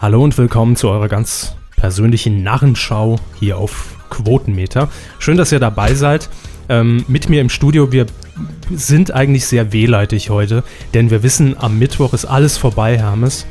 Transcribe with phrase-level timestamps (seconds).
[0.00, 4.88] Hallo und willkommen zu eurer ganz persönlichen Narrenschau hier auf Quotenmeter.
[5.18, 6.30] Schön, dass ihr dabei seid.
[6.70, 8.06] Ähm, mit mir im Studio, wir
[8.70, 13.44] sind eigentlich sehr wehleidig heute, denn wir wissen, am Mittwoch ist alles vorbei, Hermes.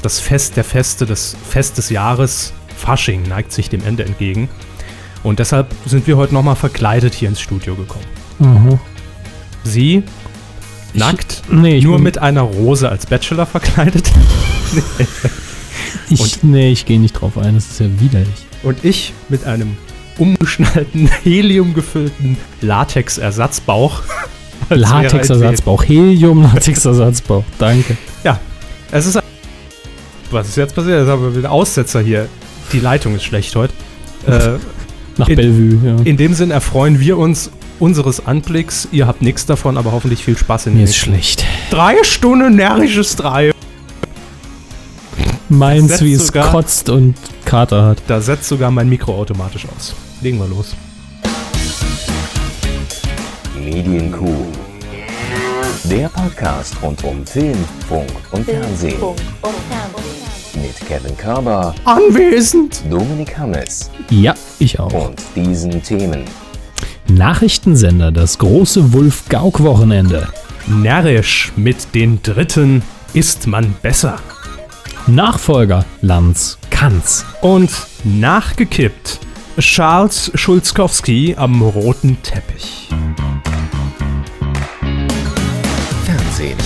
[0.00, 4.48] Das Fest der Feste, das Fest des Jahres, Fasching, neigt sich dem Ende entgegen.
[5.24, 8.06] Und deshalb sind wir heute nochmal verkleidet hier ins Studio gekommen.
[8.38, 8.78] Mhm.
[9.64, 10.04] Sie
[10.94, 14.08] nackt, Nee, ich nur mit einer Rose als Bachelor verkleidet.
[16.08, 18.28] Ich, Und- nee, ich gehe nicht drauf ein, das ist ja widerlich.
[18.62, 19.76] Und ich mit einem
[20.18, 24.02] umgeschnallten, heliumgefüllten Latex-Ersatzbauch.
[24.70, 27.96] Latexersatzbauch, Helium, Latexersatzbauch, danke.
[28.22, 28.36] Baby.
[28.92, 29.22] Es ist ein
[30.30, 31.00] Was ist jetzt passiert?
[31.00, 32.28] Jetzt haben wir wieder Aussetzer hier.
[32.72, 33.72] Die Leitung ist schlecht heute.
[34.26, 34.58] Äh,
[35.16, 35.96] Nach In- Bellevue, ja.
[36.04, 38.88] in dem Sinn erfreuen wir uns unseres Anblicks.
[38.92, 41.44] Ihr habt nichts davon, aber hoffentlich viel Spaß in Mir ist schlecht.
[41.70, 43.52] Drei Stunden närrisches Drei.
[45.50, 47.98] Meins, wie es sogar- kotzt und Kater hat.
[48.06, 49.94] Da setzt sogar mein Mikro automatisch aus.
[50.22, 50.74] Legen wir los.
[53.56, 54.46] Medienkuh.
[55.84, 58.98] Der Podcast rund um Film, Funk und Fernsehen.
[58.98, 60.62] Funk und Fernsehen.
[60.62, 62.82] Mit Kevin Körber, Anwesend!
[62.90, 64.92] Dominik Hammes Ja, ich auch.
[64.92, 66.22] und diesen Themen.
[67.08, 70.28] Nachrichtensender, das große Wolf-Gauk-Wochenende.
[70.66, 72.82] Närrisch mit den Dritten
[73.14, 74.18] ist man besser.
[75.06, 77.24] Nachfolger, Lanz, Kanz.
[77.40, 77.70] Und
[78.04, 79.20] nachgekippt.
[79.58, 82.88] Charles Schulzkowski am roten Teppich.
[86.04, 86.56] Fernsehen.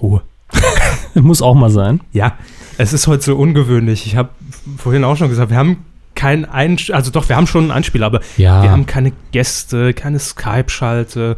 [0.00, 0.22] Ruhe.
[1.14, 2.00] Muss auch mal sein.
[2.12, 2.36] Ja,
[2.78, 4.06] es ist heute so ungewöhnlich.
[4.06, 4.30] Ich habe
[4.76, 8.06] vorhin auch schon gesagt, wir haben kein Einsch also doch, wir haben schon einen Einspieler,
[8.06, 8.62] aber Ja.
[8.62, 11.36] wir haben keine Gäste, keine Skype-Schalte.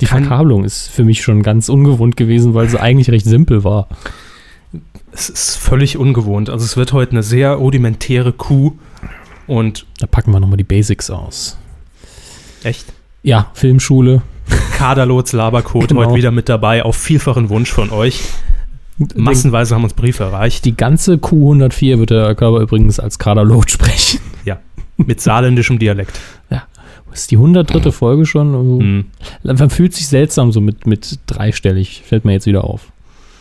[0.00, 3.62] Die Kein- Verkabelung ist für mich schon ganz ungewohnt gewesen, weil sie eigentlich recht simpel
[3.64, 3.88] war.
[5.12, 6.48] Es ist völlig ungewohnt.
[6.50, 8.72] Also es wird heute eine sehr rudimentäre Kuh.
[9.46, 11.58] Und Da packen wir nochmal die Basics aus.
[12.64, 12.86] echt,
[13.22, 14.22] Ja, Filmschule.
[14.76, 16.00] Kaderlots Labercode Genau.
[16.04, 18.22] heute wieder mit dabei, auf vielfachen Wunsch von euch.
[19.14, 20.64] Massenweise haben uns Briefe erreicht.
[20.64, 24.20] Die ganze Q104 wird der Körper übrigens als Kaderlot sprechen.
[24.44, 24.58] Ja,
[24.96, 26.18] mit saarländischem Dialekt.
[26.50, 26.62] Das
[27.12, 27.90] ist die 103.
[27.92, 28.54] Folge schon.
[28.54, 29.04] Also, Hm.
[29.42, 32.02] Man fühlt sich seltsam so mit, mit dreistellig.
[32.06, 32.92] Fällt mir jetzt wieder auf.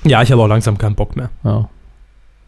[0.04, 1.30] Ja, ich habe auch langsam keinen Bock mehr.
[1.44, 1.70] Ja.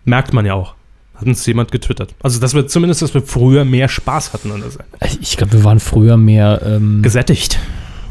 [0.05, 0.75] Merkt man ja auch.
[1.15, 2.15] Hat uns jemand getwittert.
[2.23, 4.85] Also, dass wir zumindest, dass wir früher mehr Spaß hatten an der Seite.
[5.21, 6.61] Ich glaube, wir waren früher mehr.
[6.65, 7.59] Ähm, Gesättigt.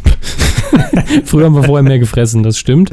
[1.24, 2.90] früher haben wir vorher mehr gefressen, das stimmt.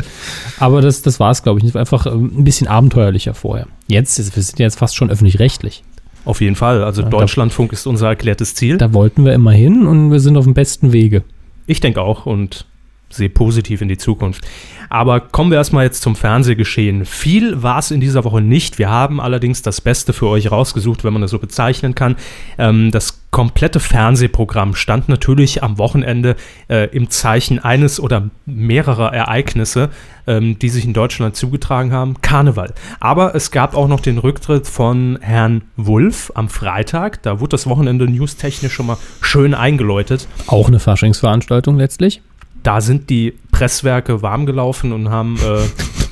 [0.59, 1.65] Aber das, das war es, glaube ich.
[1.65, 3.67] Es war einfach ähm, ein bisschen abenteuerlicher vorher.
[3.87, 5.83] Jetzt, wir sind ja jetzt fast schon öffentlich-rechtlich.
[6.29, 6.83] Auf jeden Fall.
[6.83, 8.77] Also, Ja, da- Deutschlandfunk ist unser erklärtes Ziel.
[8.77, 11.23] Da wollten wir immer hin und wir sind auf dem besten Wege.
[11.65, 12.65] Ich denke auch und
[13.09, 14.45] sehe positiv in die Zukunft.
[14.89, 17.05] Aber kommen wir erstmal jetzt zum Fernsehgeschehen.
[17.05, 18.79] Viel war es in dieser Woche nicht.
[18.79, 22.15] Wir haben allerdings das Beste für euch rausgesucht, wenn man das so bezeichnen kann.
[22.57, 26.35] Ähm, das komplette Fernsehprogramm stand natürlich am Wochenende
[26.67, 29.89] äh, im Zeichen eines oder mehrerer Ereignisse,
[30.25, 32.21] ähm, die sich in Deutschland zugetragen haben.
[32.21, 32.73] Karneval.
[32.99, 37.21] Aber es gab auch noch den Rücktritt von Herrn Wulff am Freitag.
[37.21, 42.21] Da wurde das Wochenende newstechnisch schon mal schön eingeläutet Auch eine Faschingsveranstaltung letztlich.
[42.63, 45.65] Da sind die Presswerke warm gelaufen und haben äh,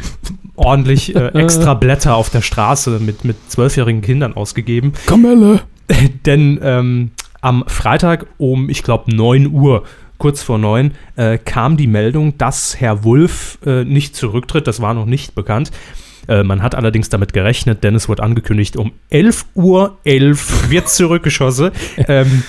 [0.56, 4.94] ordentlich äh, extra Blätter auf der Straße mit, mit zwölfjährigen Kindern ausgegeben.
[5.06, 5.62] Kamelle.
[6.26, 9.84] Denn ähm, am Freitag um, ich glaube, 9 Uhr,
[10.18, 14.68] kurz vor 9, äh, kam die Meldung, dass Herr Wulff äh, nicht zurücktritt.
[14.68, 15.72] Das war noch nicht bekannt.
[16.28, 20.90] Äh, man hat allerdings damit gerechnet, denn es wurde angekündigt, um 11 Uhr 11 wird
[20.90, 21.72] zurückgeschossen.
[22.08, 22.44] ähm,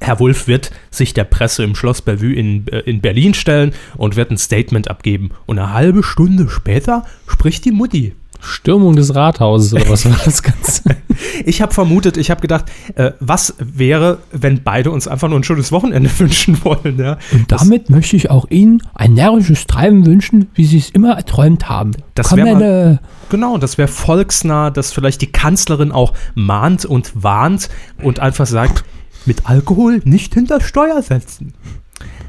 [0.00, 4.16] Herr Wulff wird sich der Presse im Schloss Bellevue in, äh, in Berlin stellen und
[4.16, 5.30] wird ein Statement abgeben.
[5.46, 8.14] Und eine halbe Stunde später spricht die Mutti.
[8.44, 10.82] Stürmung des Rathauses oder was war das Ganze?
[11.46, 15.44] Ich habe vermutet, ich habe gedacht, äh, was wäre, wenn beide uns einfach nur ein
[15.44, 16.98] schönes Wochenende wünschen wollen.
[16.98, 17.18] Ja?
[17.32, 21.68] Und damit möchte ich auch Ihnen ein närrisches Treiben wünschen, wie Sie es immer erträumt
[21.68, 21.92] haben.
[22.14, 23.00] Das wär Kamelle.
[23.30, 27.68] Genau, das wäre volksnah, dass vielleicht die Kanzlerin auch mahnt und warnt
[28.02, 28.84] und einfach sagt,
[29.26, 31.54] mit Alkohol nicht hinter Steuer setzen.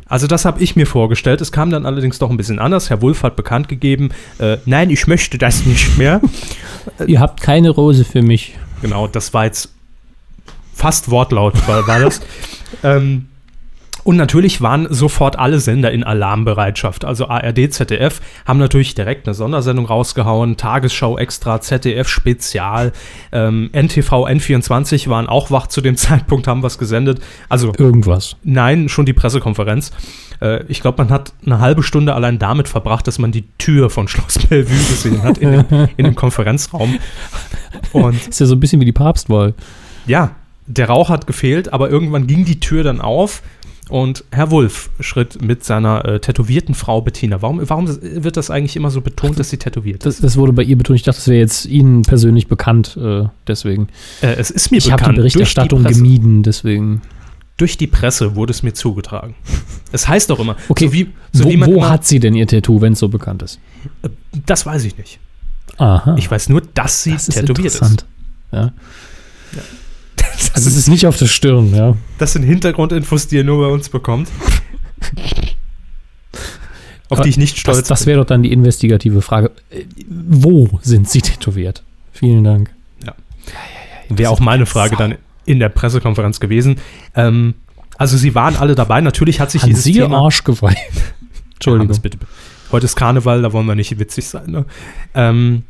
[0.08, 1.42] Also das habe ich mir vorgestellt.
[1.42, 2.90] Es kam dann allerdings doch ein bisschen anders.
[2.90, 6.22] Herr Wulff hat bekannt gegeben, äh, nein, ich möchte das nicht mehr.
[7.08, 8.56] Ihr habt keine Rose für mich.
[8.82, 9.74] Genau, das war jetzt
[10.74, 12.22] fast Wortlaut, war, war das.
[12.84, 13.28] ähm,
[14.06, 17.04] Und natürlich waren sofort alle Sender in Alarmbereitschaft.
[17.04, 22.92] Also ARD, ZDF haben natürlich direkt eine Sondersendung rausgehauen, Tagesschau extra, ZDF Spezial,
[23.32, 27.20] ähm, NTV, N24 waren auch wach zu dem Zeitpunkt, haben was gesendet.
[27.50, 28.36] Also Irgendwas.
[28.44, 29.92] nein, schon die Pressekonferenz.
[30.40, 33.90] Äh, ich glaube, man hat eine halbe Stunde allein damit verbracht, dass man die Tür
[33.90, 37.00] von Schloss Bellevue gesehen hat in dem, in dem Konferenzraum.
[37.92, 39.56] Und Ist ja so ein bisschen wie die Papstwahl.
[40.06, 40.36] ja,
[40.68, 43.42] der Rauch hat gefehlt, aber irgendwann ging die Tür dann auf
[43.90, 47.42] und Herr Wulff schritt mit seiner äh, tätowierten Frau Bettina.
[47.42, 50.24] Warum, warum wird das eigentlich immer so betont, dass sie tätowiert Das, ist?
[50.24, 50.96] das wurde bei ihr betont.
[50.98, 52.98] Ich dachte, das wäre jetzt Ihnen persönlich bekannt.
[52.98, 53.88] Äh, deswegen.
[54.22, 55.18] Äh, es ist mir Ich habe die bekannt.
[55.18, 56.42] Berichterstattung die gemieden.
[56.44, 57.02] Deswegen.
[57.58, 59.36] durch die Presse wurde es mir zugetragen.
[59.92, 62.34] Es heißt doch immer, Okay, so wie, so wo wie wo immer, hat sie denn
[62.34, 63.60] ihr Tattoo, wenn es so bekannt ist?
[64.48, 65.20] das weiß ich nicht.
[65.78, 66.16] Aha.
[66.18, 67.76] Ich weiß nur, dass sie das ist tätowiert ist.
[67.76, 68.06] interessant.
[68.52, 68.72] Ja.
[69.54, 69.64] Das,
[70.54, 71.96] Also es ist nicht auf der Stirn, ja.
[72.18, 74.30] das sind Hintergrundinfos, die ihr nur bei uns bekommt.
[77.10, 78.08] Auf die ich nicht stolz Das, das bin.
[78.08, 79.52] wäre doch dann die investigative Frage.
[79.70, 81.84] Äh, Wo sind sie tätowiert?
[82.12, 82.72] Vielen Dank.
[84.10, 85.16] Wäre auch meine Frage dann
[85.46, 86.78] in der Pressekonferenz gewesen.
[87.16, 87.56] Ähm,
[87.98, 89.02] also sie waren alle dabei.
[89.02, 90.20] Natürlich hat sich An dieses Sie Thema...
[90.20, 90.76] Arschgeweih.
[91.56, 91.88] Entschuldigung.
[91.88, 92.18] Hannes, bitte.
[92.72, 94.52] Heute ist Karneval, da wollen wir nicht witzig sein.
[94.52, 94.66] Ne?
[95.14, 95.64] Ähm,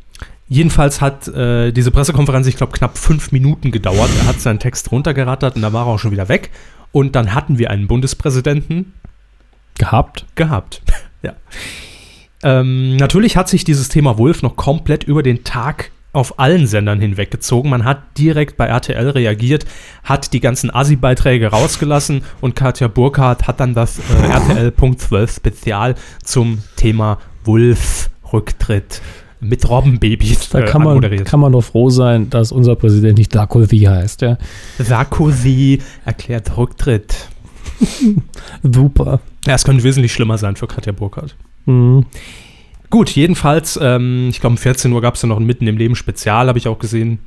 [0.48, 4.10] jedenfalls hat äh, diese Pressekonferenz, ich glaube, knapp fünf Minuten gedauert.
[4.20, 6.50] Er hat seinen Text runtergerattert und da war er auch schon wieder weg.
[6.92, 8.94] Und dann hatten wir einen Bundespräsidenten
[9.78, 10.26] Gehabt.
[10.34, 10.82] gehabt.
[11.22, 11.34] ja.
[12.42, 16.98] Ähm, natürlich hat sich dieses Thema Wolf noch komplett über den Tag auf allen Sendern
[16.98, 17.70] hinweggezogen.
[17.70, 19.66] Man hat direkt bei RTL reagiert,
[20.02, 25.36] hat die ganzen Asi-Beiträge rausgelassen und Katja Burkhardt hat dann das äh, RTL Punkt 12
[25.36, 25.94] Spezial
[26.24, 29.02] zum Thema Wolf-Rücktritt
[29.40, 31.26] mit Robbenbabys Da äh, kann man, anmoderiert.
[31.26, 34.22] kann man doch froh sein, dass unser Präsident nicht Sarkozy heißt.
[34.22, 34.38] Ja.
[34.78, 37.28] Sarkozy erklärt Rücktritt.
[38.62, 39.20] Super.
[39.46, 41.36] Ja, es könnte wesentlich schlimmer sein für Katja Burkhardt.
[41.66, 42.06] Mhm.
[42.90, 45.76] Gut, jedenfalls, ähm, ich glaube, um 14 Uhr gab es ja noch ein Mitten im
[45.76, 47.18] Leben Spezial, habe ich auch gesehen,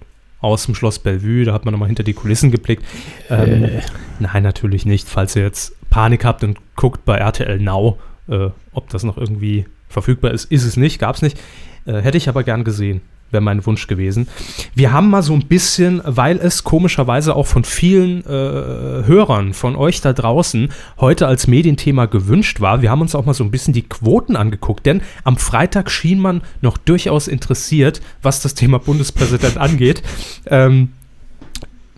[0.41, 1.43] aus dem Schloss Bellevue.
[1.43, 2.83] Da hat man nochmal hinter die Kulissen geblickt.
[3.29, 3.81] Ähm, Äh.
[4.19, 5.07] Nein, natürlich nicht.
[5.07, 7.97] Falls ihr jetzt Panik habt und guckt bei RTL Now,
[8.29, 11.37] äh, ob das noch irgendwie verfügbar ist, ist es nicht, gab es nicht.
[11.85, 13.01] Äh, hätte ich aber gern gesehen.
[13.31, 14.27] Wäre mein Wunsch gewesen.
[14.73, 19.75] Wir haben mal so ein bisschen, weil es komischerweise auch von vielen äh, Hörern von
[19.75, 20.69] euch da draußen
[20.99, 24.35] heute als Medienthema gewünscht war, wir haben uns auch mal so ein bisschen die Quoten
[24.35, 30.01] angeguckt, denn am Freitag schien man noch durchaus interessiert, was das Thema Bundespräsident angeht.
[30.47, 30.89] Ähm,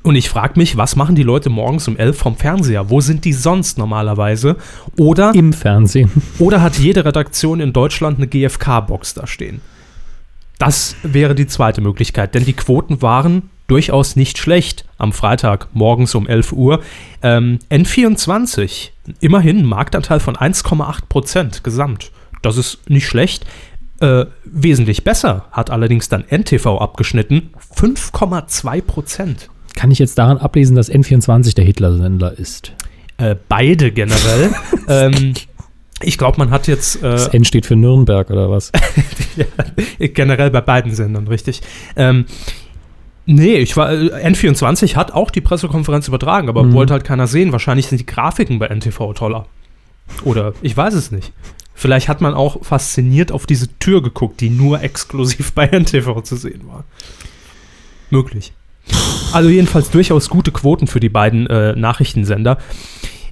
[0.03, 2.89] und ich frage mich, was machen die Leute morgens um 11 vom Fernseher?
[2.89, 4.57] Wo sind die sonst normalerweise?
[4.98, 6.12] Oder, Im Fernsehen.
[6.39, 9.62] oder hat jede Redaktion in Deutschland eine GFK-Box da stehen?
[10.57, 16.13] Das wäre die zweite Möglichkeit, denn die Quoten waren durchaus nicht schlecht am Freitag morgens
[16.13, 16.81] um 11 Uhr.
[17.21, 18.89] Ähm, N24,
[19.21, 22.12] immerhin Marktanteil von 1,8 Prozent gesamt.
[22.42, 23.45] Das ist nicht schlecht.
[24.01, 27.51] Äh, wesentlich besser hat allerdings dann NTV abgeschnitten.
[27.75, 29.50] 5,2 Prozent.
[29.75, 32.73] Kann ich jetzt daran ablesen, dass N24 der Hitler-Sender ist?
[33.18, 34.51] Äh, beide generell.
[34.88, 35.33] ähm,
[36.03, 38.71] ich glaube, man hat jetzt Das äh, N steht für Nürnberg oder was?
[39.35, 39.45] ja,
[40.07, 41.62] generell bei beiden Sendern, richtig.
[41.95, 42.25] Ähm,
[43.25, 46.73] nee, ich war, äh, N24 hat auch die Pressekonferenz übertragen, aber Mhm.
[46.73, 47.51] wollte halt keiner sehen.
[47.51, 49.45] Wahrscheinlich sind die Grafiken bei NTV toller.
[50.23, 51.31] Oder ich weiß es nicht.
[51.73, 56.35] Vielleicht hat man auch fasziniert auf diese Tür geguckt, die nur exklusiv bei NTV zu
[56.35, 56.83] sehen war.
[58.09, 58.53] Möglich.
[59.33, 62.57] Also jedenfalls durchaus gute Quoten für die beiden äh, Nachrichtensender.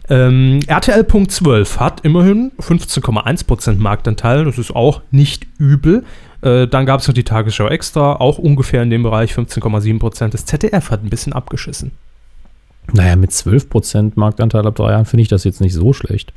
[0.10, 4.46] Ähm, RTL.12 hat immerhin 15,1% Marktanteil.
[4.46, 6.04] Das ist auch nicht übel.
[6.42, 10.30] Äh, dann gab es noch die Tagesschau Extra, auch ungefähr in dem Bereich 15,7%.
[10.30, 11.92] Das ZDF hat ein bisschen abgeschissen.
[12.92, 16.34] Naja, mit 12% Marktanteil ab drei Jahren finde ich das jetzt nicht so schlecht.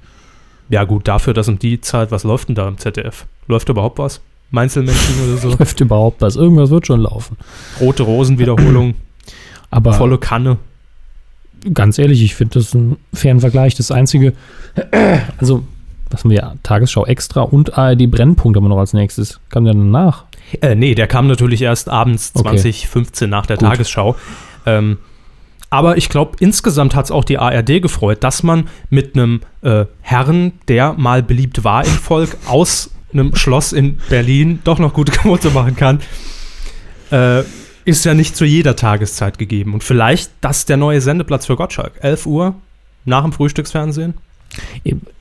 [0.68, 3.26] Ja, gut, dafür, dass um die Zeit, was läuft denn da im ZDF?
[3.46, 4.20] Läuft überhaupt was?
[4.52, 5.48] Meinzelmännchen oder so?
[5.58, 6.36] Läuft überhaupt was.
[6.36, 7.36] Irgendwas wird schon laufen.
[7.80, 8.94] Rote Rosen-Wiederholung,
[9.70, 10.58] Aber volle Kanne.
[11.74, 13.74] ganz ehrlich, ich finde das einen fairen Vergleich.
[13.74, 14.34] Das einzige,
[15.38, 15.64] also,
[16.10, 16.56] was haben wir?
[16.62, 19.40] Tagesschau extra und ARD Brennpunkt haben wir noch als nächstes.
[19.48, 20.24] Kam der danach?
[20.60, 22.50] Äh, nee, der kam natürlich erst abends Okay.
[22.58, 23.68] 2015 nach der Gut.
[23.68, 24.16] Tagesschau.
[24.66, 24.98] Ähm,
[25.70, 29.86] aber ich glaube, insgesamt hat es auch die ARD gefreut, dass man mit einem äh,
[30.02, 35.12] Herrn, der mal beliebt war im Volk, aus einem Schloss in Berlin doch noch gute
[35.18, 36.00] Quote machen kann.
[37.10, 37.42] Äh,
[37.84, 39.74] ist ja nicht zu jeder Tageszeit gegeben.
[39.74, 41.92] Und vielleicht das der neue Sendeplatz für Gottschalk.
[42.00, 42.54] 11 Uhr
[43.04, 44.14] nach dem Frühstücksfernsehen.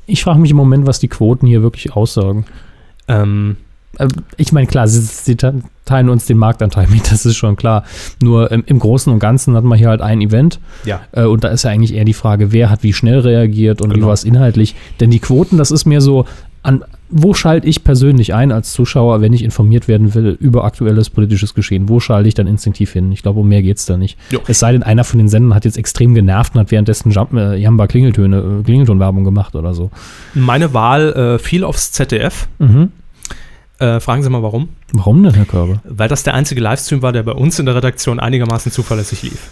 [0.05, 2.45] Ich frage mich im Moment, was die Quoten hier wirklich aussagen.
[3.07, 3.57] Ähm,
[3.98, 4.07] Äh,
[4.38, 7.83] Ich meine, klar, sie, sie te- teilen uns den Marktanteil mit, das ist schon klar.
[8.21, 11.01] Nur ähm, im Großen und Ganzen hat man hier halt ein Event Ja.
[11.12, 13.89] äh, und da ist ja eigentlich eher die Frage, wer hat wie schnell reagiert und
[13.89, 14.07] wie Genau.
[14.07, 14.75] war es inhaltlich.
[15.01, 16.25] Denn die Quoten, das ist mir so,
[16.63, 21.09] an wo schalte ich persönlich ein als Zuschauer, wenn ich informiert werden will über aktuelles
[21.09, 21.89] politisches Geschehen?
[21.89, 23.11] Wo schalte ich dann instinktiv hin?
[23.11, 24.17] Ich glaube, um mehr geht es da nicht.
[24.31, 24.39] Jo.
[24.47, 27.33] Es sei denn, einer von den Sendern hat jetzt extrem genervt und hat währenddessen Jump,
[27.33, 29.91] äh, Jamba Klingeltöne, äh, Klingeltonwerbung gemacht oder so.
[30.33, 32.47] Meine Wahl äh, fiel aufs ZDF.
[32.59, 32.91] Mhm.
[33.79, 34.69] Äh, fragen Sie mal warum?
[34.93, 35.81] Warum denn, Herr Körber?
[35.83, 39.51] Weil das der einzige Livestream war, der bei uns in der Redaktion einigermaßen zuverlässig lief.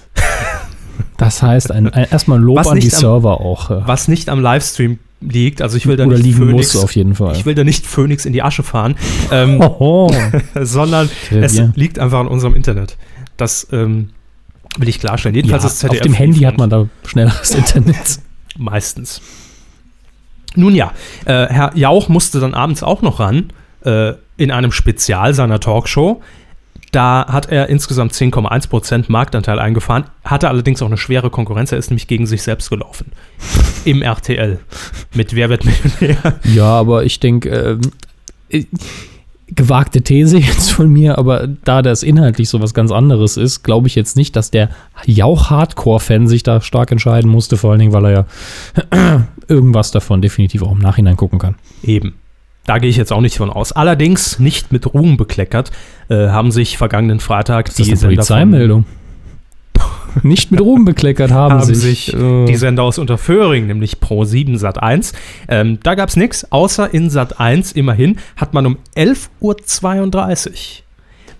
[1.19, 3.69] Das heißt, ein, ein, erstmal ein Lob an die am- Server auch.
[3.69, 6.83] Äh, Was nicht am Livestream liegt, also ich will da oder nicht liegen Phoenix, muss
[6.83, 7.35] auf jeden Fall.
[7.35, 8.95] ich will da nicht Phoenix in die Asche fahren,
[9.31, 9.61] ähm,
[10.61, 11.73] sondern es Revier.
[11.75, 12.97] liegt einfach an unserem Internet.
[13.38, 14.09] Das ähm,
[14.77, 15.35] will ich klarstellen.
[15.35, 15.99] ja, Jedenfalls das ZDF.
[16.01, 18.19] auf dem Handy hat man da schnelleres Internet.
[18.57, 19.21] Meistens.
[20.55, 20.93] Nun ja,
[21.25, 23.51] äh, Herr Jauch musste dann abends auch noch ran,
[23.85, 26.21] äh, in einem Spezial seiner Talkshow.
[26.91, 31.72] Da hat er insgesamt 10,1% Marktanteil eingefahren, hatte allerdings auch eine schwere Konkurrenz.
[31.72, 33.12] Er ist nämlich gegen sich selbst gelaufen.
[33.86, 34.60] Im RTL.
[35.13, 36.39] Mit Wer wird Millionär?
[36.43, 37.81] Ja, aber ich denke, ähm,
[38.50, 38.65] äh,
[39.55, 43.88] gewagte These jetzt von mir, aber da das inhaltlich so was ganz anderes ist, glaube
[43.88, 44.69] ich jetzt nicht, dass der
[45.05, 48.12] Jauch-Hardcore-Fan sich da stark entscheiden musste, vor allen Dingen, weil er
[48.91, 51.55] ja irgendwas davon definitiv auch im Nachhinein gucken kann.
[51.84, 52.15] Eben.
[52.69, 53.71] Da gehe ich jetzt auch nicht von aus.
[53.71, 55.71] Allerdings nicht mit Ruhm bekleckert,
[56.07, 58.85] äh, haben sich vergangenen Freitag Das ist die eine Sender von- Polizeimeldung.
[60.23, 64.57] Nicht mit Ruhm bekleckert haben, haben sich, sich äh, die Sender aus Unterföhring, nämlich Pro7
[64.59, 65.13] Sat 1.
[65.47, 69.55] Ähm, da gab es nichts, außer in Sat 1 immerhin hat man um 11.32 Uhr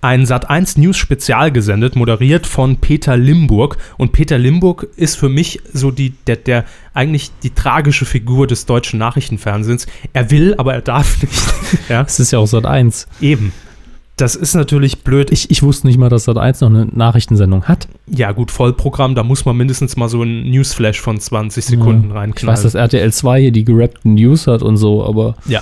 [0.02, 3.78] ein Sat 1 News Spezial gesendet, moderiert von Peter Limburg.
[3.98, 8.66] Und Peter Limburg ist für mich so die, der, der eigentlich die tragische Figur des
[8.66, 9.88] deutschen Nachrichtenfernsehens.
[10.14, 11.34] Er will, aber er darf nicht.
[11.90, 13.08] ja, es ist ja auch Sat 1.
[13.22, 13.52] eben.
[14.16, 15.32] Das ist natürlich blöd.
[15.32, 17.88] Ich, ich wusste nicht mal, dass Sat 1 noch eine Nachrichtensendung hat.
[18.08, 22.10] Ja, gut, Vollprogramm, da muss man mindestens mal so ein Newsflash von 20 Sekunden Ja.
[22.10, 22.58] Ich reinknallen.
[22.58, 25.62] weiß, dass RTL 2 hier die gerappten News hat und so, aber Ja.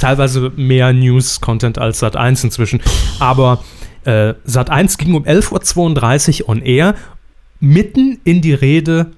[0.00, 2.80] Teilweise mehr News-Content als Sat 1 inzwischen.
[3.18, 3.62] Aber
[4.04, 6.94] äh, Sat 1 ging um 11.32 Uhr on air,
[7.60, 9.12] mitten in die Rede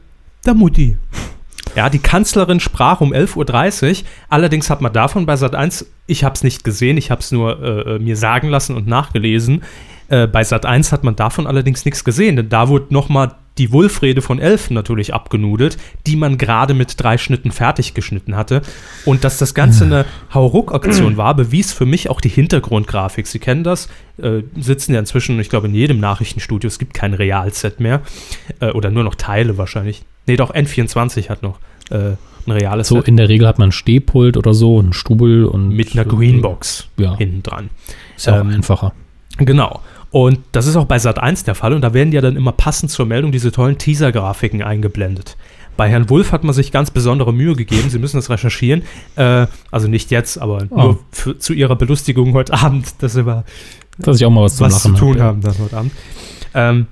[0.47, 0.97] der Mutti.
[1.76, 4.06] Ja, die Kanzlerin sprach um 11.30 Uhr.
[4.28, 7.30] Allerdings hat man davon bei Sat 1, ich habe es nicht gesehen, ich habe es
[7.30, 9.62] nur äh, äh, mir sagen lassen und nachgelesen.
[10.08, 13.73] Äh, bei Sat 1 hat man davon allerdings nichts gesehen, denn da wurde nochmal die
[13.73, 18.62] Wulfrede von Elfen natürlich abgenudelt, die man gerade mit drei Schnitten fertig geschnitten hatte.
[19.05, 23.27] Und dass das Ganze eine Hauruck-Aktion war, bewies für mich auch die Hintergrundgrafik.
[23.27, 23.88] Sie kennen das,
[24.23, 26.69] äh, sitzen ja inzwischen, ich glaube, in jedem Nachrichtenstudio.
[26.69, 28.03] Es gibt kein Realset mehr.
[28.61, 30.03] Äh, oder nur noch Teile wahrscheinlich.
[30.27, 31.59] Nee, doch, N24 hat noch
[31.91, 32.12] äh,
[32.47, 35.45] ein reales so Set in der Regel hat man ein Stehpult oder so, einen Stuhl
[35.45, 37.17] und mit einer Greenbox Ja.
[37.17, 37.71] hinten dran.
[38.17, 38.93] Ist ja auch Ähm, einfacher.
[39.38, 39.81] Genau.
[40.11, 41.75] Und das ist auch bei Sat 1 der Fall.
[41.75, 45.37] Und da werden ja dann immer passend zur Meldung diese tollen Teaser-Grafiken eingeblendet.
[45.77, 47.88] Bei Herrn Wulff hat man sich ganz besondere Mühe gegeben.
[47.91, 48.83] Sie müssen das recherchieren.
[49.17, 50.77] Äh, also nicht jetzt, aber Oh.
[50.83, 53.45] nur für, zu Ihrer Belustigung heute Abend, dass Sie mal
[53.99, 55.93] Dass ich auch mal was was zu tun haben dann heute Abend.
[56.55, 56.87] Ähm,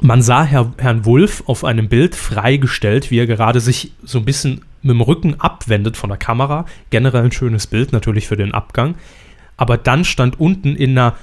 [0.00, 4.24] man sah Herr, Herrn Wulff auf einem Bild freigestellt, wie er gerade sich so ein
[4.24, 6.66] bisschen mit dem Rücken abwendet von der Kamera.
[6.90, 8.96] Generell ein schönes Bild natürlich für den Abgang.
[9.56, 11.14] Aber dann stand unten in einer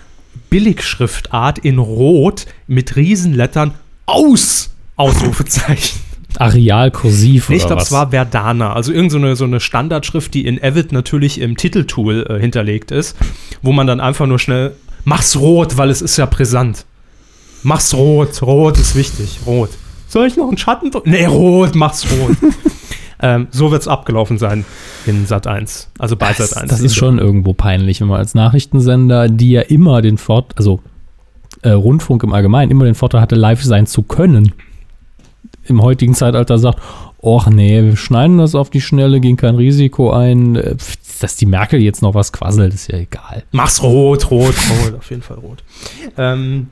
[0.49, 3.73] Billigschriftart in Rot mit Riesenlettern
[4.05, 5.99] aus Ausrufezeichen.
[6.37, 8.73] Areal kursiv Nee, ich oder glaube, es war Verdana.
[8.73, 12.91] Also irgendeine so eine, so eine Standardschrift, die in Avid natürlich im Titeltool äh, hinterlegt
[12.91, 13.15] ist,
[13.61, 14.73] wo man dann einfach nur schnell
[15.03, 16.85] mach's rot, weil es ist ja brisant.
[17.63, 19.69] Mach's rot, rot ist wichtig, rot.
[20.07, 21.11] Soll ich noch einen Schatten drücken?
[21.11, 22.35] Nee, rot, mach's rot.
[23.21, 24.65] Ähm, so wird's abgelaufen sein
[25.05, 26.71] in Sat 1, also bei das, Sat 1.
[26.71, 30.79] das ist schon irgendwo peinlich, wenn man als Nachrichtensender, die ja immer den Vorteil, also
[31.61, 34.53] äh, Rundfunk im Allgemeinen, immer den Vorteil hatte, live sein zu können,
[35.65, 36.79] im heutigen Zeitalter sagt,
[37.21, 40.75] och nee, wir schneiden das auf die Schnelle, gehen kein Risiko ein, äh,
[41.19, 43.43] dass die Merkel jetzt noch was quasselt, ist ja egal.
[43.51, 45.63] Mach's rot, rot, rot, auf jeden Fall rot.
[46.17, 46.67] Ähm,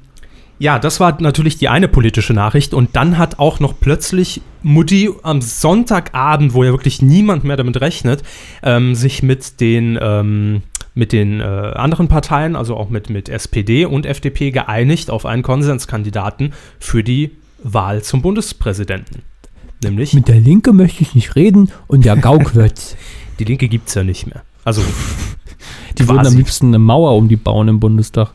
[0.60, 2.74] ja, das war natürlich die eine politische Nachricht.
[2.74, 7.80] Und dann hat auch noch plötzlich Mutti am Sonntagabend, wo ja wirklich niemand mehr damit
[7.82, 8.24] rechnet,
[8.62, 10.62] ähm, sich mit den, ähm,
[10.94, 15.44] mit den äh, anderen Parteien, also auch mit, mit SPD und FDP, geeinigt auf einen
[15.44, 17.32] Konsenskandidaten für die
[17.64, 19.22] Wahl zum Bundespräsidenten.
[19.82, 22.98] Nämlich, Mit der Linke möchte ich nicht reden und der Gauk wird.
[23.40, 24.44] die Linke gibt es ja nicht mehr.
[24.66, 24.82] Also,
[25.98, 26.38] Die würden am Quasi.
[26.38, 28.32] liebsten eine Mauer um die bauen im Bundestag.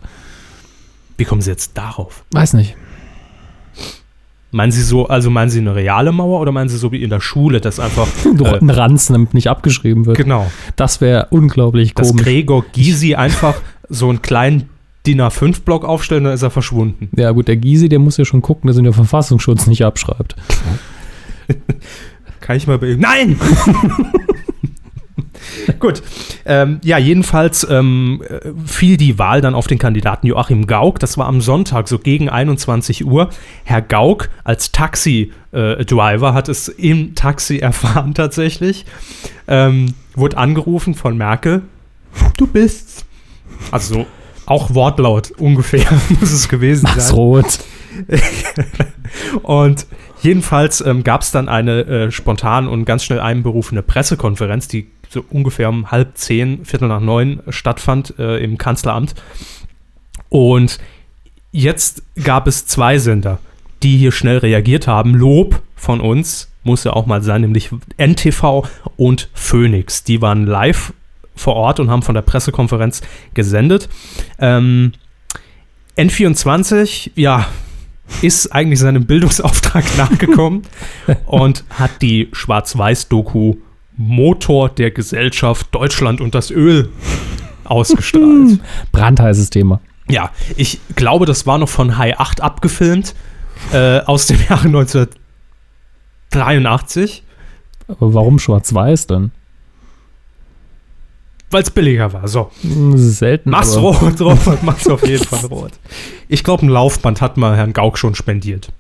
[1.17, 2.25] Wie kommen sie jetzt darauf?
[2.33, 2.77] Weiß nicht.
[4.51, 7.11] Meinen Sie so, also meinen Sie eine reale Mauer oder meinen Sie so wie in
[7.11, 10.17] der Schule, dass einfach äh, einen Ranzen, damit nicht abgeschrieben wird.
[10.17, 12.23] genau, Das wäre unglaublich dass komisch.
[12.25, 13.57] Gregor Gysi einfach
[13.89, 14.69] so einen kleinen
[15.07, 17.09] DIN A5-Block aufstellen, dann ist er verschwunden.
[17.17, 20.37] Ja, gut, der Gysi, der muss ja schon gucken, dass ihn der Verfassungsschutz nicht abschreibt.
[22.41, 23.01] Kann ich mal bei ihm.
[23.01, 23.39] Nein!
[25.79, 26.03] Gut.
[26.45, 30.99] Ähm, ja, jedenfalls ähm, äh, fiel die Wahl dann auf den Kandidaten Joachim Gauck.
[30.99, 33.31] Das war am Sonntag, so gegen 21 Uhr.
[33.65, 38.85] Herr Gauck als Taxi-Driver hat es im Taxi erfahren tatsächlich.
[39.49, 41.63] Ähm, wurde angerufen von Merkel.
[42.37, 43.05] Du bist.
[43.71, 44.07] Also so
[44.47, 45.87] auch Wortlaut ungefähr
[46.21, 47.17] muss es gewesen Max sein.
[47.17, 47.59] Roth.
[49.43, 49.87] Und
[50.23, 55.25] jedenfalls ähm, gab es dann eine äh, spontan und ganz schnell einberufene Pressekonferenz, die so
[55.31, 59.15] ungefähr um halb zehn, Viertel nach neun stattfand äh, im Kanzleramt.
[60.29, 60.79] Und
[61.53, 63.39] jetzt gab es zwei Sender,
[63.83, 65.15] die hier schnell reagiert haben.
[65.15, 68.67] Lob von uns, muss ja auch mal sein, nämlich NTV
[68.97, 70.05] und Phoenix.
[70.05, 70.93] Die waren live
[71.37, 73.03] vor Ort und haben von der Pressekonferenz
[73.35, 73.89] gesendet.
[74.39, 74.93] Ähm,
[75.97, 77.47] N24, ja,
[78.23, 80.63] ist eigentlich seinem Bildungsauftrag nachgekommen
[81.27, 83.57] und hat die Schwarz-Weiß-Doku
[83.97, 86.89] Motor der Gesellschaft Deutschland und das Öl
[87.65, 88.61] ausgestrahlt.
[88.93, 89.81] Brandheißes Thema.
[90.09, 93.15] ja, ich glaube, das war noch von High 8 abgefilmt,
[93.73, 94.67] äh, aus dem Jahre
[96.31, 97.23] 1983,
[97.89, 99.31] Aber warum schwarz-weiß denn?
[101.51, 102.27] weil es billiger war.
[102.27, 103.51] So, Hm, selten.
[103.51, 105.71] mach's rot, rot, mach's auf jeden Fall rot.
[106.27, 108.73] Ich glaube, ein Laufband hat mal Herrn Gauck schon spendiert.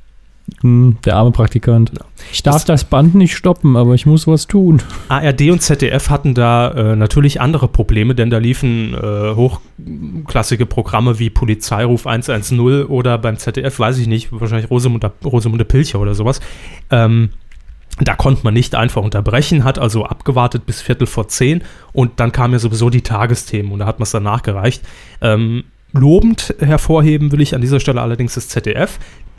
[0.61, 1.93] Hm, der arme Praktikant.
[2.33, 4.83] Ich darf das, Band nicht stoppen, aber ich muss was tun.
[5.09, 11.19] ARD und ZDF hatten da äh, natürlich andere Probleme, denn da liefen äh, hochklassige Programme
[11.19, 16.41] wie Polizeiruf 110 oder beim ZDF, weiß ich nicht, wahrscheinlich Rosamunde, Rosamunde Pilcher oder sowas.
[16.91, 17.31] Ähm,
[18.01, 22.33] da konnte man nicht einfach unterbrechen, hat also abgewartet bis Viertel vor zehn und dann
[22.33, 24.83] kamen ja sowieso die Tagesthemen und da hat man es dann nachgereicht.
[25.21, 28.99] Ähm, lobend hervorheben will ich an dieser Stelle allerdings das ZDF.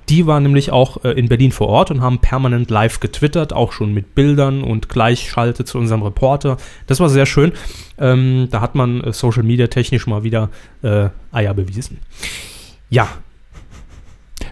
[0.09, 3.71] Die waren nämlich auch äh, in Berlin vor Ort und haben permanent live getwittert, auch
[3.71, 6.57] schon mit Bildern und Gleichschalte zu unserem Reporter.
[6.87, 7.53] Das war sehr schön.
[7.97, 10.49] Ähm, da hat man äh, Social Media technisch mal wieder
[10.83, 11.99] äh, Eier bewiesen.
[12.89, 13.07] Ja,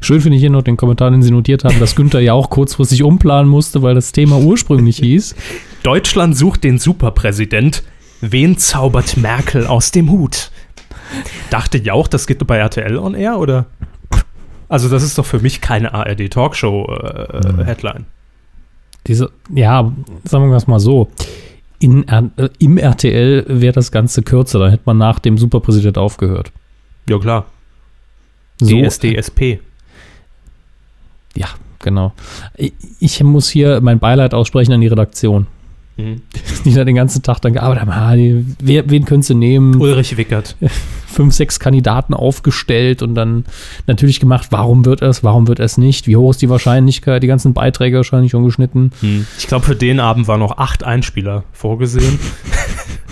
[0.02, 2.50] Schön finde ich hier noch den Kommentar, den Sie notiert haben, dass Günther ja auch
[2.50, 5.34] kurzfristig umplanen musste, weil das Thema ursprünglich hieß.
[5.82, 7.84] Deutschland sucht den Superpräsident.
[8.20, 10.52] Wen zaubert Merkel aus dem Hut?
[11.50, 13.68] Dachte ja auch, das geht bei RTL on Air, oder?
[14.70, 18.06] Also, das ist doch für mich keine ARD-Talkshow-Headline.
[19.08, 19.92] Diese, ja,
[20.24, 21.10] sagen wir es mal so.
[21.80, 26.52] In, äh, Im RTL wäre das Ganze kürzer, dann hätte man nach dem Superpräsident aufgehört.
[27.10, 27.48] ja, klar.
[28.60, 29.60] So, DSDSP.
[31.36, 31.48] Ja,
[31.80, 32.14] genau.
[32.56, 35.48] Ich, ich muss hier mein Beileid aussprechen an die Redaktion,
[35.98, 36.22] Mhm.
[36.66, 38.18] die da den ganzen Tag dann gearbeitet haben.
[38.18, 39.80] Die, wer, wen könntest du nehmen?
[39.80, 40.56] Ulrich Wickert.
[41.08, 43.46] Fünf, sechs Kandidaten aufgestellt und dann
[43.86, 47.28] natürlich gemacht, warum wird es, warum wird es nicht, wie hoch ist die Wahrscheinlichkeit, die
[47.28, 48.92] ganzen Beiträge wahrscheinlich schon geschnitten.
[49.38, 52.18] Ich glaube, für den Abend waren noch acht Einspieler vorgesehen,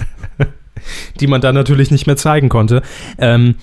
[1.19, 2.81] die man dann natürlich nicht mehr zeigen konnte.
[3.19, 3.53] Ähm,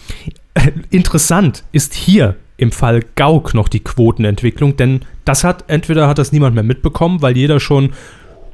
[0.91, 6.33] interessant ist hier im Fall Gauck noch die Quotenentwicklung, denn das hat entweder hat das
[6.33, 7.91] niemand mehr mitbekommen, weil jeder schon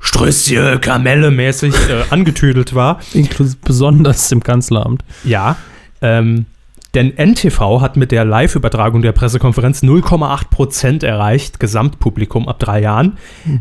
[0.05, 3.01] Strösschen, Kamelle mäßig äh, angetüdelt war.
[3.13, 5.03] Inklusive besonders im Kanzleramt.
[5.25, 5.57] Ja,
[6.01, 6.47] ähm,
[6.95, 13.15] denn NTV hat mit der Live-Übertragung der Pressekonferenz 0,8% erreicht, Gesamtpublikum ab drei Jahren.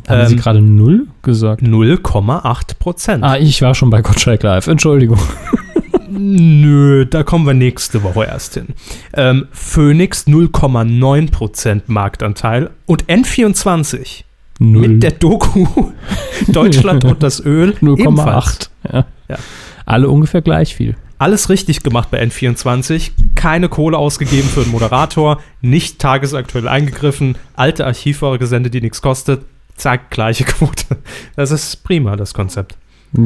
[0.07, 1.63] Haben Sie Ähm, gerade null gesagt?
[1.63, 3.23] 0,8%.
[3.23, 4.67] Ah, ich war schon bei Gottschalk Live.
[4.67, 5.17] Entschuldigung.
[6.09, 8.67] Nö, da kommen wir nächste Woche erst hin.
[9.15, 14.23] Ähm, Phoenix 0,9% Marktanteil und N24
[14.71, 14.87] Null.
[14.87, 15.65] mit der Doku
[16.47, 18.69] Deutschland und das Öl ebenfalls.
[18.83, 18.93] 0,8.
[18.93, 19.05] Ja.
[19.27, 19.37] Ja.
[19.85, 20.95] Alle ungefähr gleich viel.
[21.17, 23.11] Alles richtig gemacht bei N24.
[23.35, 29.45] Keine Kohle ausgegeben für einen Moderator, nicht tagesaktuell eingegriffen, alte Archivware gesendet, die nichts kostet.
[29.75, 30.97] Zack, gleiche Quote.
[31.35, 32.77] Das ist prima, das Konzept.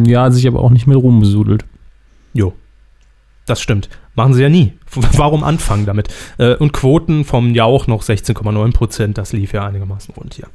[0.06, 1.65] Ja, sich aber auch nicht mit Ruhm besudelt.
[2.34, 2.54] Jo.
[3.45, 3.89] Das stimmt.
[4.17, 4.73] Machen sie ja nie.
[5.13, 6.10] Warum anfangen damit?
[6.39, 9.17] Äh, und Quoten vom Jauch noch 16,9 Prozent.
[9.17, 10.47] Das lief ja einigermaßen rund hier.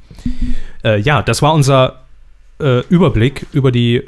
[0.83, 2.01] Äh, ja, das war unser
[2.59, 4.03] äh, Überblick über die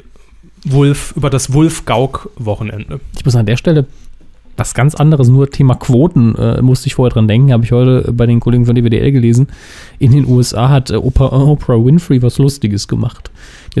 [0.64, 3.00] Wulf, über das Wulf-Gauk-Wochenende.
[3.16, 3.86] Ich muss an der Stelle
[4.58, 8.10] was ganz anderes, nur Thema Quoten, äh, musste ich vorher dran denken, habe ich heute
[8.12, 9.48] bei den Kollegen von DWDL gelesen.
[9.98, 13.30] In den USA hat äh, Oprah, Oprah Winfrey was Lustiges gemacht.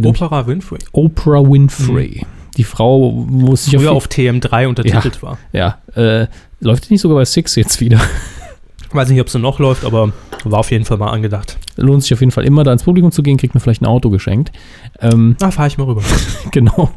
[0.02, 0.78] Oprah Winfrey.
[0.92, 2.26] Oprah Winfrey.
[2.56, 5.38] Die Frau, es sich Früher auf, auf TM3 untertitelt war.
[5.52, 6.26] ja, äh,
[6.60, 8.00] läuft die nicht sogar bei Six jetzt wieder?
[8.92, 10.12] Weiß nicht, ob sie noch läuft, aber
[10.44, 11.58] war auf jeden Fall mal angedacht.
[11.76, 13.86] Lohnt sich auf jeden Fall immer, da ins Publikum zu gehen, kriegt man vielleicht ein
[13.86, 14.52] Auto geschenkt.
[15.00, 16.02] Ähm, Na, fahre ich mal rüber.
[16.52, 16.90] genau.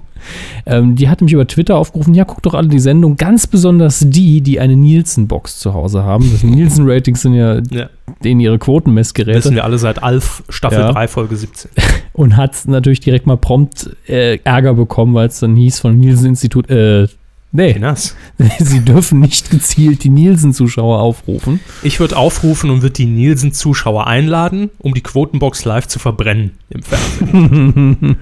[0.65, 4.04] Ähm, die hat mich über Twitter aufgerufen, ja, guckt doch alle die Sendung, ganz besonders
[4.08, 6.30] die, die eine Nielsen-Box zu Hause haben.
[6.32, 7.89] Das Nielsen-Ratings sind ja Ja.
[8.24, 9.38] denen ihre Quotenmessgeräte.
[9.38, 10.92] Wissen wir alle seit Alf Staffel Ja.
[10.92, 11.72] 3, Folge 17.
[12.13, 16.70] und hat natürlich direkt mal prompt äh, Ärger bekommen, weil es dann hieß vom Nielsen-Institut,
[16.70, 17.08] äh,
[17.52, 18.15] nee, Nass.
[18.60, 21.60] sie dürfen nicht gezielt die Nielsen-Zuschauer aufrufen.
[21.84, 26.82] Ich würde aufrufen und würde die Nielsen-Zuschauer einladen, um die Quotenbox live zu verbrennen im
[26.84, 28.18] Fernsehen.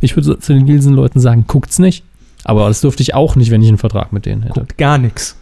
[0.00, 2.04] Ich würde zu den Nielsen-Leuten sagen, guckt's nicht.
[2.44, 4.60] Aber das dürfte ich auch nicht, wenn ich einen Vertrag mit denen hätte.
[4.60, 5.36] Guckt gar nichts.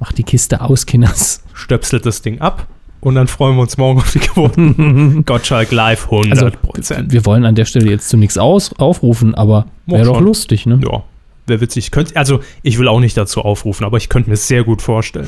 [0.00, 1.42] Mach die Kiste aus, Kinders.
[1.54, 2.68] Stöpselt das Ding ab
[3.00, 5.24] und dann freuen wir uns morgen auf die Quoten.
[5.26, 7.12] Gottschalk live 100 Also, Prozent.
[7.12, 10.78] wir wollen an der Stelle jetzt zu nichts aus, aufrufen, aber wäre Doch lustig, ne?
[10.88, 11.02] ja,
[11.48, 11.86] wäre witzig.
[11.86, 14.82] Ich Könnt, also, ich will auch nicht dazu aufrufen, aber ich könnte mir sehr gut
[14.82, 15.26] vorstellen.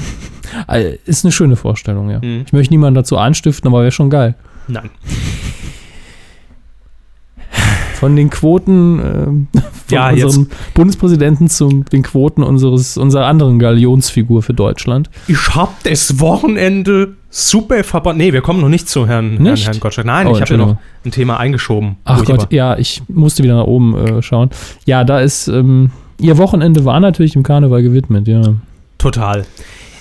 [0.68, 2.20] Äh, Ist eine schöne Vorstellung, ja.
[2.20, 2.44] Mhm.
[2.46, 4.36] Ich möchte niemanden dazu anstiften, aber wäre schon geil.
[4.68, 4.88] Nein.
[8.00, 14.42] Von den Quoten ähm, von Ja, unserem Bundespräsidenten zu den Quoten unseres, unserer anderen Galionsfigur
[14.42, 15.10] für Deutschland.
[15.28, 18.16] Ich hab das Wochenende super verbannt.
[18.18, 19.66] Nee, wir kommen noch nicht zu Herrn, Herrn, Nicht?
[19.66, 20.06] Herrn Gottschalk.
[20.06, 21.96] Nein, Oh, ich habe ja noch ein Thema eingeschoben.
[22.04, 24.48] Ach Gott, aber- ja, ich musste wieder nach oben äh, schauen.
[24.86, 28.40] Ja, da ist, ähm, ihr Wochenende war natürlich dem Karneval gewidmet, ja.
[28.96, 29.44] Total.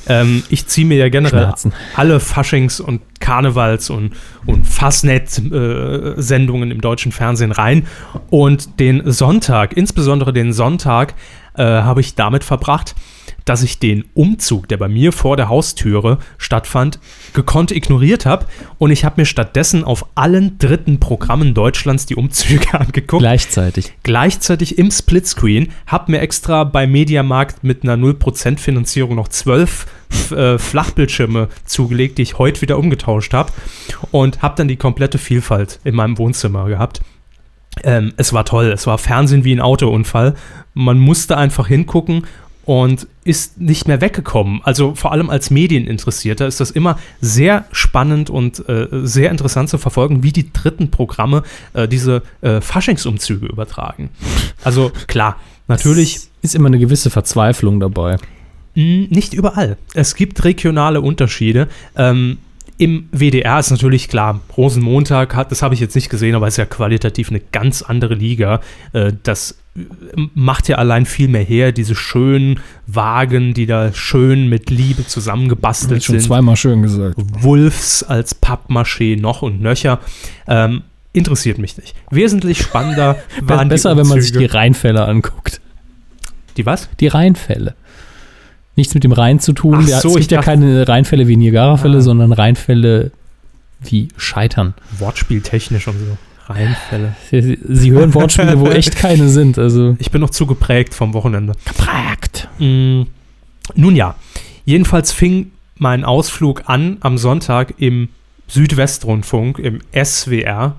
[0.10, 1.74] Ähm, ich ziehe mir ja generell Schmerzen.
[1.95, 4.13] alle Faschings- und Karnevals- und,
[4.45, 7.88] und Fastnet-Sendungen im deutschen Fernsehen rein.
[8.30, 11.13] Und den Sonntag, insbesondere den Sonntag,
[11.56, 12.95] äh, habe ich damit verbracht,
[13.49, 16.99] dass ich den Umzug, der bei mir vor der Haustüre stattfand,
[17.33, 18.45] gekonnt ignoriert habe.
[18.77, 23.93] Und ich habe mir stattdessen auf allen dritten Programmen Deutschlands die Umzüge angeguckt Gleichzeitig.
[24.03, 29.88] gleichzeitig im Splitscreen, hab mir extra bei Mediamarkt mit einer 0% Finanzierung noch zwölf
[30.29, 33.51] äh, Flachbildschirme zugelegt, die ich heute wieder umgetauscht habe
[34.12, 37.01] und habe dann die komplette Vielfalt in meinem Wohnzimmer gehabt.
[37.83, 40.35] Ähm, es war toll, es war Fernsehen wie ein Autounfall.
[40.75, 42.25] Man musste einfach hingucken
[42.69, 44.62] und ist nicht mehr weggekommen.
[44.63, 49.79] Also vor allem als Medieninteressierter ist das immer sehr spannend und äh, sehr interessant zu
[49.79, 51.41] verfolgen, wie die dritten Programme
[51.73, 54.12] äh, diese äh, Faschingsumzüge übertragen.
[54.63, 58.17] Also klar, natürlich Es ist immer eine gewisse Verzweiflung dabei.
[58.75, 59.77] nicht überall.
[59.95, 61.69] Es gibt regionale Unterschiede.
[61.95, 62.38] Ähm,
[62.77, 66.58] Im WDR ist natürlich klar, Rosenmontag hat, das habe ich jetzt nicht gesehen, aber ist
[66.58, 68.62] ja qualitativ eine ganz andere Liga.
[68.93, 69.59] Äh, das
[70.34, 76.01] macht ja allein viel mehr her, diese schönen Wagen, die da schön mit Liebe zusammengebastelt
[76.03, 76.21] sind.
[76.21, 77.15] zweimal schön gesagt.
[77.17, 79.99] Wolfs als Pappmaché noch und nöcher.
[80.47, 80.82] Ähm,
[81.13, 81.95] interessiert mich nicht.
[82.12, 84.45] Wesentlich spannender waren Besser, die wenn man sich die.
[84.45, 85.62] Rheinfälle anguckt.
[86.58, 86.89] die was?
[86.99, 87.75] Die Rheinfälle.
[88.75, 89.79] Nichts mit dem Rhein zu tun.
[89.82, 92.01] Ach so, es ich gibt ja keine Rheinfälle wie Niagara-Fälle, Ah.
[92.01, 93.12] sondern Rheinfälle
[93.82, 94.73] wie Scheitern.
[94.97, 96.17] Wortspieltechnisch und so.
[96.49, 97.15] Reinfälle.
[97.29, 99.57] Sie, Sie hören Wortspiele, wo echt keine sind.
[99.57, 101.53] Also Ich bin noch zu geprägt vom Wochenende.
[101.65, 102.47] geprägt.
[102.57, 103.03] Mm,
[103.75, 104.15] nun ja,
[104.65, 108.09] jedenfalls fing mein Ausflug an am Sonntag im
[108.47, 110.75] Südwestrundfunk, im SWR,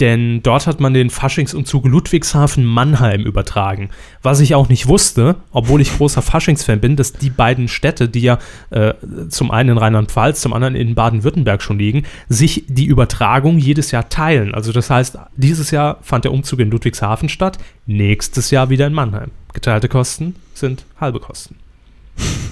[0.00, 3.90] denn dort hat man den Faschingsumzug Ludwigshafen-Mannheim übertragen.
[4.22, 8.22] Was ich auch nicht wusste, obwohl ich großer Faschingsfan bin, dass die beiden Städte, die
[8.22, 8.38] ja
[8.70, 8.94] äh,
[9.28, 14.08] zum einen in Rheinland-Pfalz, zum anderen in Baden-Württemberg schon liegen, sich die Übertragung jedes Jahr
[14.08, 14.54] teilen.
[14.54, 18.94] Also das heißt, dieses Jahr fand der Umzug in Ludwigshafen statt, nächstes Jahr wieder in
[18.94, 19.30] Mannheim.
[19.52, 21.56] Geteilte Kosten sind halbe Kosten.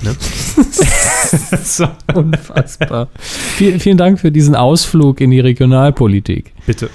[0.02, 0.14] Ne?
[1.62, 3.08] so, Unfassbar.
[3.18, 6.52] vielen, vielen Dank für diesen Ausflug in die Regionalpolitik.
[6.66, 6.90] bitte.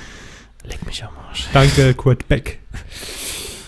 [0.64, 1.48] Leg mich am Arsch.
[1.54, 2.60] Danke, Kurt Beck.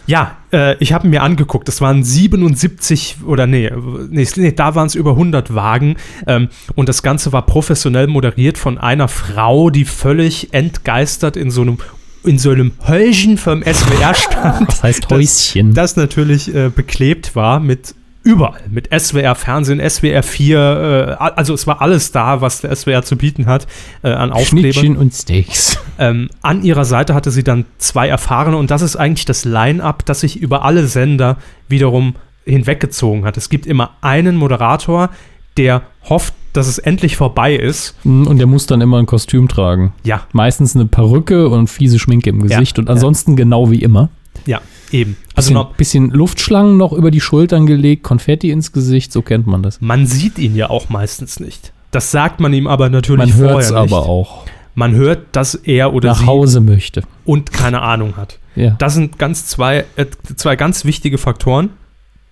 [0.08, 3.72] Ja, äh, ich habe mir angeguckt, es waren 77 oder nee,
[4.10, 5.96] nee, nee da waren es über 100 Wagen
[6.28, 11.62] ähm, und das Ganze war professionell moderiert von einer Frau, die völlig entgeistert in so
[11.62, 11.80] einem
[12.24, 14.68] in so einem Höllchen vom SWR stand.
[14.68, 15.74] Was heißt Das- Häuschen?
[15.76, 17.94] das natürlich äh, beklebt war mit
[18.26, 23.04] überall, mit SWR Fernsehen, SWR 4, äh, also es war alles da, was der SWR
[23.04, 23.68] zu bieten hat
[24.04, 24.74] äh, an Aufklebern.
[24.74, 25.78] Schnittchen und Steaks.
[25.98, 30.06] Ähm, an ihrer Seite hatte sie dann zwei Erfahrene und das ist eigentlich das Line-up,
[30.06, 31.38] das sich über alle Sender
[31.70, 33.38] wiederum hinweggezogen hat.
[33.38, 35.10] Es gibt immer einen Moderator,
[35.58, 37.96] der hofft, dass es endlich vorbei ist.
[38.04, 39.94] Und der muss dann immer ein Kostüm tragen.
[40.04, 44.10] Ja, Meistens eine Perücke und fiese Schminke im Gesicht Ja, und ansonsten genau wie immer.
[44.46, 44.62] ja,
[44.94, 45.18] eben.
[45.34, 49.48] Also Bisschen, noch, bisschen Luftschlangen noch über die Schultern gelegt, Konfetti ins Gesicht, so kennt
[49.48, 49.82] man das.
[49.82, 51.72] man sieht ihn ja auch meistens nicht.
[51.92, 53.94] Das sagt man ihm aber natürlich Man hört vorher es nicht.
[53.94, 54.46] aber auch.
[54.74, 57.04] Man hört, dass er oder Nach sie Hause möchte.
[57.24, 58.40] und keine Ahnung hat.
[58.58, 58.72] Ja.
[58.80, 61.70] Das sind ganz zwei, äh, zwei ganz wichtige Faktoren.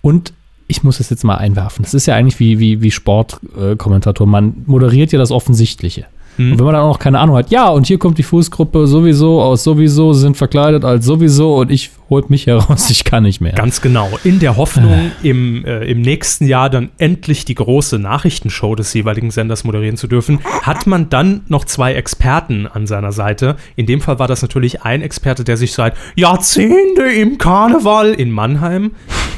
[0.02, 0.34] Und
[0.66, 1.82] ich muss das jetzt mal einwerfen.
[1.84, 4.26] Das ist ja eigentlich wie, wie, wie Sportkommentator.
[4.26, 6.04] Man moderiert ja das Offensichtliche.
[6.36, 6.52] Hm.
[6.52, 8.86] Und wenn man dann auch noch keine Ahnung hat, ja, und hier kommt die Fußgruppe
[8.86, 13.40] sowieso aus sowieso, sind verkleidet als sowieso und ich holt mich heraus, ich kann nicht
[13.40, 13.52] mehr.
[13.52, 14.10] Ganz genau.
[14.24, 19.30] In der Hoffnung, im, äh, im nächsten Jahr dann endlich die große Nachrichtenshow des jeweiligen
[19.30, 23.56] Senders moderieren zu dürfen, hat man dann noch zwei Experten an seiner Seite.
[23.76, 28.30] In dem Fall war das natürlich ein Experte, der sich seit Jahrzehnte im Karneval in
[28.30, 28.92] Mannheim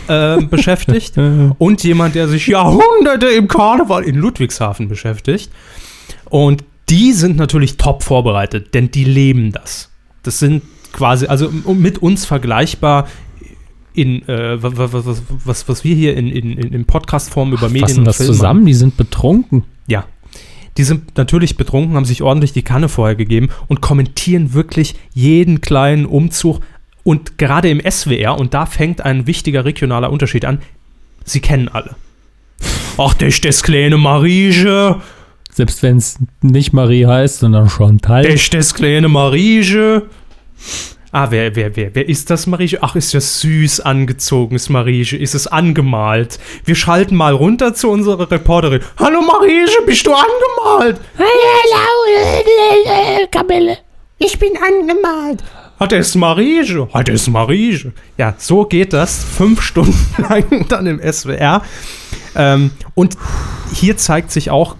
[0.08, 1.14] äh, beschäftigt
[1.58, 5.50] und jemand, der sich Jahrhunderte im Karneval in Ludwigshafen beschäftigt.
[6.28, 9.90] Und die sind natürlich top vorbereitet, denn die leben das.
[10.22, 13.08] Das sind quasi, also mit uns vergleichbar
[13.92, 14.92] in, äh, was,
[15.44, 18.66] was, was, wir hier in, in, in Podcast-Form über Medien Fassen das Film zusammen?
[18.66, 19.64] Die sind betrunken.
[19.86, 20.04] ja.
[20.76, 25.62] Die sind natürlich betrunken, haben sich ordentlich die Kanne vorher gegeben und kommentieren wirklich jeden
[25.62, 26.60] kleinen Umzug.
[27.02, 30.60] Und gerade im SWR, und da fängt ein wichtiger regionaler Unterschied an,
[31.24, 31.96] sie kennen alle.
[32.98, 35.00] Ach, das ist das kleine Marieche,
[35.56, 38.24] Selbst wenn es nicht Marie heißt, sondern Chantal.
[38.24, 40.02] das ist das kleine Marieche.
[41.12, 42.80] Ah, wer, wer, wer, wer ist das Marieche?
[42.82, 45.16] Ach, ist das süß angezogenes Marieche?
[45.16, 46.38] Ist es angemalt?
[46.66, 48.82] Wir schalten mal runter zu unserer Reporterin.
[48.98, 51.00] Hallo Marieche, bist du angemalt?
[51.16, 53.78] Hallo, Kamelle.
[54.18, 55.42] Ich bin angemalt.
[55.80, 56.86] Hat es Marieche?
[56.92, 57.94] Hat es Marieche?
[58.18, 61.62] Ja, so geht das fünf Stunden lang dann im SWR.
[62.34, 63.16] Ähm, und
[63.72, 64.76] hier zeigt sich auch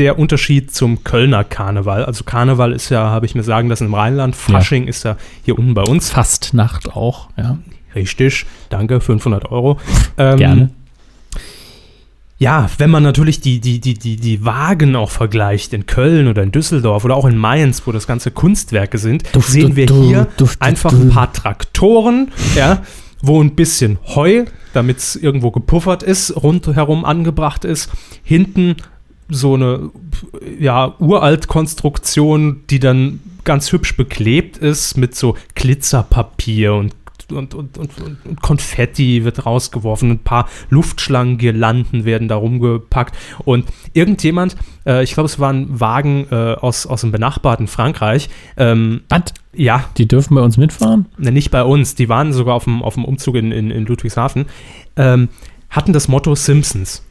[0.00, 2.04] der Unterschied zum Kölner Karneval.
[2.04, 4.34] Also Karneval ist ja, habe ich mir sagen lassen, im Rheinland.
[4.34, 6.10] Fasching ist ja hier unten bei uns.
[6.10, 7.58] Fastnacht auch, ja.
[7.94, 9.78] Richtig, danke, 500 Euro.
[10.16, 10.70] Ähm, Gerne.
[12.38, 16.42] Ja, wenn man natürlich die, die, die, die, die Wagen auch vergleicht in Köln oder
[16.42, 20.26] in Düsseldorf oder auch in Mainz, wo das ganze Kunstwerke sind, Duft, sehen wir hier
[20.38, 21.02] Duft, einfach du.
[21.02, 22.82] ein paar Traktoren, ja,
[23.20, 27.90] wo ein bisschen Heu, damit es irgendwo gepuffert ist, rundherum angebracht ist.
[28.22, 28.76] Hinten
[29.30, 29.90] so eine
[30.58, 36.94] ja, Uralt-Konstruktion, die dann ganz hübsch beklebt ist mit so Glitzerpapier und
[37.32, 37.90] und, und, und,
[38.24, 43.16] und Konfetti wird rausgeworfen, ein paar Luftschlangengirlanden werden da rumgepackt.
[43.44, 48.28] Und irgendjemand, äh, ich glaube, es war ein Wagen äh, aus, aus dem benachbarten Frankreich,
[48.56, 49.32] ähm, Was?
[49.52, 51.06] ja, Die dürfen bei uns mitfahren?
[51.18, 53.86] Ne, nicht bei uns, die waren sogar auf dem, auf dem Umzug in, in, in
[53.86, 54.46] Ludwigshafen,
[54.96, 55.28] ähm,
[55.68, 57.04] hatten das Motto Simpsons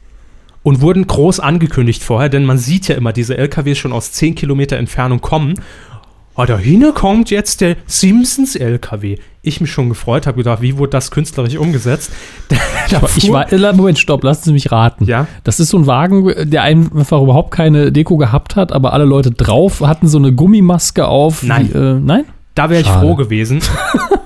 [0.62, 4.34] und wurden groß angekündigt vorher, denn man sieht ja immer diese LKWs schon aus 10
[4.34, 5.54] Kilometer Entfernung kommen.
[6.36, 9.18] Oh, dahinter kommt jetzt der Simpsons LKW.
[9.42, 12.10] Ich mich schon gefreut, habe gedacht, wie wurde das künstlerisch umgesetzt?
[12.90, 15.04] Da ich war, Moment, stopp, lassen Sie mich raten.
[15.04, 15.28] Ja.
[15.44, 19.30] Das ist so ein Wagen, der einfach überhaupt keine Deko gehabt hat, aber alle Leute
[19.30, 21.44] drauf hatten so eine Gummimaske auf.
[21.44, 21.70] Nein.
[21.72, 22.24] Wie, äh, nein?
[22.56, 23.06] Da wäre ich Schade.
[23.06, 23.60] froh gewesen.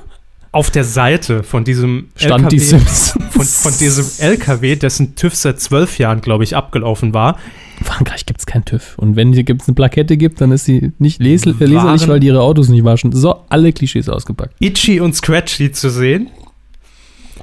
[0.55, 3.19] Auf der Seite von diesem Stand die LKW, Simpsons.
[3.31, 7.39] von, von diesem LKW, dessen TÜV seit zwölf Jahren, glaube ich, abgelaufen war,
[7.81, 8.95] In Frankreich gibt es keinen TÜV.
[8.97, 12.09] Und wenn hier gibt's eine Plakette gibt, dann ist sie nicht les äh, leserlich, Waren-
[12.09, 13.11] weil die ihre Autos nicht waschen.
[13.13, 14.55] So, alle Klischees ausgepackt.
[14.61, 16.29] Itchy und Scratchy zu sehen.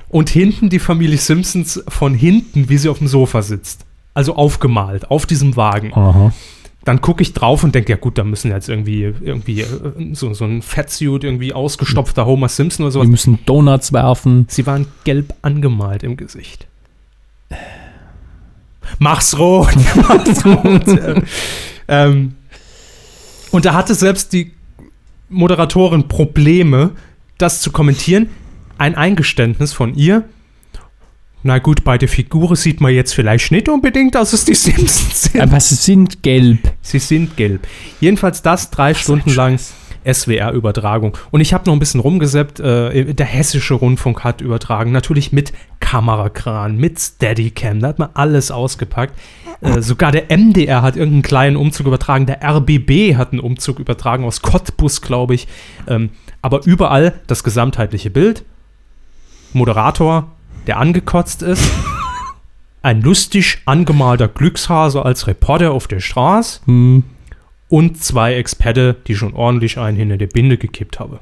[0.08, 3.86] Und hinten die Familie Simpsons von hinten, wie sie auf dem Sofa sitzt.
[4.13, 5.93] Also aufgemalt, auf diesem Wagen.
[5.93, 6.34] Aha.
[6.84, 10.34] Dann gucke ich drauf und denke, ja gut, da müssen jetzt irgendwie, irgendwie äh, so,
[10.34, 13.08] so ein Fettsuit, irgendwie ausgestopfter Homer Simpson oder Wir sowas.
[13.08, 14.48] müssen Donuts werfen.
[14.50, 16.65] Sie waren gelb angemalt im Gesicht.
[19.00, 21.24] Mach's rot, mach's rot.
[21.88, 22.36] Ähm,
[23.52, 24.54] und da hatte selbst die
[25.28, 26.91] Moderatorin Probleme,
[27.38, 28.30] das zu kommentieren.
[28.78, 30.24] Ein Eingeständnis von ihr.
[31.44, 35.24] Na gut, bei der Figur sieht man jetzt vielleicht nicht unbedingt, dass es die Simpsons
[35.24, 35.42] sind.
[35.42, 36.60] Aber sie sind gelb.
[36.82, 37.68] Sie sind gelb.
[38.00, 39.60] Jedenfalls das drei Stunden lang
[40.06, 41.18] SWR-Übertragung.
[41.32, 42.60] Und ich habe noch ein bisschen rumgeseppt.
[42.60, 44.92] Äh, der hessische Rundfunk hat übertragen.
[44.92, 47.80] Natürlich mit Kamerakran, mit Steadicam.
[47.80, 49.18] Da hat man alles ausgepackt.
[49.62, 52.26] Äh, sogar der MDR hat irgendeinen kleinen Umzug übertragen.
[52.26, 55.48] Der RBB hat einen Umzug übertragen aus Cottbus, glaube ich.
[55.88, 56.10] Ähm,
[56.42, 58.44] aber überall das gesamtheitliche Bild.
[59.54, 60.32] Moderator,
[60.67, 61.63] der angekotzt ist.
[62.82, 67.04] Ein lustig angemalter Glückshase als Reporter auf der Straße Hm.
[67.69, 71.19] und zwei Experte, die schon ordentlich einen hinter der Binde gekippt habe.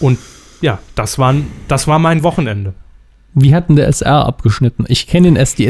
[0.00, 0.18] Und
[0.60, 2.74] ja, das, waren, das war mein Wochenende.
[3.34, 4.84] Wie hat denn der SR abgeschnitten?
[4.88, 5.66] Ich kenne den S die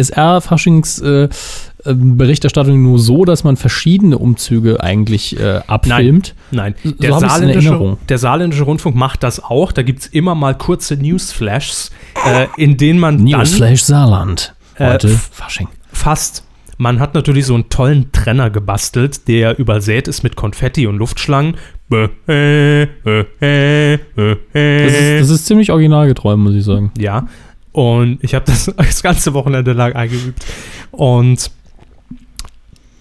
[1.84, 6.34] SR-Faschings-Berichterstattung nur so, dass man verschiedene Umzüge eigentlich äh, abfilmt.
[6.50, 9.72] Nein, So der, in saarländische, der saarländische Rundfunk macht das auch.
[9.72, 11.90] Da gibt es immer mal kurze Newsflashs,
[12.26, 14.54] äh, in denen man dann Newsflash Saarland.
[14.76, 15.68] Äh, Heute f- Fasching.
[15.92, 16.44] fast.
[16.76, 21.54] Man hat natürlich so einen tollen Trenner gebastelt, der übersät ist mit Konfetti und Luftschlangen.
[21.92, 22.88] Äh, äh,
[23.40, 23.98] äh, äh,
[24.52, 26.90] Das ist, das ist ziemlich originalgetreu, muss ich sagen.
[26.98, 27.28] Ja.
[27.70, 30.44] Und ich habe das das ganze Wochenende lang eingeübt.
[30.90, 31.50] Und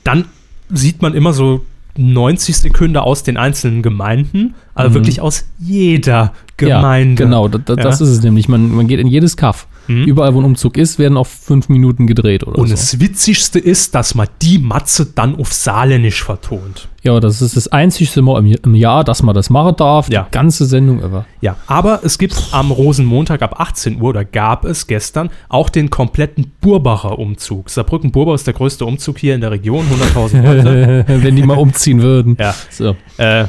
[0.04, 0.26] dann
[0.70, 1.66] sieht man immer so
[1.98, 4.94] 90 Sekunden aus den einzelnen Gemeinden, aber Mhm.
[4.96, 7.24] wirklich aus jeder Gemeinde.
[7.24, 8.06] Ja, genau, da, da, das Ja.
[8.06, 8.48] ist es nämlich.
[8.50, 9.68] Man, man geht in jedes Kaff.
[9.88, 10.06] Mhm.
[10.06, 12.74] Überall, wo ein Umzug ist, werden auf fünf Minuten gedreht oder Und so.
[12.74, 16.88] das Witzigste ist, dass man die Matze dann auf Saarländisch vertont.
[17.04, 20.10] Ja, das ist das einzigste Mal im, im Jahr, dass man das machen darf.
[20.10, 20.24] Ja.
[20.24, 21.26] Die ganze Sendung ever.
[21.42, 25.90] Ja, aber es gibt am Rosenmontag ab 18 Uhr, oder gab es gestern, auch den
[25.90, 27.70] kompletten Burbacher Umzug.
[27.70, 31.06] Saarbrücken-Burbach ist der größte Umzug hier in der Region, 100.000 Leute.
[31.24, 32.38] Wenn die mal umziehen würden.
[32.40, 32.96] ja, So.
[33.18, 33.46] äh,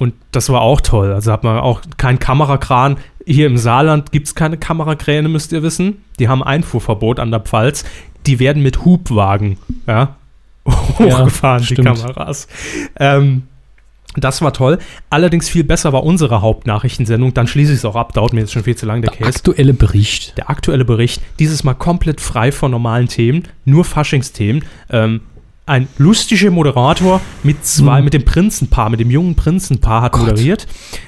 [0.00, 1.12] und das war auch toll.
[1.12, 2.96] Also hat man auch kein Kamerakran.
[3.26, 6.04] Hier im Saarland gibt es keine Kamerakräne, müsst ihr wissen.
[6.18, 7.84] Die haben Einfuhrverbot an der Pfalz.
[8.26, 10.16] Die werden mit Hubwagen ja,
[10.66, 12.02] hochgefahren, die stimmt.
[12.02, 12.48] Kameras.
[12.98, 13.44] Ähm,
[14.16, 14.78] das war toll.
[15.10, 17.34] Allerdings viel besser war unsere Hauptnachrichtensendung.
[17.34, 18.12] Dann schließe ich es auch ab.
[18.12, 19.28] Dauert mir jetzt schon viel zu lang, der Case.
[19.28, 20.38] Aktuelle Bericht.
[20.38, 24.64] Der aktuelle Bericht, dieses Mal komplett frei von normalen Themen, nur Faschingsthemen.
[24.90, 25.22] Ähm,
[25.66, 28.04] ein lustiger Moderator mit zwei, Hm.
[28.04, 30.26] mit dem Prinzenpaar, mit dem jungen Prinzenpaar hat Gott.
[30.26, 30.66] moderiert.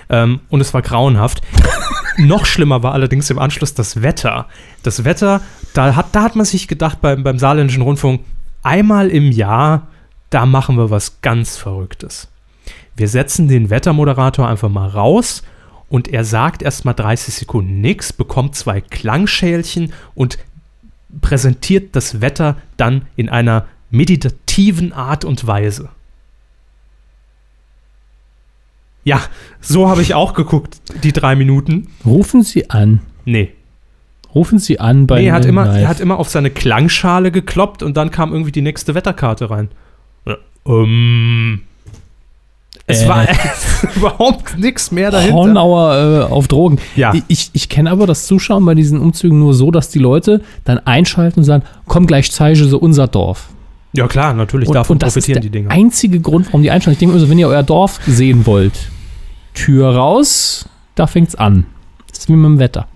[0.09, 1.43] Ähm, und es war grauenhaft.
[2.19, 4.47] Noch schlimmer war allerdings im Anschluss das Wetter.
[4.83, 5.43] Das Wetter,
[5.75, 8.23] da hat, da hat man sich gedacht beim, beim Saarländischen Rundfunk,
[8.63, 9.89] einmal im Jahr,
[10.31, 12.29] da machen wir was ganz Verrücktes.
[12.97, 15.43] Wir setzen den Wettermoderator einfach mal raus
[15.91, 20.39] und er sagt erstmal 30 Sekunden nichts, bekommt zwei Klangschälchen und
[21.21, 24.46] präsentiert das Wetter dann in einer meditativen
[24.93, 25.89] Art und Weise.
[29.05, 29.21] Ja,
[29.61, 31.89] so habe ich auch geguckt, die drei Minuten.
[32.05, 33.01] Rufen Sie an.
[33.25, 33.53] Nee.
[34.35, 35.83] Rufen Sie an bei Nee, er hat, immer, Live.
[35.83, 39.69] er hat immer auf seine Klangschale gekloppt und dann kam irgendwie die nächste Wetterkarte rein.
[40.27, 41.63] Ja, Ähm,
[42.89, 43.09] es Äh.
[43.09, 43.27] war
[43.97, 45.35] überhaupt nichts mehr dahinter.
[45.37, 46.79] Hornauer äh, auf Drogen.
[46.97, 47.15] Ja.
[47.15, 50.43] Ich- Ich, ich kenne aber das Zuschauen bei diesen Umzügen nur so, dass die Leute
[50.65, 53.49] dann einschalten und sagen, komm gleich zeige so unser Dorf.
[53.97, 55.71] Ja klar, natürlich, davon das ist profitieren der die Dinger.
[55.71, 56.93] einzige Grund, warum die einschalten.
[56.93, 58.91] Ich denke mir so, wenn ihr euer Dorf sehen wollt,
[59.55, 61.67] Tür raus, da fängt's an.
[62.09, 62.89] Das ist wie mit dem Wetter.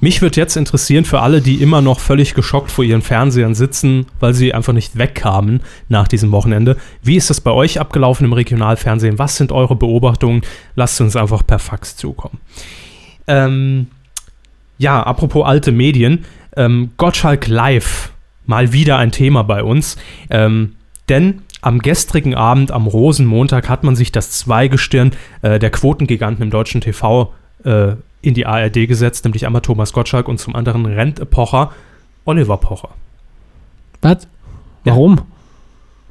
[0.00, 4.06] Mich würde jetzt interessieren, für alle, die immer noch völlig geschockt vor ihren Fernsehern sitzen,
[4.18, 6.76] weil sie einfach nicht wegkamen nach diesem Wochenende.
[7.02, 9.20] Wie ist das bei euch abgelaufen im Regionalfernsehen?
[9.20, 10.42] Was sind eure Beobachtungen?
[10.74, 12.40] Lasst uns einfach per Fax zukommen.
[13.28, 13.86] Ähm,
[14.76, 16.24] ja, apropos alte Medien.
[16.56, 18.11] Ähm, Gottschalk Live,
[18.46, 19.96] mal wieder ein Thema bei uns.
[20.30, 20.76] Ähm,
[21.08, 26.50] denn am gestrigen Abend, am Rosenmontag, hat man sich das Zweigestirn äh, der Quotengiganten im
[26.50, 27.32] deutschen TV
[27.64, 31.72] äh, in die ARD gesetzt, nämlich einmal Thomas Gottschalk und zum anderen Rente Pocher,
[32.24, 32.90] Oliver Pocher.
[34.00, 34.26] Was?
[34.84, 35.20] Warum?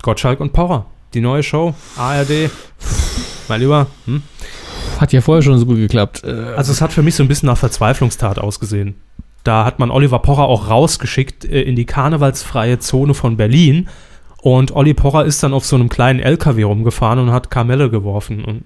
[0.01, 2.49] Gottschalk und Pocher, die neue Show, ARD.
[3.47, 4.23] Mein Lieber, hm?
[4.99, 6.23] Hat ja vorher schon so gut geklappt.
[6.23, 8.95] Äh, Also es hat für mich so ein bisschen nach Verzweiflungstat ausgesehen.
[9.43, 13.89] Da hat man Oliver Pocher auch rausgeschickt äh, in die karnevalsfreie Zone von Berlin.
[14.41, 18.43] Und Olli Pocher ist dann auf so einem kleinen LKW rumgefahren und hat Kamelle geworfen.
[18.43, 18.63] Und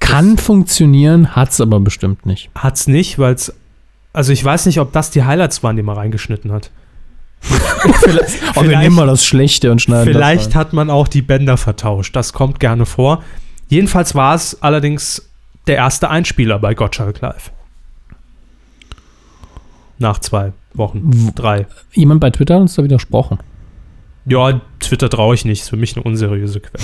[0.00, 2.50] kann funktionieren, hat's aber bestimmt nicht.
[2.54, 3.54] hat's nicht, weil es.
[4.12, 6.70] Also ich weiß nicht, ob das die Highlights waren, die man reingeschnitten hat.
[7.40, 11.22] vielleicht Aber wir nehmen mal das Schlechte und schneiden vielleicht das hat man auch die
[11.22, 12.14] Bänder vertauscht.
[12.14, 13.22] Das kommt gerne vor.
[13.68, 15.30] Jedenfalls war es allerdings
[15.66, 17.50] der erste Einspieler bei Gottschalk Live.
[20.02, 21.32] Nach zwei Wochen.
[21.34, 21.66] Drei.
[21.92, 23.38] Jemand bei Twitter hat uns da widersprochen.
[24.26, 25.62] Ja, Twitter traue ich nicht.
[25.62, 26.82] Ist für mich eine unseriöse Quelle.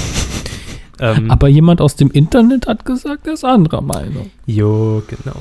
[1.01, 4.31] ähm, Aber jemand aus dem Internet hat gesagt, er ist anderer Meinung.
[4.47, 5.37] jo, genau.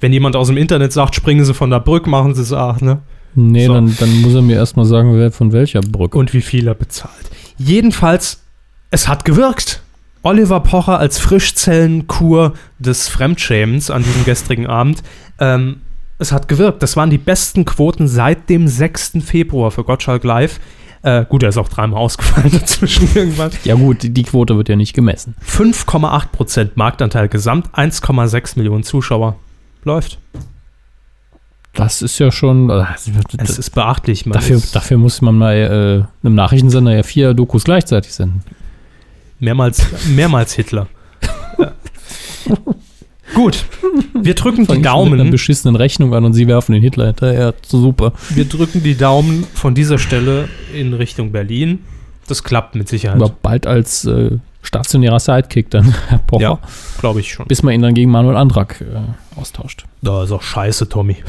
[0.00, 2.80] Wenn jemand aus dem Internet sagt, springen Sie von der Brücke, machen Sie es auch,
[2.80, 2.98] ne?
[3.34, 3.74] Nee, So.
[3.74, 6.18] dann, dann muss er mir erstmal sagen, wer von welcher Brücke.
[6.18, 7.30] Und wie viel er bezahlt.
[7.56, 8.42] Jedenfalls,
[8.90, 9.80] es hat gewirkt.
[10.22, 15.02] Oliver Pocher als Frischzellenkur des Fremdschämens an diesem gestrigen Abend.
[15.38, 15.82] Ähm,
[16.18, 16.82] es hat gewirkt.
[16.82, 19.18] Das waren die besten Quoten seit dem 6.
[19.24, 20.60] Februar für Gottschalk Live.
[21.02, 23.50] Äh, gut, er ist auch dreimal ausgefallen dazwischen irgendwann.
[23.64, 25.36] ja gut, die, Quote wird ja nicht gemessen.
[25.46, 29.36] 5,8% Marktanteil gesamt, 1,6 Millionen Zuschauer.
[29.84, 30.18] Läuft.
[31.74, 32.70] Das ist ja schon.
[32.70, 32.84] äh,
[33.38, 34.24] Es ist beachtlich.
[34.24, 38.42] Dafür, ist dafür muss man mal äh, einem Nachrichtensender ja vier Dokus gleichzeitig senden.
[39.38, 40.88] mehrmals, mehrmals Hitler.
[43.34, 43.64] Gut,
[44.14, 45.30] wir drücken die ich Mit einer Daumen.
[45.30, 47.54] beschissenen Rechnung an und sie werfen den Hitler hinterher.
[47.66, 48.12] Super.
[48.30, 51.80] Wir drücken die Daumen von dieser Stelle in Richtung Berlin.
[52.28, 53.20] Das klappt mit Sicherheit.
[53.20, 56.42] Aber bald als äh, stationärer Sidekick dann, Herr Pocher.
[56.42, 56.58] Ja,
[57.00, 57.46] glaube ich schon.
[57.46, 59.84] Bis man ihn dann gegen Manuel Andrak äh, austauscht.
[60.02, 61.16] Da ist auch scheiße, Tommy.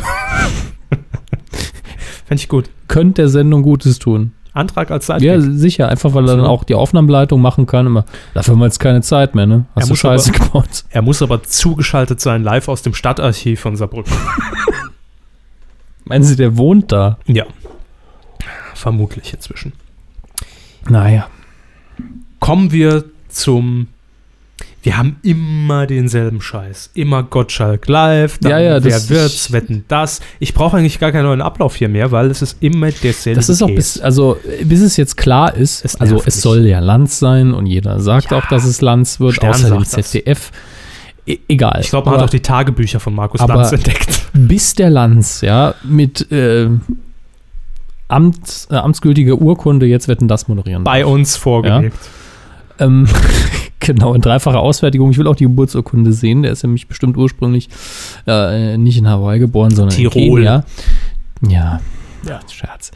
[2.25, 2.69] Fände ich gut.
[2.87, 4.33] Könnte der Sendung Gutes tun.
[4.57, 5.51] Antrag als Ja, Sidekick.
[5.59, 7.85] sicher, einfach weil er dann auch die Aufnahmeleitung machen kann.
[7.85, 9.65] Immer, dafür haben wir jetzt keine Zeit mehr, ne?
[9.75, 10.83] Er Hast du muss Scheiße aber- gebaut.
[10.89, 14.13] Er muss aber zugeschaltet sein, live aus dem Stadtarchiv von Saarbrücken.
[16.05, 17.17] Meinen Sie, der wohnt da?
[17.25, 17.45] ja.
[18.73, 19.73] Vermutlich inzwischen.
[20.87, 21.27] Naja.
[22.39, 23.87] Kommen wir zum.
[24.87, 26.91] Wir haben immer denselben Scheiß.
[26.93, 28.37] Immer Gottschalk live.
[28.37, 29.51] Dann Ja, ja, wer wird's?
[29.51, 30.21] Wetten das?
[30.39, 33.35] Ich brauche eigentlich gar keinen neuen Ablauf hier mehr, weil es ist immer derselbe.
[33.37, 36.79] Das ist auch bis, also bis es jetzt klar ist, Es also es soll ja
[36.79, 38.37] Lanz sein und jeder sagt Ja.
[38.37, 39.83] auch, dass es Lanz wird, Stern außer dem.
[39.83, 40.51] ZDF.
[41.25, 41.79] E egal.
[41.81, 44.21] Ich glaube, man Aber hat auch die Tagebücher von Markus Lanz entdeckt.
[44.31, 46.69] bis der Lanz, ja, mit äh,
[48.07, 50.85] Amts, äh, amtsgültiger Urkunde jetzt wetten das moderieren.
[50.85, 51.97] Bei uns vorgelegt.
[52.79, 53.05] Ähm,
[53.79, 55.11] genau, in dreifacher Ausfertigung.
[55.11, 56.43] Ich will auch die Geburtsurkunde sehen.
[56.43, 57.69] Der ist nämlich bestimmt ursprünglich
[58.25, 60.41] äh, nicht in Hawaii geboren, sondern Tirol.
[60.41, 60.65] in Kenia.
[61.47, 61.81] Ja,
[62.27, 62.39] ja.
[62.49, 62.91] Scherz.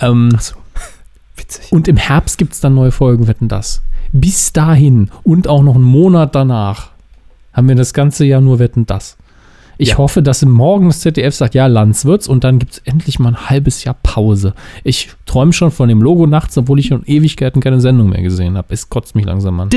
[0.00, 0.56] Ähm, Achso.
[1.36, 1.72] Witzig.
[1.72, 3.82] und im Herbst gibt es dann neue Folgen, wetten das.
[4.12, 6.90] Bis dahin und auch noch einen Monat danach
[7.52, 9.16] haben wir das ganze Jahr nur wetten das.
[9.78, 9.98] Ich Ja.
[9.98, 13.30] hoffe, dass Morgen das ZDF sagt, ja, Lanz wird's und dann gibt es endlich mal
[13.30, 14.54] ein halbes Jahr Pause.
[14.84, 18.56] Ich träume schon von dem Logo nachts, obwohl ich schon Ewigkeiten keine Sendung mehr gesehen
[18.56, 18.68] habe.
[18.72, 19.70] Es kotzt mich langsam an.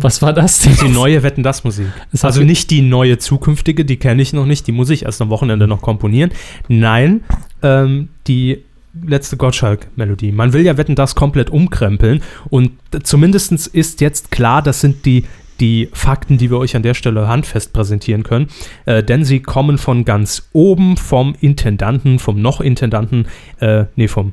[0.00, 0.76] Was war das denn?
[0.82, 1.86] Die neue Wetten das Musik.
[2.12, 5.20] Das Also nicht die neue zukünftige, die kenne ich noch nicht, die muss ich erst
[5.20, 6.30] am Wochenende noch komponieren.
[6.68, 7.22] Nein,
[7.62, 8.62] ähm, die
[9.06, 10.32] letzte Gottschalk-Melodie.
[10.32, 12.72] Man will ja Wetten das komplett umkrempeln und
[13.02, 15.24] zumindest ist jetzt klar, das sind die,
[15.60, 18.48] die Fakten, die wir euch an der Stelle handfest präsentieren können,
[18.84, 23.26] äh, denn sie kommen von ganz oben, vom Intendanten, vom noch Intendanten,
[23.60, 24.32] äh, nee, vom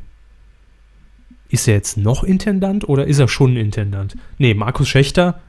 [1.49, 4.17] ist er jetzt noch Intendant oder ist er schon Intendant?
[4.39, 5.39] Nee, Markus Schächter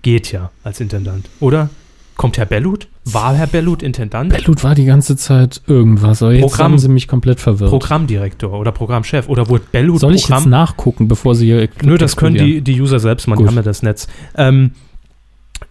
[0.00, 1.68] geht ja als Intendant, oder?
[2.16, 2.88] Kommt Herr Bellut?
[3.12, 4.32] War Herr Bellut Intendant?
[4.32, 7.70] Bellut war die ganze Zeit irgendwas, aber jetzt Programm- haben sie mich komplett verwirrt.
[7.70, 10.50] Programmdirektor oder Programmchef oder wurde Bellut Soll ich jetzt Programm?
[10.50, 13.48] nachgucken, bevor sie hier Nö, das können die, die User selbst, man Gut.
[13.48, 14.06] haben ja das Netz.
[14.36, 14.72] Ähm,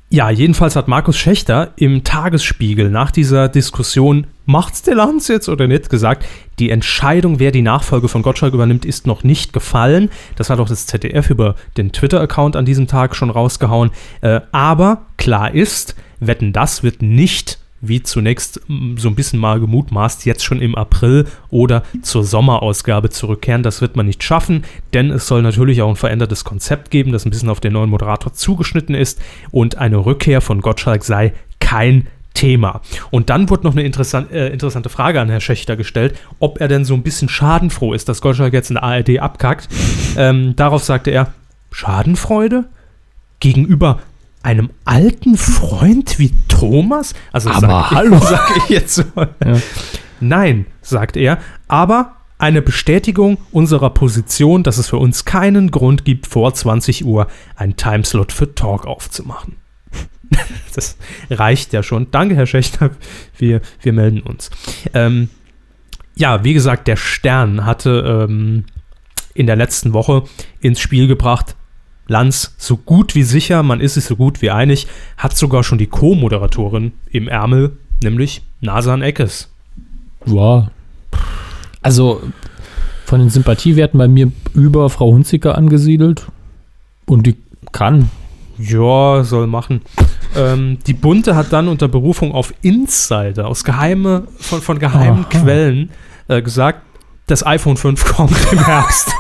[0.10, 5.68] ja, jedenfalls hat Markus Schächter im Tagesspiegel nach dieser Diskussion, macht's der Lanz jetzt oder
[5.68, 6.26] nicht, gesagt,
[6.58, 10.10] die Entscheidung, wer die Nachfolge von Gottschalk übernimmt, ist noch nicht gefallen.
[10.36, 13.92] Das hat auch das ZDF über den Twitter-Account an diesem Tag schon rausgehauen.
[14.22, 18.60] Äh, aber klar ist, Wetten, das wird nicht wie zunächst
[18.98, 23.64] so ein bisschen mal gemutmaßt, jetzt schon im April oder zur Sommerausgabe zurückkehren.
[23.64, 27.26] Das wird man nicht schaffen, denn es soll natürlich auch ein verändertes Konzept geben, das
[27.26, 29.22] ein bisschen auf den neuen Moderator zugeschnitten ist
[29.52, 32.82] und eine Rückkehr von Gottschalk sei kein Thema.
[33.12, 36.68] Und dann wurde noch eine interessan äh, interessante Frage an Herrn Schächter gestellt, ob er
[36.68, 39.68] denn so ein bisschen schadenfroh ist, dass Gottschalk jetzt in der ARD abkackt.
[40.18, 41.34] Ähm, darauf sagte er,
[41.72, 42.66] Schadenfreude?
[43.40, 44.00] Gegenüber
[44.42, 47.14] einem alten Freund wie Thomas?
[47.32, 48.20] Also Aber sag, hallo.
[48.22, 49.04] sag ich jetzt so.
[50.20, 56.26] Nein, sagt er, aber eine Bestätigung unserer Position, dass es für uns keinen Grund gibt,
[56.26, 59.58] vor 20 Uhr einen Timeslot für Talk aufzumachen.
[60.76, 60.98] das
[61.30, 62.12] reicht ja schon.
[62.12, 62.92] Danke, Herr Schächter.
[63.38, 64.50] Wir, wir melden uns.
[64.94, 65.30] Ähm,
[66.16, 68.66] ja, wie gesagt, der Stern hatte ähm,
[69.34, 70.24] in der letzten Woche
[70.60, 71.56] ins Spiel gebracht,
[72.08, 75.78] Lanz so gut wie sicher, man ist sich so gut wie einig, hat sogar schon
[75.78, 79.50] die Co-Moderatorin im Ärmel, nämlich Nasan Eckes.
[80.26, 80.72] Ja.
[81.82, 82.22] Also
[83.06, 86.28] von den Sympathiewerten bei mir über Frau Hunziker angesiedelt.
[87.06, 87.38] Und die
[87.72, 88.10] kann.
[88.60, 89.82] Ja, soll machen.
[90.36, 95.30] ähm, die Bunte hat dann unter Berufung auf Insider aus geheime, von, von geheimen Aha.
[95.30, 95.90] Quellen
[96.28, 96.82] äh, gesagt,
[97.28, 99.12] das iPhone 5 kommt im Herbst.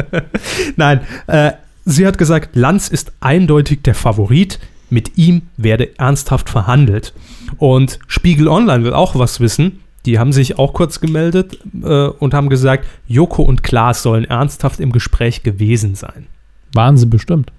[0.76, 1.52] Nein, äh,
[1.84, 4.58] sie hat gesagt, Lanz ist eindeutig der Favorit.
[4.90, 7.12] Mit ihm werde ernsthaft verhandelt.
[7.58, 9.80] Und Spiegel Online will auch was wissen.
[10.06, 14.80] Die haben sich auch kurz gemeldet äh, und haben gesagt, Joko und Klaas sollen ernsthaft
[14.80, 16.26] im Gespräch gewesen sein.
[16.72, 17.52] Waren sie bestimmt.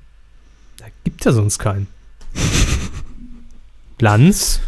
[1.09, 1.87] Gibt ja sonst keinen.
[3.99, 4.61] Lanz,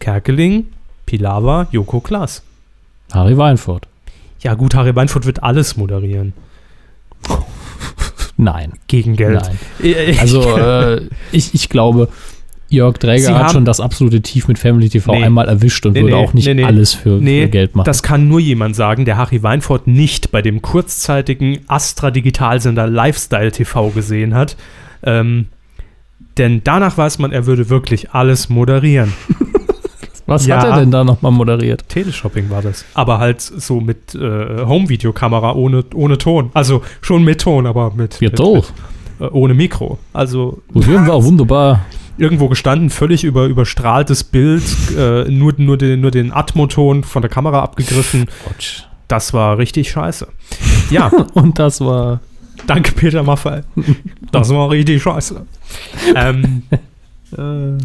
[0.00, 0.66] Kerkeling,
[1.06, 2.42] Pilawa, Joko Klaas.
[3.12, 3.86] Harry Weinfurt.
[4.40, 6.32] Ja gut, Harry Weinfurt wird alles moderieren.
[8.36, 8.72] Nein.
[8.88, 9.40] Gegen Geld.
[9.80, 10.16] Nein.
[10.18, 12.08] Also äh, ich, ich glaube,
[12.68, 15.22] Jörg Dräger hat schon das absolute Tief mit Family TV Nee.
[15.24, 17.86] einmal erwischt und Nee, würde nee, auch nicht alles für, für Geld machen.
[17.86, 23.90] Das kann nur jemand sagen, der Harry Weinfurt nicht bei dem kurzzeitigen Astra-Digitalsender Lifestyle TV
[23.90, 24.56] gesehen hat.
[25.04, 25.46] Ähm,
[26.38, 29.12] denn danach weiß man, er würde wirklich alles moderieren.
[30.26, 30.58] Was Ja.
[30.58, 31.88] hat er denn da nochmal moderiert?
[31.88, 32.84] Teleshopping war das.
[32.92, 36.50] Aber halt so mit äh, Home-Videokamera ohne, ohne Ton.
[36.52, 38.54] Also schon mit Ton, aber mit, Ja, mit, doch.
[39.20, 39.98] mit äh, ohne Mikro.
[40.12, 41.86] Also Museum war wunderbar.
[42.18, 44.62] irgendwo gestanden, völlig über, überstrahltes Bild,
[44.98, 48.26] äh, nur, nur den, nur den Atmoton von der Kamera abgegriffen.
[48.44, 48.82] Quatsch.
[49.08, 50.28] das war richtig scheiße.
[50.90, 52.20] Ja, Und das war.
[52.66, 53.62] Danke Peter Maffay.
[54.30, 55.46] Das war richtig scheiße.
[56.14, 56.64] ähm,
[57.36, 57.82] äh,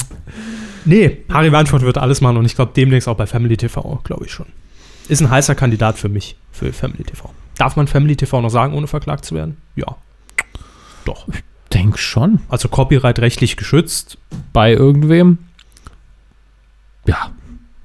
[0.83, 4.25] nee, Harry Weinfurt wird alles machen und ich glaube demnächst auch bei Family TV, glaube
[4.25, 4.47] ich schon.
[5.07, 7.33] Ist ein heißer Kandidat für mich, für Family TV.
[7.57, 9.57] Darf man Family TV noch sagen, ohne verklagt zu werden?
[9.75, 9.95] Ja.
[11.05, 11.27] Doch.
[11.73, 12.39] Denk schon.
[12.49, 14.17] Also Copyright rechtlich geschützt.
[14.51, 15.39] Bei irgendwem.
[17.05, 17.31] Ja.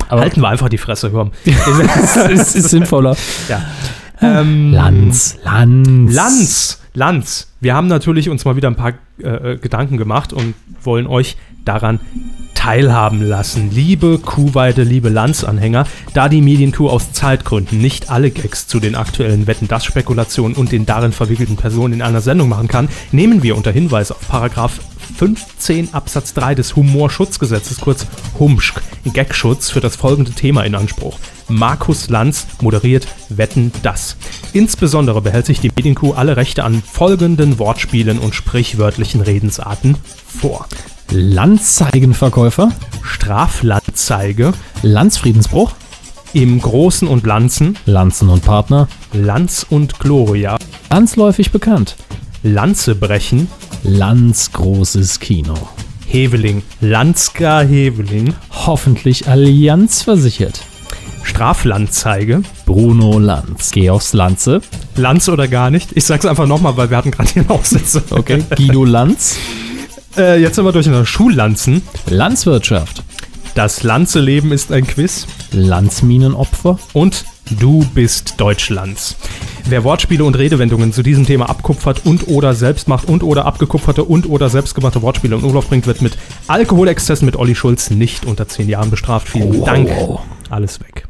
[0.08, 1.32] Aber Halten wir einfach die Fresse, komm.
[1.44, 3.16] es ist sinnvoller.
[3.48, 3.62] ja.
[4.20, 6.14] Ähm, Lanz, Lanz.
[6.14, 7.48] Lanz, Lanz.
[7.60, 11.36] Wir haben natürlich uns mal wieder ein paar äh, äh, Gedanken gemacht und wollen euch
[11.64, 12.00] daran
[12.54, 13.70] teilhaben lassen.
[13.70, 19.46] Liebe Kuhweide, liebe Lanz-Anhänger, da die Medienkuh aus Zeitgründen nicht alle Gags zu den aktuellen
[19.46, 23.56] Wetten, das Spekulationen und den darin verwickelten Personen in einer Sendung machen kann, nehmen wir
[23.56, 24.80] unter Hinweis auf Paragraph
[25.16, 28.06] 15 Absatz 3 des Humorschutzgesetzes, kurz
[28.38, 28.80] HUMSCH,
[29.12, 31.18] Gagschutz, für das folgende Thema in Anspruch.
[31.48, 34.16] Markus Lanz moderiert Wetten das.
[34.52, 39.96] Insbesondere behält sich die Medienkuh alle Rechte an folgenden Wortspielen und sprichwörtlichen Redensarten
[40.26, 40.66] vor.
[41.10, 42.70] Landzeigenverkäufer.
[43.02, 44.52] Straflanzeige,
[44.82, 45.72] Landsfriedensbruch.
[46.34, 48.86] im Großen und Lanzen, Lanzen und Partner.
[49.14, 50.58] Lanz und Gloria,
[50.90, 51.96] Landsläufig bekannt.
[52.42, 53.48] Lanze brechen,
[53.82, 55.54] Lanz großes Kino.
[56.06, 60.60] Heveling, Lanzka Heveling, Hoffentlich Allianz versichert.
[61.24, 63.72] Straflanzeige, Bruno Lanz.
[63.72, 64.60] Geh aufs Lanze.
[64.96, 65.90] Lanz oder gar nicht.
[65.94, 68.02] Ich sag's einfach nochmal, weil wir hatten gerade hier Aufsätze.
[68.10, 68.42] Okay.
[68.56, 69.36] Guido Lanz.
[70.16, 71.82] Äh, jetzt sind wir durch in der Schullanzen.
[72.08, 73.02] Landswirtschaft.
[73.58, 75.26] Das Lanzeleben ist ein Quiz.
[75.50, 76.78] Landsminenopfer.
[76.92, 77.24] und
[77.58, 79.16] Du bist Deutschlands.
[79.64, 84.04] Wer Wortspiele und Redewendungen zu diesem Thema abkupfert und oder selbst macht und oder abgekupferte
[84.04, 88.46] und oder selbstgemachte Wortspiele in Umlauf bringt, wird mit Alkoholexzessen mit Olli Schulz nicht unter
[88.46, 89.28] 10 Jahren bestraft.
[89.28, 89.66] Vielen Wow.
[89.66, 89.90] Dank.
[90.50, 91.08] Alles weg.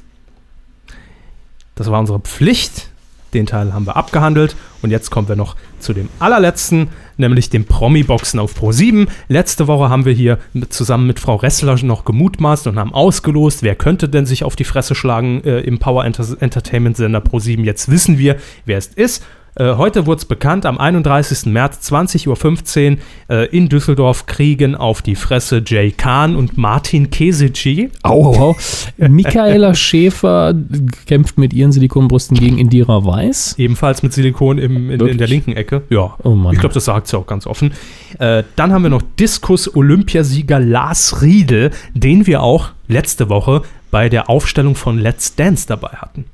[1.75, 2.88] Das war unsere Pflicht.
[3.35, 4.57] Den Teil haben wir abgehandelt.
[4.81, 9.09] Und jetzt kommen wir noch zu dem allerletzten, nämlich dem Promi-Boxen auf Pro7.
[9.29, 13.63] Letzte Woche haben wir hier mit, zusammen mit Frau Ressler noch gemutmaßt und haben ausgelost,
[13.63, 17.65] wer könnte denn sich auf die Fresse schlagen äh, im Power Enter Entertainment-Sender Pro7.
[17.65, 19.25] Jetzt wissen wir, wer es ist.
[19.55, 21.47] Äh, heute wurde es bekannt, am 31.
[21.47, 27.91] März 20.15 Uhr äh, in Düsseldorf kriegen auf die Fresse Jay Kahn und Martin Kesici.
[28.03, 28.57] Au, au, au.
[29.09, 30.55] Michaela Schäfer
[31.07, 33.57] kämpft mit ihren Silikonbrüsten gegen Indira Weiß.
[33.59, 35.83] Ebenfalls mit Silikon im, in, in der linken Ecke.
[35.91, 36.15] Ja.
[36.23, 36.53] Oh Mann.
[36.53, 37.73] Ich glaube, das sagt sie auch ganz offen.
[38.19, 44.29] Äh, dann haben wir noch Diskus-Olympiasieger Lars Riedel, den wir auch letzte Woche bei der
[44.29, 46.27] Aufstellung von Let's Dance dabei hatten.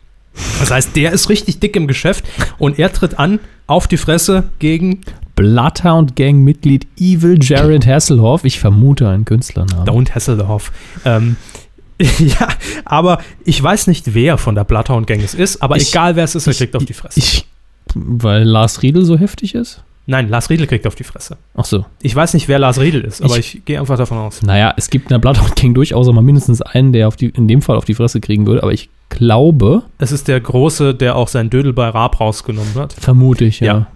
[0.60, 2.24] Das heißt, der ist richtig dick im Geschäft
[2.58, 5.00] und er tritt an auf die Fresse gegen
[5.36, 8.44] Bloodhound Gang Mitglied Evil Jared Hasselhoff.
[8.44, 9.86] Ich vermute einen Künstlernamen.
[9.86, 10.72] Don't Hasselhoff.
[11.04, 11.36] Ähm,
[12.18, 12.48] ja,
[12.84, 16.24] aber ich weiß nicht, wer von der Bloodhound Gang es ist, aber Ich- egal wer
[16.24, 17.18] es ist, er ich- kriegt auf die Fresse.
[17.18, 17.46] Ich,
[17.94, 19.82] weil Lars Riedel so heftig ist?
[20.06, 21.38] Nein, Lars Riedel kriegt auf die Fresse.
[21.54, 21.86] Ach so.
[22.02, 24.42] Ich weiß nicht, wer Lars Riedel ist, aber ich, gehe einfach davon aus.
[24.42, 27.26] Naja, es gibt in der Bloodhound Gang durchaus auch mal mindestens einen, der auf die,
[27.30, 30.94] in dem Fall auf die Fresse kriegen würde, aber ich glaube, Es ist der Große,
[30.94, 32.92] der auch sein Dödel bei Raab rausgenommen hat.
[32.92, 33.66] vermute ich, ja.
[33.66, 33.86] Ja.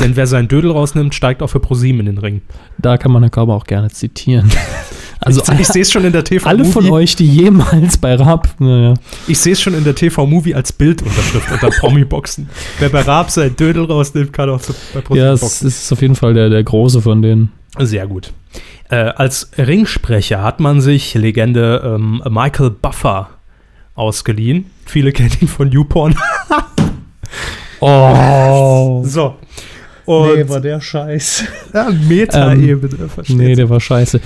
[0.00, 2.42] Denn wer sein Dödel rausnimmt, steigt auch für ProSieben in den Ring.
[2.78, 4.50] Da kann man Herrn Körber auch gerne zitieren.
[5.20, 8.14] Also ich ich sehe es schon in der TV alle von euch, die jemals bei
[8.14, 8.92] Raab, naja,
[9.26, 12.50] Ich sehe es schon in der TV Movie als Bildunterschrift unter Promi-Boxen.
[12.78, 15.68] Wer bei Raab sein Dödel rausnimmt, kann auch zu, bei ja, ProSieben es boxen.
[15.68, 17.52] ist auf jeden Fall der, der Große von denen.
[17.78, 18.32] Sehr gut.
[18.90, 23.30] Äh, als Ringsprecher hat man sich Legende ähm, Michael Buffer
[23.94, 24.66] ausgeliehen.
[24.86, 26.14] Viele kennen ihn von YouPorn.
[27.80, 29.02] Oh.
[29.04, 29.34] so.
[30.06, 31.44] Und der Scheiß.
[31.72, 34.20] ja, Meta-Ebene, versteht Nee, der war scheiße.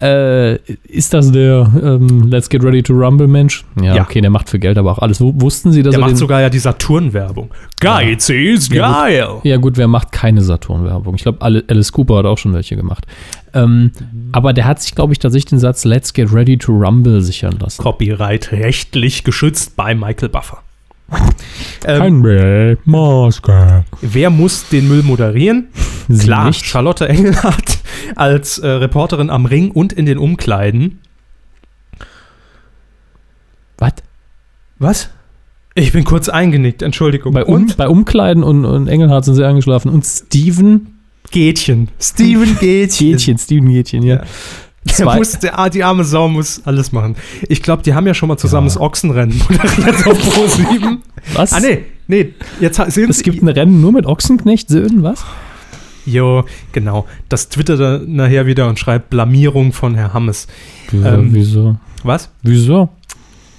[0.00, 0.56] Äh,
[0.86, 3.64] ist das der ähm, Let's Get Ready to Rumble Mensch?
[3.80, 4.02] Ja, Ja.
[4.02, 5.20] okay, der macht für Geld aber auch alles.
[5.22, 7.50] Wussten Sie, dass Der er macht sogar ja die Saturn-Werbung.
[7.80, 9.26] Geiz ist Ja, geil.
[9.42, 11.14] Ja gut, wer macht keine Saturn-Werbung?
[11.14, 13.06] Ich glaube, Alice Cooper hat auch schon welche gemacht.
[13.54, 13.92] Ähm,
[14.32, 17.58] aber der hat sich, glaube ich, tatsächlich den Satz Let's Get Ready to Rumble sichern
[17.58, 17.82] lassen.
[17.82, 20.62] Copyright rechtlich geschützt bei Michael Buffer.
[21.84, 23.84] ähm, Maske.
[24.00, 25.68] wer muss den Müll moderieren?
[26.08, 26.64] Sie Klar, nicht.
[26.64, 27.78] Charlotte Engelhardt
[28.16, 31.00] als äh, Reporterin am Ring und in den Umkleiden.
[33.78, 33.92] Was?
[34.78, 35.10] Was?
[35.74, 37.32] Ich bin kurz eingenickt, Entschuldigung.
[37.32, 39.90] Bei, um, und bei Umkleiden und, und Engelhardt sind sie eingeschlafen.
[39.90, 40.91] Und Steven
[41.32, 41.88] Gätchen.
[42.00, 43.10] Steven Gätchen.
[43.10, 44.16] Gätchen, Steven Gätchen, ja.
[44.16, 44.22] Ja.
[44.98, 47.14] Der muss, der, ah, die arme Sau muss alles machen.
[47.48, 48.74] Ich glaube, die haben ja schon mal zusammen Ja.
[48.74, 51.02] das Ochsenrennen moderiert auf Pro 7.
[51.34, 51.52] Was?
[51.52, 55.24] Ah, nee, nee, jetzt sehen Es gibt ein Rennen nur mit Ochsenknecht-Söhnen, was?
[56.04, 57.06] Jo, genau.
[57.28, 60.48] Das twittert er nachher wieder und schreibt Blamierung von Herr Hammes.
[60.90, 61.06] Wieso?
[61.08, 61.76] Ähm, wieso?
[62.02, 62.30] Was?
[62.42, 62.88] Wieso?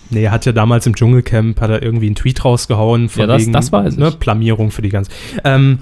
[0.09, 3.27] Nee, er hat ja damals im Dschungelcamp, hat er irgendwie einen Tweet rausgehauen von Ja,
[3.27, 3.99] das- wegen, das weiß ich.
[3.99, 5.09] Ne, Blamierung für die ganze.
[5.45, 5.79] Ähm,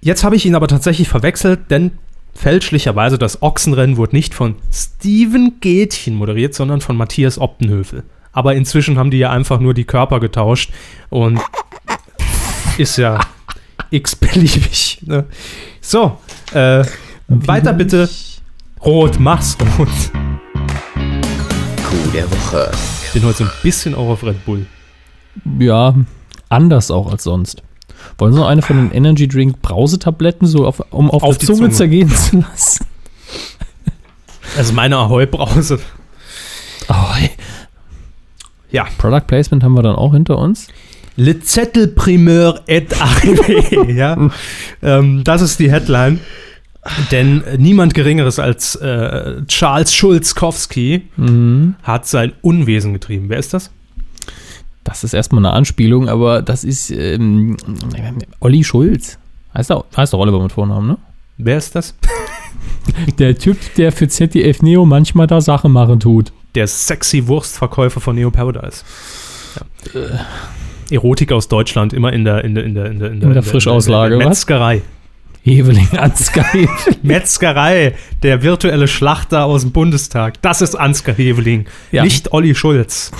[0.00, 1.92] jetzt habe ich ihn aber tatsächlich verwechselt, denn
[2.34, 8.04] fälschlicherweise das Ochsenrennen wurde nicht von Steven Gätchen moderiert, sondern von Matthias Optenhövel.
[8.32, 10.70] Aber inzwischen haben die ja einfach nur die Körper getauscht
[11.08, 11.40] und
[12.78, 13.20] ist ja
[13.90, 15.00] x-beliebig.
[15.06, 15.24] Ne?
[15.80, 16.18] So,
[16.52, 16.84] äh,
[17.28, 18.08] weiter bitte.
[18.84, 19.88] Rot, mach's rot.
[21.82, 22.70] Coup der Woche.
[23.04, 24.66] Ich bin heute so ein bisschen auch auf Red Bull.
[25.58, 25.94] Ja,
[26.48, 27.62] anders auch als sonst.
[28.18, 31.40] Wollen Sie noch eine von den Energy Drink Brausetabletten so auf, um auf, Auf die
[31.40, 31.72] die Zunge, Zunge.
[31.72, 32.86] zergehen zu lassen?
[34.56, 35.78] Also meine Ahoi-Brause.
[36.88, 37.30] Hey.
[38.70, 38.86] Ja.
[38.98, 40.68] Product Placement haben wir dann auch hinter uns.
[41.16, 43.90] Le Zettel Primeur et Arrivé.
[43.92, 44.30] ja.
[44.82, 46.20] ähm, das ist die Headline.
[47.10, 51.08] Denn niemand Geringeres als äh, Charles Schulzkowski
[51.82, 53.28] hat sein Unwesen getrieben.
[53.28, 53.72] Wer ist das?
[54.86, 57.56] Das ist erstmal eine Anspielung, aber das ist ähm,
[58.40, 59.18] Olli Schulz.
[59.52, 60.98] Heißt er, heißt doch Oliver mit Vornamen, ne?
[61.38, 61.94] Wer ist das?
[63.18, 66.32] Der Typ, der für ZDF Neo manchmal da Sache machen tut.
[66.54, 68.84] Der sexy Wurstverkäufer von Neo Paradise.
[69.92, 70.00] Ja.
[70.90, 74.14] Erotik aus Deutschland, immer in der, in der, in der, in der, In der Frischauslage,
[74.14, 74.28] in der?
[74.28, 74.82] Metzgerei.
[75.42, 76.68] Heveling Ansgar Heveling.
[77.02, 80.40] Metzgerei, der virtuelle Schlachter aus dem Bundestag.
[80.42, 82.04] Das ist Ansgar Heveling, Ja.
[82.04, 83.10] nicht Olli Schulz.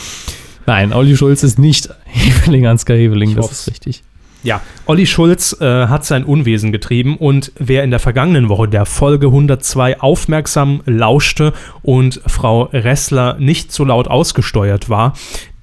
[0.67, 3.61] Nein, Olli Schulz ist nicht Heveling Ansgar Heveling, Ich das hoff's.
[3.61, 4.03] ist richtig.
[4.43, 8.85] Ja, Olli Schulz äh, hat sein Unwesen getrieben und wer in der vergangenen Woche der
[8.87, 11.53] Folge 102 aufmerksam lauschte
[11.83, 15.15] und Frau Ressler nicht so laut ausgesteuert war,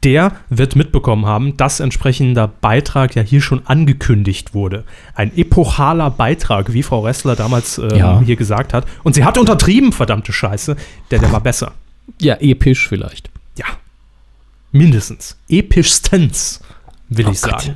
[0.04, 4.84] der wird mitbekommen haben, dass entsprechender Beitrag ja hier schon angekündigt wurde.
[5.16, 8.22] Ein epochaler Beitrag, wie Frau Ressler damals ähm, Ja.
[8.26, 8.86] hier gesagt hat.
[9.04, 10.76] Und sie hat untertrieben, verdammte Scheiße,
[11.10, 11.72] der, der war besser.
[12.20, 13.30] Ja, episch vielleicht.
[13.58, 13.66] Ja.
[14.74, 15.38] Mindestens.
[15.48, 16.60] Epischstens,
[17.08, 17.62] will Oh ich Gott.
[17.62, 17.76] sagen.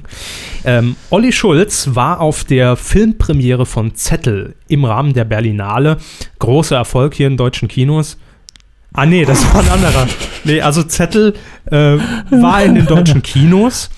[0.65, 5.97] Ähm, Olli Schulz war auf der Filmpremiere von Zettel im Rahmen der Berlinale.
[6.39, 8.17] Großer Erfolg hier in deutschen Kinos.
[8.93, 10.07] Ah, nee, das war ein anderer.
[10.43, 11.35] Nee, also Zettel
[11.65, 11.97] äh,
[12.31, 13.89] war in den deutschen Kinos.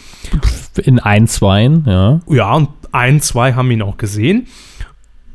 [0.84, 2.20] In ein, zweien, ja.
[2.30, 4.48] Ja, und ein, zwei haben ihn auch gesehen.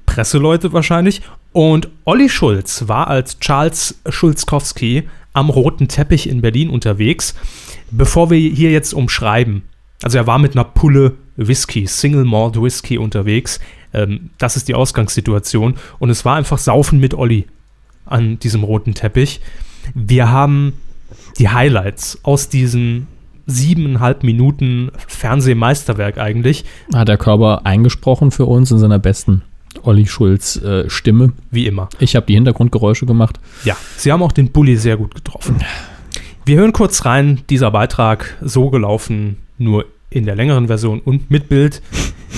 [0.07, 1.23] Presseleute wahrscheinlich.
[1.53, 7.35] Und Olli Schulz war als Charles Schulzkowski am roten Teppich in Berlin unterwegs,
[7.91, 9.63] bevor wir hier jetzt umschreiben.
[10.03, 13.61] Also er war mit einer Pulle Whisky, Single Malt Whisky unterwegs.
[13.93, 15.75] Ähm, das ist die Ausgangssituation.
[15.99, 17.47] Und es war einfach Saufen mit Olli
[18.07, 19.41] an diesem roten Teppich.
[19.95, 20.75] Wir haben
[21.39, 23.07] die Highlights aus diesem
[23.47, 26.65] siebeneinhalb Minuten Fernsehmeisterwerk eigentlich.
[26.95, 29.43] Hat der Körper eingesprochen für uns in seiner besten
[29.83, 31.33] Olli Schulz äh, Stimme.
[31.51, 31.89] Wie immer.
[31.99, 33.39] Ich habe die Hintergrundgeräusche gemacht.
[33.65, 35.57] Ja, sie haben auch den Bulli sehr gut getroffen.
[36.45, 41.49] Wir hören kurz rein, dieser Beitrag so gelaufen, nur in der längeren Version und mit
[41.49, 41.83] Bild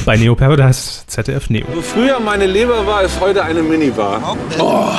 [0.05, 1.67] bei Neo Paradise ZDF Neo.
[1.75, 4.37] Wo früher meine Leber war, ist heute eine Minibar.
[4.59, 4.93] Oh.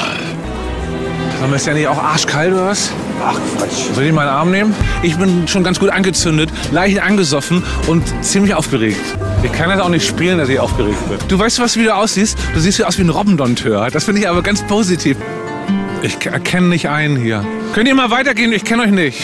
[1.42, 2.92] Haben wir es ja nicht auch arschkalt oder was?
[3.24, 3.94] Ach Quatsch.
[3.94, 4.76] Soll ich meinen Arm nehmen?
[5.02, 9.02] Ich bin schon ganz gut angezündet, leicht angesoffen und ziemlich aufgeregt.
[9.44, 11.18] Ich kann das auch nicht spielen, dass ich aufgeregt bin.
[11.28, 12.38] Du weißt, was wie du aussiehst?
[12.54, 13.90] Du siehst aus wie ein Robbendonteur.
[13.92, 15.18] Das finde ich aber ganz positiv.
[16.02, 17.46] Ich erkenne nicht einen hier.
[17.74, 18.52] Könnt ihr mal weitergehen?
[18.54, 19.20] Ich kenne euch nicht.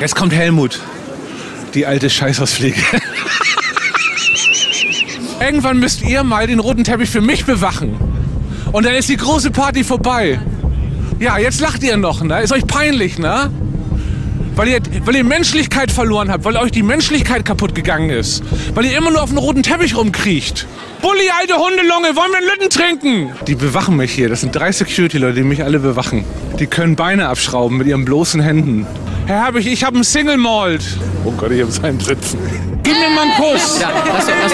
[0.00, 0.80] Jetzt kommt Helmut.
[1.74, 2.80] Die alte Scheißhausfliege.
[5.40, 8.07] Irgendwann müsst ihr mal den roten Teppich für mich bewachen.
[8.72, 10.38] Und dann ist die große Party vorbei.
[11.18, 12.42] Ja, jetzt lacht ihr noch, ne?
[12.42, 13.50] Ist euch peinlich, ne?
[14.54, 18.42] Weil ihr, weil ihr Menschlichkeit verloren habt, weil euch die Menschlichkeit kaputt gegangen ist.
[18.74, 20.66] Weil ihr immer nur auf dem roten Teppich rumkriecht.
[21.00, 23.32] Bulli, alte Hundelunge, wollen wir einen Lütten trinken?
[23.46, 24.28] Die bewachen mich hier.
[24.28, 26.24] Das sind drei Security-Leute, die mich alle bewachen.
[26.58, 28.84] Die können Beine abschrauben mit ihren bloßen Händen.
[29.26, 30.82] Herr Herbig, ich habe einen Single Malt.
[31.24, 32.38] Oh Gott, ich habe seinen Sitzen.
[32.82, 33.80] Gib mir mal einen Kuss.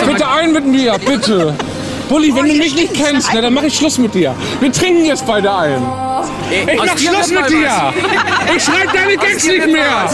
[0.07, 1.55] bitte ein mit mir, bitte.
[2.09, 4.35] Bulli, wenn du mich nicht kennst, ne, dann mache ich Schluss mit dir.
[4.61, 5.83] Wir trinken jetzt beide ein.
[6.51, 7.93] Ich mach Schluss mit dir.
[8.55, 10.09] Ich schreib deine Gags nicht mehr.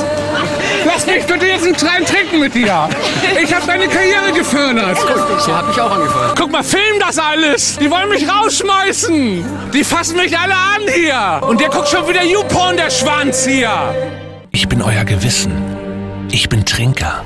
[0.87, 2.89] Lass mich bitte jetzt einen kleinen Trinken mit dir.
[3.43, 4.99] Ich habe deine Karriere gefördert.
[5.41, 6.33] So hat mich auch angefallen.
[6.39, 7.79] Guck mal, film das alles.
[7.79, 9.45] Die wollen mich rausschmeißen.
[9.73, 11.41] Die fassen mich alle an hier.
[11.47, 13.71] Und der guckt schon wieder YouPorn, der Schwanz hier.
[14.53, 15.53] Ich bin euer Gewissen.
[16.31, 17.25] Ich bin Trinker.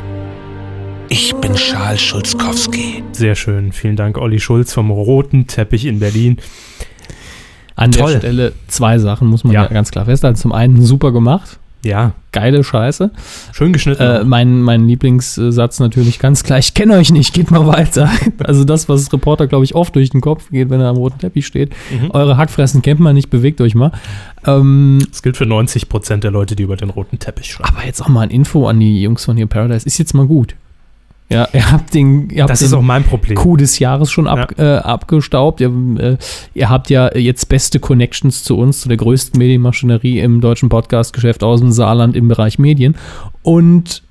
[1.08, 3.02] Ich bin Charles Schulzkowski.
[3.12, 3.72] Sehr schön.
[3.72, 6.38] Vielen Dank, Olli Schulz vom roten Teppich in Berlin.
[7.76, 8.12] An Toll.
[8.12, 9.62] der Stelle zwei Sachen muss man Ja.
[9.64, 10.36] ja, ganz klar festhalten.
[10.38, 11.58] Zum einen super gemacht.
[11.84, 13.10] Ja, Geile Scheiße.
[13.52, 14.02] schön geschnitten.
[14.02, 18.10] Äh, mein, mein Lieblingssatz natürlich ganz klar, ich kenne euch nicht, geht mal weiter.
[18.42, 21.18] Also das, was Reporter, glaube ich, oft durch den Kopf geht, wenn er am roten
[21.18, 21.72] Teppich steht.
[21.92, 22.10] Mhm.
[22.12, 23.92] Eure Hackfressen kennt man nicht, bewegt euch mal.
[24.46, 27.68] Ähm, das gilt für 90 Prozent der Leute, die über den roten Teppich schreiben.
[27.76, 29.86] aber jetzt auch mal ein Info an die Jungs von hier Paradise.
[29.86, 30.54] Ist jetzt mal gut.
[31.34, 33.36] Ja, ihr habt den, ihr habt Das den ist auch mein Problem.
[33.36, 35.60] Coup des Jahres schon ab, äh, abgestaubt.
[35.60, 36.16] Ihr, äh,
[36.54, 41.42] ihr habt ja jetzt beste Connections zu uns, zu der größten Medienmaschinerie im deutschen Podcast-Geschäft
[41.42, 42.94] aus dem Saarland im Bereich Medien.
[43.42, 44.02] Und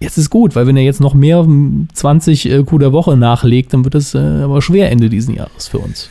[0.00, 3.16] jetzt ist gut, weil wenn er jetzt noch mehr hm, 20 äh, Coup der Woche
[3.16, 6.10] nachlegt, dann wird es äh, aber schwer Ende diesen Jahres für uns.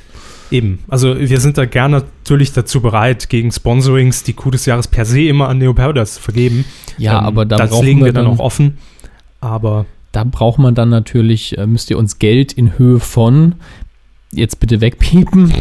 [0.51, 0.79] Eben.
[0.87, 5.03] Also wir sind da gerne natürlich dazu bereit, gegen Sponsorings die Coup des Jahres per
[5.05, 6.65] se immer an Neo Paradise zu vergeben.
[6.97, 8.77] Ja, Ähm, aber da das legen wir wir dann dann- auch offen.
[9.41, 9.85] Aber
[10.15, 13.55] Da braucht man dann natürlich, äh, müsst ihr uns Geld in Höhe von,
[14.31, 15.53] jetzt bitte wegpiepen,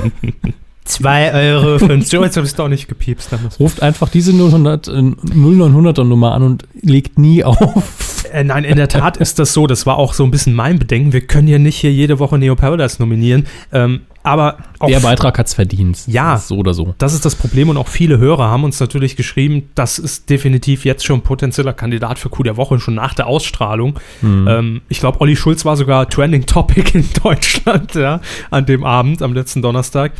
[0.84, 3.28] 2 Euro für ein So, jetzt habe ich es doch nicht gepiepst.
[3.60, 8.24] Ruft einfach diese 000, äh, 0900er Nummer an und legt nie auf.
[8.32, 9.66] Äh, nein, in der Tat ist das so.
[9.66, 11.12] Das war auch so ein bisschen mein Bedenken.
[11.12, 13.44] Wir können ja nicht hier jede Woche Neo Paradise nominieren.
[13.70, 16.04] Ähm, aber Der Beitrag hat es verdient.
[16.06, 16.38] Ja.
[16.38, 16.94] So oder so.
[16.98, 20.84] Das ist das Problem und auch viele Hörer haben uns natürlich geschrieben, das ist definitiv
[20.84, 23.98] jetzt schon ein potenzieller Kandidat für Coup der Woche, schon nach der Ausstrahlung.
[24.20, 24.48] Mhm.
[24.48, 28.20] Ähm, ich glaube, Olli Schulz war sogar Trending Topic in Deutschland ja,
[28.50, 30.12] an dem Abend, am letzten Donnerstag.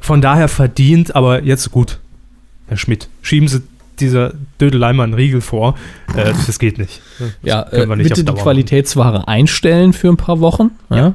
[0.00, 1.98] Von daher verdient, aber jetzt gut.
[2.68, 3.62] Herr Schmidt, schieben Sie
[4.00, 5.74] dieser Dödelei mal einen Riegel vor.
[6.14, 7.00] Äh, das geht nicht.
[7.18, 10.70] Das Ja, können äh, wir nicht bitte auf die Qualitätsware einstellen für ein paar Wochen.
[10.90, 10.96] Ja.
[10.96, 11.14] Ja.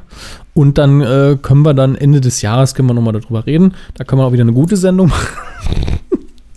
[0.54, 3.74] Und dann äh, können wir dann Ende des Jahres können wir nochmal darüber reden.
[3.96, 5.28] Da können wir auch wieder eine gute Sendung machen.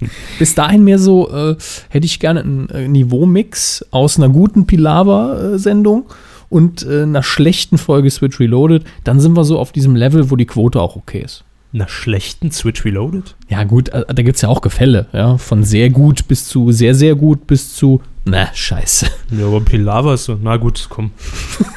[0.38, 1.56] Bis dahin mehr so, äh,
[1.88, 6.06] hätte ich gerne einen äh, Niveaumix aus einer guten Pilawa-Sendung
[6.50, 8.84] und einer schlechten Folge Switch Reloaded.
[9.02, 11.42] Dann sind wir so auf diesem Level, wo die Quote auch okay ist.
[11.74, 13.34] Einer schlechten Switch Reloaded?
[13.48, 15.36] Ja, gut, äh, da gibt es ja auch Gefälle, ja.
[15.38, 19.06] Von sehr gut bis zu sehr, sehr gut bis zu, na, scheiße.
[19.36, 21.10] Ja, aber Pilava ist so, na gut, komm.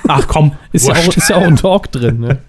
[0.08, 2.38] Ach komm, Ist ja, auch, ist ja auch ein Talk drin, ne?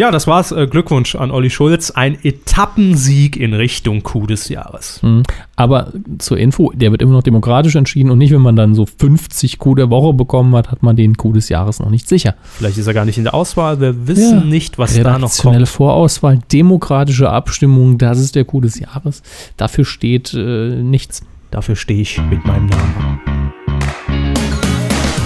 [0.00, 0.50] Ja, das war's.
[0.50, 1.90] Äh, Glückwunsch an Olli Schulz.
[1.90, 5.02] Ein Etappensieg in Richtung Coup des Jahres.
[5.02, 5.24] Mhm.
[5.56, 8.86] Aber zur Info, der wird immer noch demokratisch entschieden und nicht, wenn man dann so
[8.86, 12.34] 50 Coup der Woche bekommen hat, hat man den Coup des Jahres noch nicht sicher.
[12.44, 13.78] Vielleicht ist er gar nicht in der Auswahl.
[13.78, 14.44] Wir wissen Ja.
[14.46, 15.68] nicht, was da noch kommt.
[15.68, 19.22] Vorauswahl, demokratische Abstimmung, das ist der Coup des Jahres.
[19.58, 21.20] Dafür steht äh, nichts.
[21.50, 23.20] Dafür stehe ich mit meinem Namen.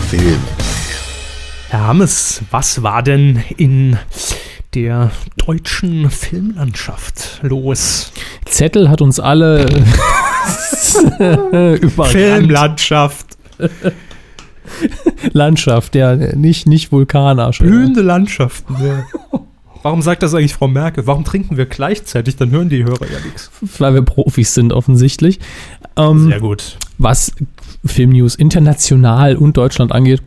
[0.08, 0.40] Film,
[1.68, 3.96] Herr Hammes, was war denn in
[4.74, 8.12] der deutschen Filmlandschaft los?
[8.46, 9.66] Zettel hat uns alle
[11.18, 12.12] überrannt.
[12.12, 13.26] Filmlandschaft.
[15.32, 17.58] Landschaft, ja, nicht, nicht Vulkanarsch.
[17.58, 18.76] Blühende Landschaften.
[18.82, 19.04] Ja.
[19.82, 21.06] Warum sagt das eigentlich Frau Merkel?
[21.06, 22.36] Warum trinken wir gleichzeitig?
[22.36, 23.50] Dann hören die Hörer ja nichts.
[23.78, 25.40] Weil wir Profis sind, offensichtlich.
[25.96, 26.78] Ähm, Sehr gut.
[26.96, 27.32] was
[27.84, 30.22] Filmnews international und Deutschland angeht,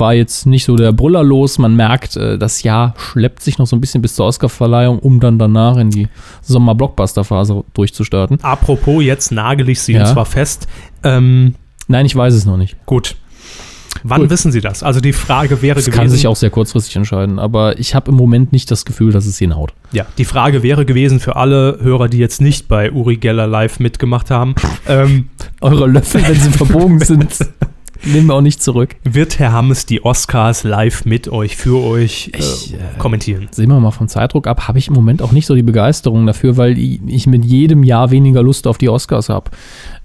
[0.00, 1.58] war jetzt nicht so der Brüller los.
[1.58, 5.20] Man merkt, äh, das Jahr schleppt sich noch so ein bisschen bis zur Oscarverleihung, um
[5.20, 6.08] dann danach in die
[6.42, 8.38] Sommer-Blockbuster-Phase durchzustarten.
[8.42, 10.00] Apropos, jetzt nagel ich Sie Ja.
[10.00, 10.66] und zwar fest.
[11.02, 11.54] Ähm,
[11.88, 12.76] Nein, ich weiß es noch nicht.
[12.86, 13.16] gut.
[14.04, 14.30] Wann Gut.
[14.30, 14.82] wissen Sie das?
[14.84, 15.98] Also die Frage wäre Das gewesen.
[15.98, 19.26] kann sich auch sehr kurzfristig entscheiden, aber ich habe im Moment nicht das Gefühl, dass
[19.26, 19.72] es hinhaut.
[19.90, 23.80] Ja, die Frage wäre gewesen für alle Hörer, die jetzt nicht bei Uri Geller live
[23.80, 24.54] mitgemacht haben.
[24.86, 25.30] ähm,
[25.60, 27.34] Eure Löffel, wenn sie verbogen sind,
[28.04, 28.96] nehmen wir auch nicht zurück.
[29.04, 33.48] wird Herr Hammes die Oscars live mit euch, für euch äh, Ich, äh, kommentieren?
[33.50, 36.26] Sehen wir mal vom Zeitdruck ab, habe ich im Moment auch nicht so die Begeisterung
[36.26, 39.50] dafür, weil ich mit jedem Jahr weniger Lust auf die Oscars habe.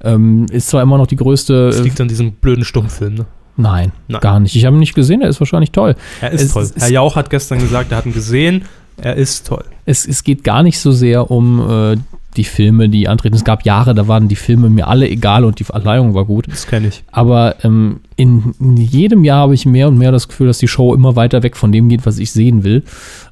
[0.03, 1.67] Ähm, ist zwar immer noch die größte.
[1.67, 3.15] Das Äh, liegt an diesem blöden Stummfilm.
[3.15, 3.25] Ne?
[3.55, 4.21] nein, Nein.
[4.21, 4.55] gar nicht.
[4.55, 5.95] Ich habe ihn nicht gesehen, er ist wahrscheinlich toll.
[6.21, 6.69] Er ist Es toll.
[6.75, 8.63] Herr Jauch hat gestern gesagt, er hat ihn gesehen.
[8.97, 9.63] Er ist toll.
[9.85, 11.59] Es, es geht gar nicht so sehr um
[11.93, 11.97] äh,
[12.33, 13.35] die Filme, die antreten.
[13.35, 16.47] Es gab Jahre, da waren die Filme mir alle egal und die Verleihung war gut.
[16.49, 17.03] Das kenne ich.
[17.11, 20.67] Aber ähm, in, in jedem Jahr habe ich mehr und mehr das Gefühl, dass die
[20.67, 22.83] Show immer weiter weg von dem geht, was ich sehen will.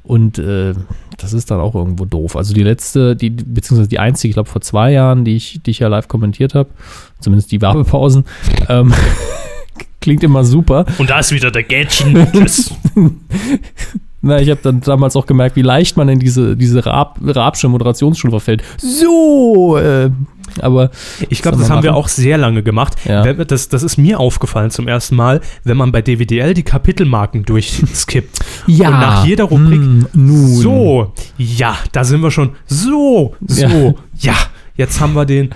[0.04, 0.74] Und äh,
[1.18, 2.36] das ist dann auch irgendwo doof.
[2.36, 5.72] Also die letzte, die, beziehungsweise die einzige, ich glaube vor zwei Jahren, die ich, die
[5.72, 6.70] ich ja live kommentiert habe,
[7.20, 8.26] zumindest die Werbepausen,
[8.70, 8.94] ähm,
[10.02, 10.86] klingt immer super.
[10.98, 12.28] Und da ist wieder der Gätchen.
[14.24, 17.68] Na, ich habe dann damals auch gemerkt, wie leicht man in diese, diese Raab, Raabsche
[17.68, 18.62] Moderationsschule verfällt.
[18.78, 20.12] So, äh,
[20.62, 20.92] aber
[21.30, 22.96] Ich glaube, das haben wir auch sehr lange gemacht.
[23.06, 23.24] Ja.
[23.26, 27.44] Wenn- Das, das ist mir aufgefallen zum ersten Mal, wenn man bei DWDL die Kapitelmarken
[27.46, 28.40] durchskippt.
[28.68, 29.82] ja, Und nach jeder Rubrik
[30.14, 30.48] nun.
[30.58, 32.52] So, ja, da sind wir schon.
[32.68, 33.94] So, so, Ja.
[34.20, 34.34] ja.
[34.76, 35.50] Jetzt haben wir den.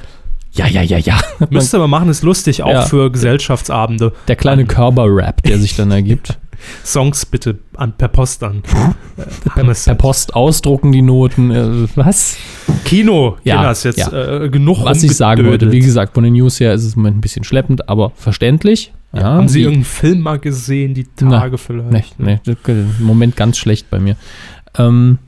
[0.54, 1.20] Ja, ja, ja, ja.
[1.50, 2.82] Müsste aber machen, ist lustig, auch Ja.
[2.84, 4.14] für Gesellschaftsabende.
[4.28, 6.38] Der kleine Körper-Rap, der sich dann ergibt.
[6.84, 8.64] Songs bitte an, per Post an.
[9.56, 9.86] Hammes.
[9.86, 11.52] Per Post ausdrucken die Noten.
[11.52, 12.38] Äh, was?
[12.84, 14.44] Kino, Ja, Kinders, jetzt ja.
[14.44, 17.02] äh, genug Was ich sagen wollte, wie gesagt, von den News her ist es im
[17.02, 18.94] Moment ein bisschen schleppend, aber verständlich.
[19.14, 22.20] Ja, Haben Sie die- irgendeinen Film mal gesehen, die Tage vielleicht?
[22.20, 24.18] Nee, nee, im Moment ganz schlecht bei mir.
[24.78, 25.20] Ähm,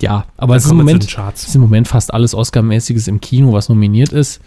[0.00, 3.52] ja, aber Dann es ist im Moment, ist im Moment fast alles Oscar-mäßiges im Kino,
[3.52, 4.40] was nominiert ist.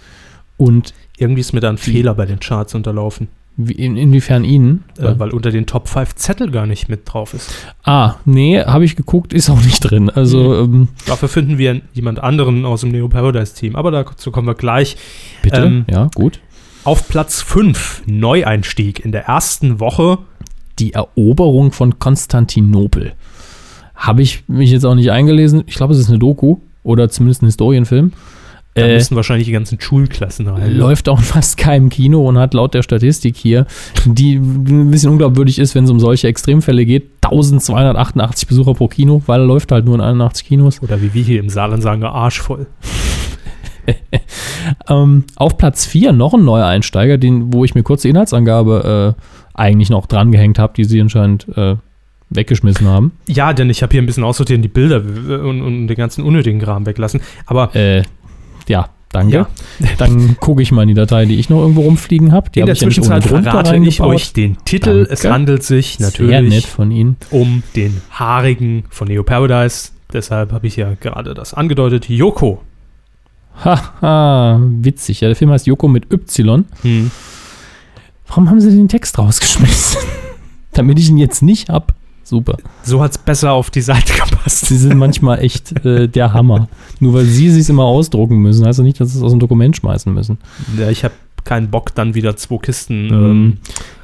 [0.58, 3.28] Und Irgendwie ist mir da ein Fehler bei den Charts unterlaufen,
[3.58, 4.84] wie, in, inwiefern Ihnen?
[4.98, 7.52] äh, weil unter den Top 5 Zettel gar nicht mit drauf ist.
[7.84, 10.10] ah, nee, habe ich geguckt, ist auch nicht drin.
[10.10, 14.48] Also, ähm, Dafür finden wir jemand anderen aus dem Neo Paradise Team, aber dazu kommen
[14.48, 14.96] wir gleich.
[15.42, 15.64] bitte?
[15.64, 16.40] Ähm, ja, gut.
[16.84, 20.20] Auf Platz 5, Neueinstieg in der ersten Woche.
[20.80, 23.14] Die Eroberung von Konstantinopel.
[23.96, 25.64] Habe ich mich jetzt auch nicht eingelesen.
[25.66, 28.14] Ich glaube, es ist eine Doku oder zumindest ein Historienfilm.
[28.78, 30.76] Da Äh, müssen wahrscheinlich die ganzen Schulklassen rein.
[30.78, 33.66] läuft auch in fast keinem Kino und hat laut der Statistik hier,
[34.06, 39.22] die ein bisschen unglaubwürdig ist, wenn es um solche Extremfälle geht, 1288 Besucher pro Kino,
[39.26, 40.82] weil er läuft halt nur in 81 Kinos.
[40.82, 42.68] Oder wie wir hier im Saarland sagen, arschvoll.
[44.90, 49.16] Ähm, auf Platz 4 noch ein neuer Einsteiger, den, wo ich mir kurz die Inhaltsangabe
[49.18, 49.22] äh,
[49.54, 51.76] eigentlich noch dran gehängt habe, die sie anscheinend äh,
[52.30, 53.14] weggeschmissen haben.
[53.28, 56.60] Ja, denn ich habe hier ein bisschen aussortiert die Bilder und, und den ganzen unnötigen
[56.60, 57.22] Kram weglassen.
[57.46, 58.04] Aber Äh,
[58.68, 59.36] ja, danke.
[59.36, 59.48] Ja.
[59.98, 62.50] Dann gucke ich mal in die Datei, die ich noch irgendwo rumfliegen habe.
[62.50, 65.06] Die in habe der ich Zwischenzeit drunter verrate ich euch den Titel.
[65.06, 65.14] Danke.
[65.14, 66.68] Es handelt sich natürlich
[67.32, 69.92] um den Haarigen von Neo Paradise.
[70.14, 72.10] Deshalb habe ich ja gerade das angedeutet.
[72.10, 72.62] Yoko.
[73.64, 75.22] Haha, witzig.
[75.22, 76.66] Ja, der Film heißt Yoko mit Y.
[76.84, 77.12] Hm.
[78.28, 80.00] Warum haben sie den Text rausgeschmissen?
[80.74, 81.94] Damit ich ihn jetzt nicht hab.
[82.28, 82.58] Super.
[82.84, 84.66] So hat es besser auf die Seite gepasst.
[84.66, 86.68] Sie sind manchmal echt äh, der Hammer.
[87.00, 89.40] Nur weil sie es immer ausdrucken müssen, heißt das nicht, dass sie es aus dem
[89.40, 90.38] Dokument schmeißen müssen.
[90.78, 91.14] Ja, ich habe
[91.46, 93.58] keinen Bock, dann wieder zwei Kisten Ähm, ähm,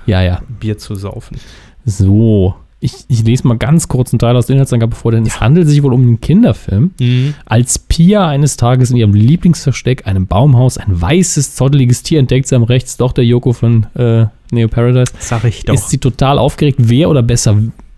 [0.06, 0.42] Ja, ja.
[0.60, 1.38] Bier zu saufen.
[1.86, 2.56] So.
[2.80, 5.70] Ich, ich lese mal ganz kurz einen Teil aus der Inhaltsangabe vor, denn es handelt
[5.70, 6.92] sich wohl um einen Kinderfilm.
[7.00, 7.34] Mhm.
[7.46, 12.56] Als Pia eines Tages in ihrem Lieblingsversteck, einem Baumhaus, ein weißes, zotteliges Tier entdeckt, sie
[12.56, 15.74] am rechts doch der Yoko von äh, Neo Paradise, Sag ich doch.
[15.76, 16.78] ist sie total aufgeregt.
[16.82, 17.56] Wer oder besser,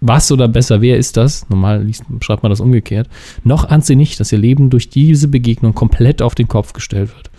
[0.07, 1.47] was oder besser, wer ist das?
[1.49, 3.07] Normal liest, schreibt man das umgekehrt.
[3.43, 7.09] Noch ahnt sie nicht, dass ihr Leben durch diese Begegnung komplett auf den Kopf gestellt
[7.15, 7.31] wird.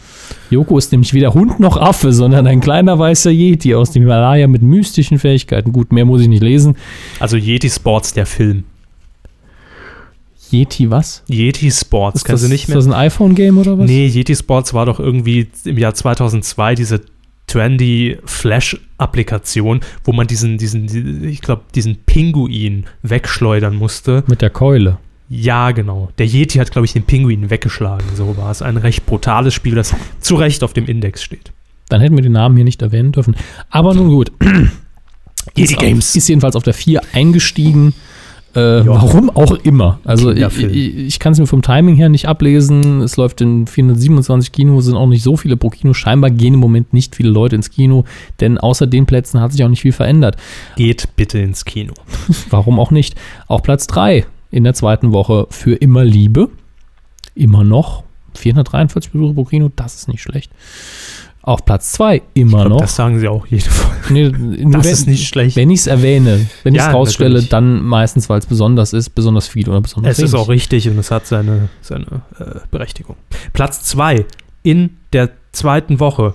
[0.50, 4.48] Yoko ist nämlich weder Hund noch Affe, sondern ein kleiner weißer Yeti aus dem Himalaya
[4.48, 5.72] mit mystischen Fähigkeiten.
[5.72, 6.76] Gut, mehr muss ich nicht lesen.
[7.20, 8.64] also Yeti Sports, der Film.
[10.50, 11.22] Yeti was?
[11.28, 13.86] Yeti Sports, Ist das, ist das ein iPhone-Game oder was?
[13.86, 17.00] Nee, Yeti Sports war doch irgendwie im Jahr 2002 diese
[17.46, 24.24] trendy Flash-Applikation, wo man diesen, diesen, die- ich glaube, diesen Pinguin wegschleudern musste.
[24.26, 24.98] Mit der Keule.
[25.28, 26.10] Ja, genau.
[26.18, 28.06] Der Yeti hat, glaube ich, den Pinguin weggeschlagen.
[28.14, 28.62] So war es.
[28.62, 31.52] Ein recht brutales Spiel, das zu Recht auf dem Index steht.
[31.88, 33.34] Dann hätten wir den Namen hier nicht erwähnen dürfen.
[33.70, 34.30] Aber nun gut.
[35.56, 36.16] Yeti ist, Games.
[36.16, 37.92] Ist jedenfalls auf der 4 eingestiegen.
[38.56, 39.98] Äh, warum auch immer.
[40.04, 43.02] Also ich, ich, ich kann es mir vom Timing her nicht ablesen.
[43.02, 45.92] Es läuft in 427 Kinos, sind auch nicht so viele pro Kino.
[45.92, 48.04] Scheinbar gehen im Moment nicht viele Leute ins Kino,
[48.40, 50.36] denn außer den Plätzen hat sich auch nicht viel verändert.
[50.76, 51.92] Geht bitte ins Kino.
[52.50, 53.14] Warum auch nicht?
[53.46, 56.48] Auch Platz 3 in der zweiten Woche für Immer Liebe.
[57.34, 58.04] Immer noch.
[58.34, 60.50] 443 Besucher pro Kino, das ist nicht schlecht.
[61.46, 62.80] Auf Platz 2 immer noch.
[62.80, 64.12] Das sagen sie auch jede Folge.
[64.12, 64.30] Nee,
[64.72, 65.56] Das wenn, ist nicht schlecht.
[65.56, 67.48] Wenn ich es erwähne, wenn ich es Ja, rausstelle, natürlich.
[67.50, 70.44] dann meistens, weil es besonders ist, besonders viel oder besonders Es ist wenig.
[70.44, 72.04] auch richtig und es hat seine, seine
[72.38, 73.14] äh, Berechtigung.
[73.52, 74.26] Platz 2
[74.64, 76.34] in der zweiten Woche.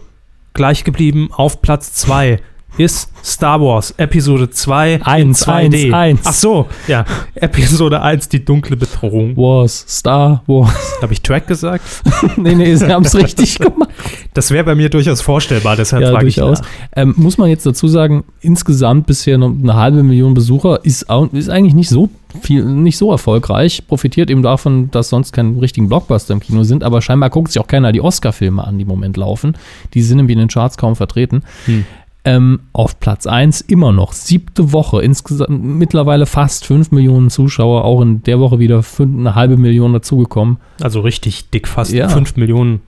[0.54, 2.40] Gleich geblieben auf Platz 2
[2.78, 5.54] ist Star Wars Episode 2 Eins, in 2D.
[5.54, 6.22] eins, eins.
[6.26, 7.06] Ach so, ja.
[7.36, 9.36] Episode 1, die dunkle Bedrohung.
[9.38, 10.74] Wars, Star Wars.
[11.02, 11.84] Habe ich Track gesagt?
[12.38, 13.90] nee, nee, sie haben es richtig gemacht.
[14.34, 16.62] Das wäre bei mir durchaus vorstellbar, deshalb ja, frage ich durchaus.
[16.96, 21.50] Ähm, muss man jetzt dazu sagen, insgesamt bisher noch eine halbe Million Besucher ist, ist
[21.50, 22.10] eigentlich nicht so
[22.42, 23.86] viel, nicht so erfolgreich.
[23.88, 27.62] Profitiert eben davon, dass sonst keine richtigen Blockbuster im Kino sind, aber scheinbar guckt sich
[27.62, 29.58] auch keiner die Oscar-Filme an, die im Moment laufen.
[29.94, 31.44] Die sind nämlich in den Charts kaum vertreten.
[31.66, 31.86] Hm.
[32.24, 38.00] Ähm, auf Platz 1 immer noch, siebte Woche, insgesamt mittlerweile fast 5 Millionen Zuschauer, auch
[38.02, 40.58] in der Woche wieder fünf, eine halbe Million dazugekommen.
[40.80, 42.10] Also richtig dick, fast Ja.
[42.10, 42.82] 5 Millionen.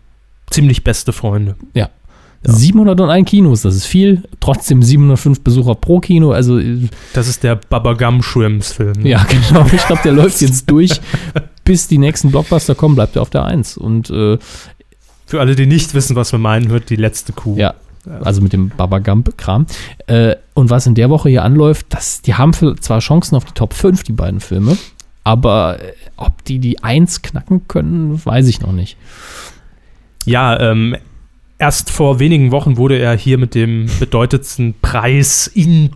[0.51, 1.55] Ziemlich beste Freunde.
[1.73, 1.89] Ja.
[2.43, 7.55] 701 Kinos, das ist viel, trotzdem 705 Besucher pro Kino, also äh, Das ist der
[7.55, 9.05] Babagam Shrimps Film.
[9.05, 9.65] Ja, genau.
[9.73, 10.99] Ich glaube, der läuft jetzt durch.
[11.63, 13.77] Bis die nächsten Blockbuster kommen, bleibt er auf der 1.
[13.77, 14.37] Und äh,
[15.25, 17.55] Für alle, die nicht wissen, was wir meinen, hört die letzte Kuh.
[17.57, 17.73] ja,
[18.21, 19.65] also mit dem Baba Gump-Kram.
[20.07, 23.53] Äh, und was in der Woche hier anläuft, das, die haben zwar Chancen auf die
[23.53, 24.77] Top 5, die beiden Filme,
[25.23, 28.97] aber äh, ob die die 1 knacken können, weiß ich noch nicht.
[30.25, 30.95] Ja, ähm,
[31.57, 35.91] erst vor wenigen Wochen wurde er hier mit dem bedeutendsten Preis in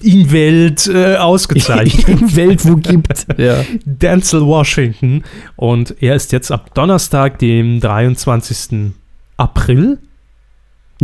[0.00, 2.36] in Welt äh, ausgezeichnet.
[2.36, 3.26] Welt wo gibt.
[3.38, 3.64] Ja.
[3.84, 5.24] Denzel Washington.
[5.56, 8.92] Und er ist jetzt ab Donnerstag, dem 23.
[9.36, 9.98] April.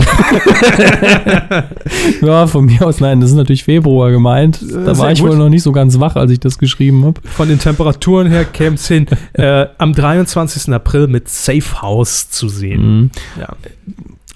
[2.22, 4.60] ja, von mir aus, nein, das ist natürlich Februar gemeint.
[4.60, 5.30] Da sehr war ich gut.
[5.30, 7.20] wohl noch nicht so ganz wach, als ich das geschrieben habe.
[7.24, 10.72] Von den Temperaturen her käme es hin, äh, am 23.
[10.72, 13.00] April mit Safe House zu sehen.
[13.00, 13.10] Mhm.
[13.40, 13.48] Ja.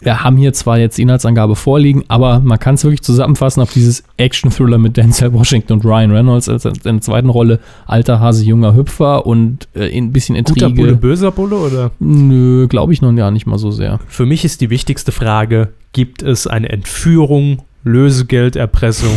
[0.04, 4.04] Wir haben hier zwar jetzt Inhaltsangabe vorliegen, aber man kann es wirklich zusammenfassen auf dieses
[4.18, 8.76] Action-Thriller mit Denzel Washington und Ryan Reynolds als in der zweiten Rolle alter Hase, junger
[8.76, 10.82] Hüpfer und äh, ein bisschen Guter Intrige.
[10.82, 11.90] Bulle, böser Bulle oder?
[11.98, 13.98] Nö, glaube ich noch gar nicht mal so sehr.
[14.06, 19.14] Für mich ist die wichtigste Frage, gibt es eine Entführung, Lösegelderpressung?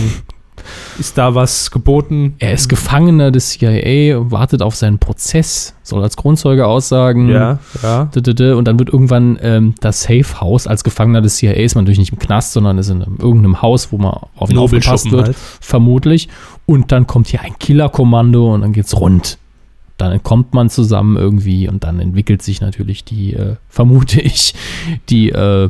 [1.00, 2.36] Ist da was geboten?
[2.40, 7.30] Er ist Gefangener des CIA, wartet auf seinen Prozess, soll als Grundzeuge aussagen.
[7.30, 8.10] Ja, ja.
[8.56, 12.00] Und dann wird irgendwann ähm, das Safe House als Gefangener des CIA ist man natürlich
[12.00, 15.26] nicht im Knast, sondern ist in einem, irgendeinem Haus, wo man auf ihn aufgepasst wird,
[15.26, 15.38] halt.
[15.38, 16.30] vermutlich.
[16.66, 19.38] Und dann kommt hier ein Killerkommando und dann geht's rund.
[19.98, 24.54] Dann entkommt man zusammen irgendwie und dann entwickelt sich natürlich die, äh, vermute ich,
[25.10, 25.70] die, äh,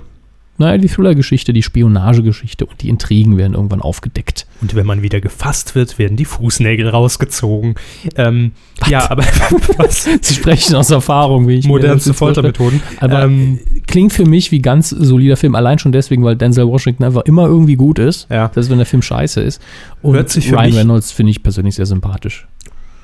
[0.57, 4.47] naja, die Thriller-Geschichte, die Spionagegeschichte und die Intrigen werden irgendwann aufgedeckt.
[4.61, 7.75] Und wenn man wieder gefasst wird, werden die Fußnägel rausgezogen.
[8.15, 8.51] Ähm,
[8.87, 9.23] ja, aber
[9.77, 10.03] was?
[10.21, 12.13] Sie sprechen aus Erfahrung, wie ich Modernste.
[12.13, 12.81] Foltermethoden.
[12.99, 16.67] Aber ähm, äh, klingt für mich wie ganz solider Film, allein schon deswegen, weil Denzel
[16.67, 18.27] Washington einfach immer irgendwie gut ist.
[18.29, 18.49] ja.
[18.53, 19.61] Selbst wenn der Film scheiße ist.
[20.01, 22.47] Und Ryan mich- Reynolds finde ich persönlich sehr sympathisch.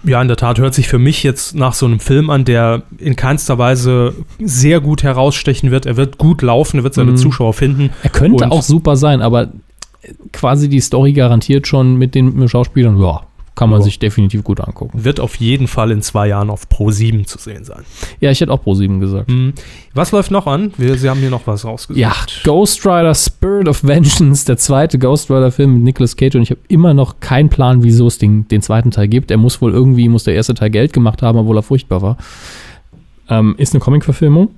[0.06, 2.84] Ja, in der Tat hört sich für mich jetzt nach so einem Film an, der
[2.98, 5.86] in keinster Weise sehr gut herausstechen wird.
[5.86, 7.18] Er wird gut laufen, er wird seine Mhm.
[7.18, 7.90] Zuschauer finden.
[8.04, 9.50] Er könnte auch super sein, aber
[10.34, 13.22] quasi die Story garantiert schon mit den Schauspielern, ja,
[13.56, 13.84] kann man Ja.
[13.86, 15.04] sich definitiv gut angucken.
[15.04, 17.84] Wird auf jeden Fall in zwei Jahren auf Pro 7 zu sehen sein.
[18.20, 19.30] Ja, ich hätte auch Pro7 gesagt.
[19.30, 19.54] Mhm.
[19.94, 20.74] Was läuft noch an?
[20.78, 22.00] Wir, Sie haben hier noch was rausgesucht.
[22.00, 26.42] Ja, Ghost Rider Spirit of Vengeance, der zweite Ghost Rider Film mit Nicolas Cage und
[26.42, 29.30] ich habe immer noch keinen Plan, wieso es den, den zweiten Teil gibt.
[29.30, 32.18] Er muss wohl irgendwie, muss der erste Teil Geld gemacht haben, obwohl er furchtbar war.
[33.30, 34.50] Ähm, ist eine Comic-Verfilmung.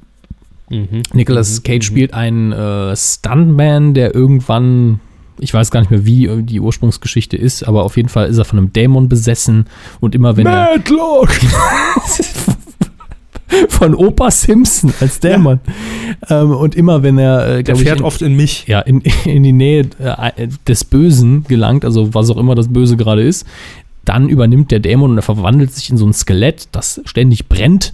[0.70, 1.04] Mhm.
[1.14, 5.00] Nicolas Cage spielt einen äh, Stuntman, der irgendwann,
[5.40, 8.46] ich weiß gar nicht mehr, wie die Ursprungsgeschichte ist, aber auf jeden Fall ist er
[8.46, 9.66] von einem Dämon besessen
[10.00, 11.30] und immer wenn er Madlock!
[13.70, 15.60] von Opa Simpson als Dämon
[16.30, 18.68] ähm, und immer wenn er, äh, Der ich, fährt in, oft in mich.
[18.68, 22.98] ja, in, in die Nähe äh, des Bösen gelangt, also was auch immer das Böse
[22.98, 23.46] gerade ist,
[24.04, 27.94] dann übernimmt der Dämon und er verwandelt sich in so ein Skelett, das ständig brennt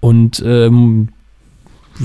[0.00, 1.08] und ähm,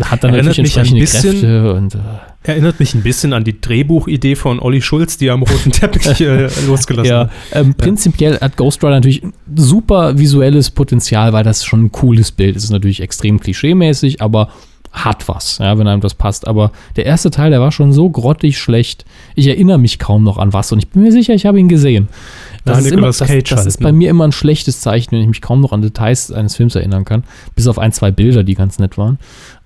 [0.01, 1.97] hat dann Erinnert natürlich mich ein entsprechende bisschen- Kräfte und äh,
[2.43, 6.21] Erinnert mich ein bisschen an die Drehbuchidee von Olli Schulz, die er am roten Teppich
[6.21, 7.29] äh, losgelassen Ja, hat.
[7.51, 9.21] ähm, prinzipiell hat Ghost Rider natürlich
[9.55, 12.63] super visuelles Potenzial, weil das schon ein cooles Bild ist.
[12.63, 14.49] Ist natürlich extrem klischeemäßig, aber
[14.93, 16.47] hat was, ja, wenn einem das passt.
[16.47, 19.05] Aber der erste Teil, der war schon so grottig schlecht.
[19.35, 21.67] Ich erinnere mich kaum noch an was und ich bin mir sicher, ich habe ihn
[21.67, 22.07] gesehen.
[22.65, 23.83] Ja, Das, ist, immer, das, das halt, ist ne?
[23.83, 26.73] bei mir immer ein schlechtes Zeichen, wenn ich mich kaum noch an Details eines Films
[26.75, 27.25] erinnern kann.
[27.55, 29.19] Bis auf ein, zwei Bilder, die ganz nett waren.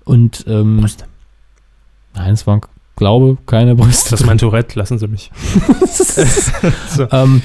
[0.04, 1.04] Und ähm, Brüste.
[2.14, 2.60] nein, es waren,
[2.96, 4.10] glaube keine Brüste.
[4.10, 5.30] Das ist mein Tourette, lassen Sie mich.
[6.88, 7.06] so.
[7.10, 7.42] Ähm,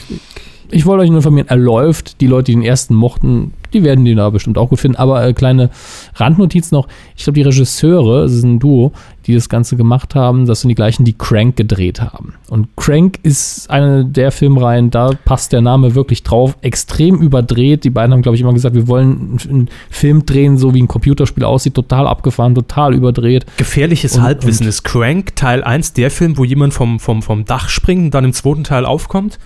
[0.71, 2.21] ich wollte euch nur informieren, er läuft.
[2.21, 4.97] Die Leute, die den ersten mochten, die werden den da bestimmt auch gut finden.
[4.97, 5.69] Aber äh, kleine
[6.15, 6.87] Randnotiz noch.
[7.15, 8.91] Ich glaube, die Regisseure, es ist ein Duo,
[9.25, 12.35] die das Ganze gemacht haben, das sind die gleichen, die Crank gedreht haben.
[12.49, 16.57] Und Crank ist eine der Filmreihen, da passt der Name wirklich drauf.
[16.61, 17.83] Extrem überdreht.
[17.83, 20.87] Die beiden haben, glaube ich, immer gesagt, wir wollen einen Film drehen, so wie ein
[20.87, 21.73] Computerspiel aussieht.
[21.73, 23.45] Total abgefahren, total überdreht.
[23.57, 27.43] Gefährliches Und- Halbwissen und- ist Crank Teil 1 der Film, wo jemand vom, vom, vom
[27.45, 29.39] Dach springt und dann im zweiten Teil aufkommt?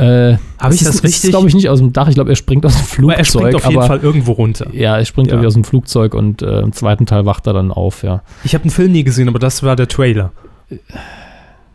[0.00, 1.30] Äh, Habe ich das ist, richtig?
[1.30, 2.08] glaube ich, nicht aus dem Dach.
[2.08, 3.18] Ich glaube, er springt aus dem Aber Flugzeug.
[3.18, 4.66] er springt auf jeden aber Fall irgendwo runter.
[4.72, 5.34] Ja, er springt Ja.
[5.34, 8.22] irgendwie aus dem Flugzeug und äh, im zweiten Teil wacht er dann auf, ja.
[8.44, 10.32] Ich habe den Film nie gesehen, aber das war der Trailer.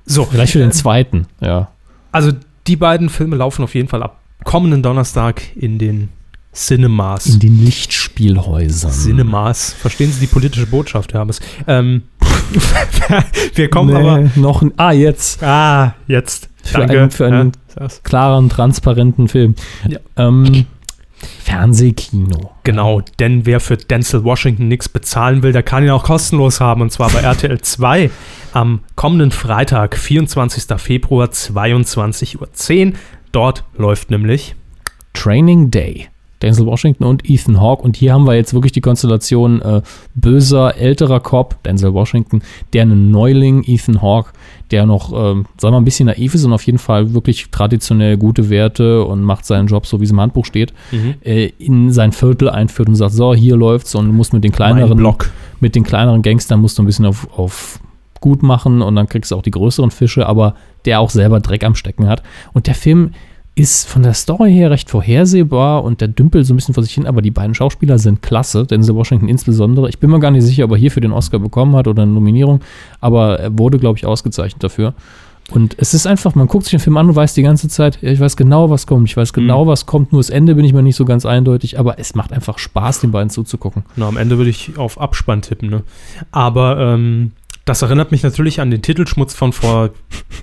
[0.06, 1.70] So, Vielleicht für den zweiten, ja.
[2.12, 2.32] also
[2.68, 6.10] die beiden Filme laufen auf jeden Fall ab kommenden Donnerstag in den
[6.54, 7.26] Cinemas.
[7.26, 8.92] In den Lichtspielhäusern.
[8.92, 9.74] Cinemas.
[9.74, 11.40] Verstehen Sie die politische Botschaft, Hermes?
[11.68, 12.04] Ähm,
[13.56, 14.30] wir kommen nee, aber.
[14.36, 15.44] noch ein, ah, jetzt.
[15.44, 16.50] Ah, jetzt.
[16.64, 17.02] Für Danke.
[17.02, 19.56] einen- für einen- Ja, das- Klaren, transparenten Film.
[19.88, 20.00] Ja.
[20.18, 20.66] Ähm,
[21.40, 22.52] Fernsehkino.
[22.64, 26.82] Genau, denn wer für Denzel Washington nichts bezahlen will, der kann ihn auch kostenlos haben.
[26.82, 28.10] Und zwar bei RTL 2
[28.54, 30.80] am kommenden Freitag, 24.
[30.80, 32.94] Februar, 22.10 Uhr.
[33.32, 34.56] Dort läuft nämlich
[35.14, 36.10] Training Day.
[36.42, 37.84] Denzel Washington und Ethan Hawke.
[37.84, 39.82] Und hier haben wir jetzt wirklich die Konstellation äh,
[40.16, 42.42] böser, älterer Cop, Denzel Washington,
[42.74, 44.32] der einen Neuling, Ethan Hawke,
[44.72, 47.50] der noch, ähm, sagen wir mal, ein bisschen naiv ist und auf jeden Fall wirklich
[47.52, 50.74] traditionell gute Werte und macht seinen Job so, wie es im Handbuch steht,
[51.24, 54.52] äh, in sein Viertel einführt und sagt, so, hier läuft's und du musst mit den
[54.52, 55.16] kleineren,
[55.60, 57.80] mit den kleineren Gangstern musst du ein bisschen auf, auf
[58.20, 60.56] gut machen und dann kriegst du auch die größeren Fische, aber
[60.86, 62.24] der auch selber Dreck am Stecken hat.
[62.54, 63.12] Und der Film
[63.56, 66.94] ist von der Story her recht vorhersehbar und der dümpelt so ein bisschen vor sich
[66.94, 69.88] hin, aber die beiden Schauspieler sind klasse, Denzel Washington insbesondere.
[69.88, 72.12] Ich bin mir gar nicht sicher, ob er hierfür den Oscar bekommen hat oder eine
[72.12, 72.60] Nominierung,
[73.00, 74.94] aber er wurde, glaube ich, ausgezeichnet dafür.
[75.52, 78.00] Und es ist einfach, man guckt sich den Film an und weiß die ganze Zeit,
[78.02, 80.66] ja, ich weiß genau, was kommt, ich weiß genau, was kommt, nur das Ende bin
[80.66, 83.84] ich mir nicht so ganz eindeutig, aber es macht einfach Spaß, den beiden zuzugucken.
[83.96, 85.84] Na, am Ende würde ich auf Abspann tippen, ne?
[86.32, 87.32] Aber ähm,
[87.66, 89.90] das erinnert mich natürlich an den Titelschmutz von vor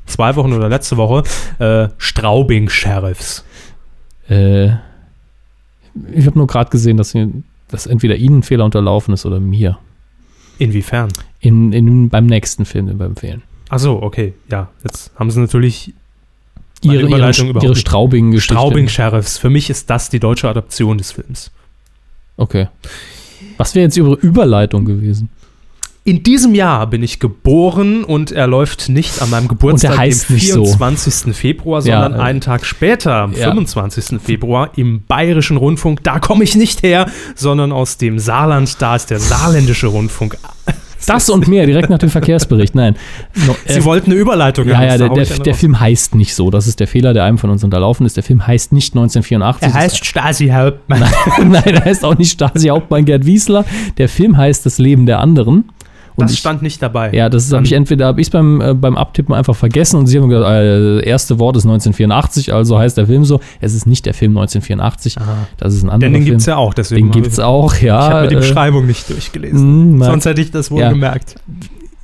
[0.06, 1.22] zwei Wochen oder letzte Woche.
[1.58, 3.44] Äh, Straubing Sheriffs.
[4.28, 4.70] Äh,
[6.12, 7.14] ich habe nur gerade gesehen, dass,
[7.68, 9.78] dass entweder ihnen ein Fehler unterlaufen ist oder mir.
[10.58, 11.12] Inwiefern?
[11.40, 13.42] In, in, beim nächsten Film, den wir empfehlen.
[13.68, 14.68] Ach so, okay, ja.
[14.84, 15.94] Jetzt haben sie natürlich
[16.82, 17.30] Ihre, ihre,
[17.62, 17.76] ihre.
[17.76, 18.54] Straubing-Geschichte.
[18.54, 19.38] Straubing Sheriffs.
[19.38, 21.52] Für mich ist das die deutsche Adaption des Films.
[22.36, 22.68] Okay.
[23.56, 25.28] Was wäre jetzt Ihre Überleitung gewesen?
[26.04, 30.34] In diesem Jahr bin ich geboren und er läuft nicht an meinem Geburtstag, heißt dem
[30.34, 30.64] nicht so.
[30.64, 31.32] 24.
[31.34, 33.48] Februar, Ja, sondern äh, einen Tag später, am ja.
[33.48, 34.20] 25.
[34.20, 36.02] Februar, im Bayerischen Rundfunk.
[36.02, 38.82] Da komme ich nicht her, sondern aus dem Saarland.
[38.82, 40.36] Da ist der saarländische Rundfunk.
[41.06, 42.74] Das und mehr, direkt nach dem Verkehrsbericht.
[42.74, 42.96] Nein.
[43.46, 45.54] No, Sie äh, wollten eine Überleitung ja, haben, ja, der, der, der.
[45.54, 46.50] Film heißt nicht so.
[46.50, 48.16] Das ist der Fehler, der einem von uns unterlaufen ist.
[48.16, 49.68] Der Film heißt nicht 1984.
[49.68, 51.04] Er heißt Stasi Hauptmann.
[51.44, 53.64] Nein, er heißt auch nicht Stasi-Hauptmann Gerd Wiesler.
[53.98, 55.64] Der Film heißt Das Leben der anderen.
[56.14, 57.10] Und Das ich, stand nicht dabei.
[57.12, 60.18] ja, das habe ich entweder habe ich beim, äh, beim Abtippen einfach vergessen und sie
[60.20, 63.40] haben gesagt, äh, das erste Wort ist 1984, also heißt der Film so.
[63.60, 65.18] Es ist nicht der Film 1984.
[65.18, 65.46] Aha.
[65.56, 66.32] Das ist ein anderer Denn den Film.
[66.32, 66.74] gibt es ja auch.
[66.74, 67.98] Deswegen Den gibt es auch, ja.
[68.06, 69.92] Ich habe mir die äh, Beschreibung nicht durchgelesen.
[69.92, 70.90] mh, mag- Sonst hätte ich das wohl Ja.
[70.90, 71.36] gemerkt.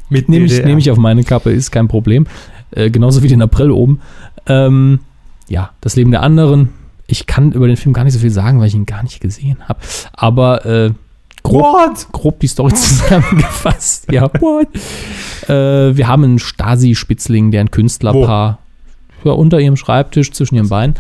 [0.08, 2.26] Mit Nehme ich, nehm ich auf meine Kappe, ist kein Problem.
[2.70, 4.00] Äh, genauso wie den April oben.
[4.46, 5.00] Ähm,
[5.48, 6.70] ja, das Leben der anderen.
[7.06, 9.20] Ich kann über den Film gar nicht so viel sagen, weil ich ihn gar nicht
[9.20, 9.80] gesehen habe.
[10.14, 10.90] Aber äh,
[11.42, 12.08] grob, What?
[12.12, 14.10] grob die Story zusammengefasst.
[14.12, 14.68] ja, what?
[15.48, 18.58] Äh, wir haben einen Stasi-Spitzling, der ein Künstlerpaar
[19.24, 20.94] ja, unter ihrem Schreibtisch, zwischen ihren Beinen,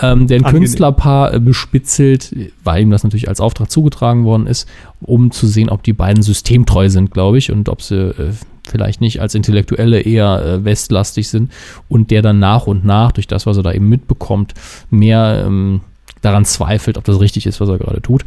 [0.00, 0.62] ähm, der ein Angenehm.
[0.62, 2.34] Künstlerpaar äh, bespitzelt,
[2.64, 4.68] weil ihm das natürlich als Auftrag zugetragen worden ist,
[5.00, 8.32] um zu sehen, ob die beiden systemtreu sind, glaube ich, und ob sie äh,
[8.68, 11.52] vielleicht nicht als Intellektuelle eher äh, westlastig sind
[11.88, 14.54] und der dann nach und nach, durch das, was er da eben mitbekommt,
[14.90, 15.80] mehr ähm,
[16.20, 18.24] daran zweifelt, ob das richtig ist, was er gerade tut.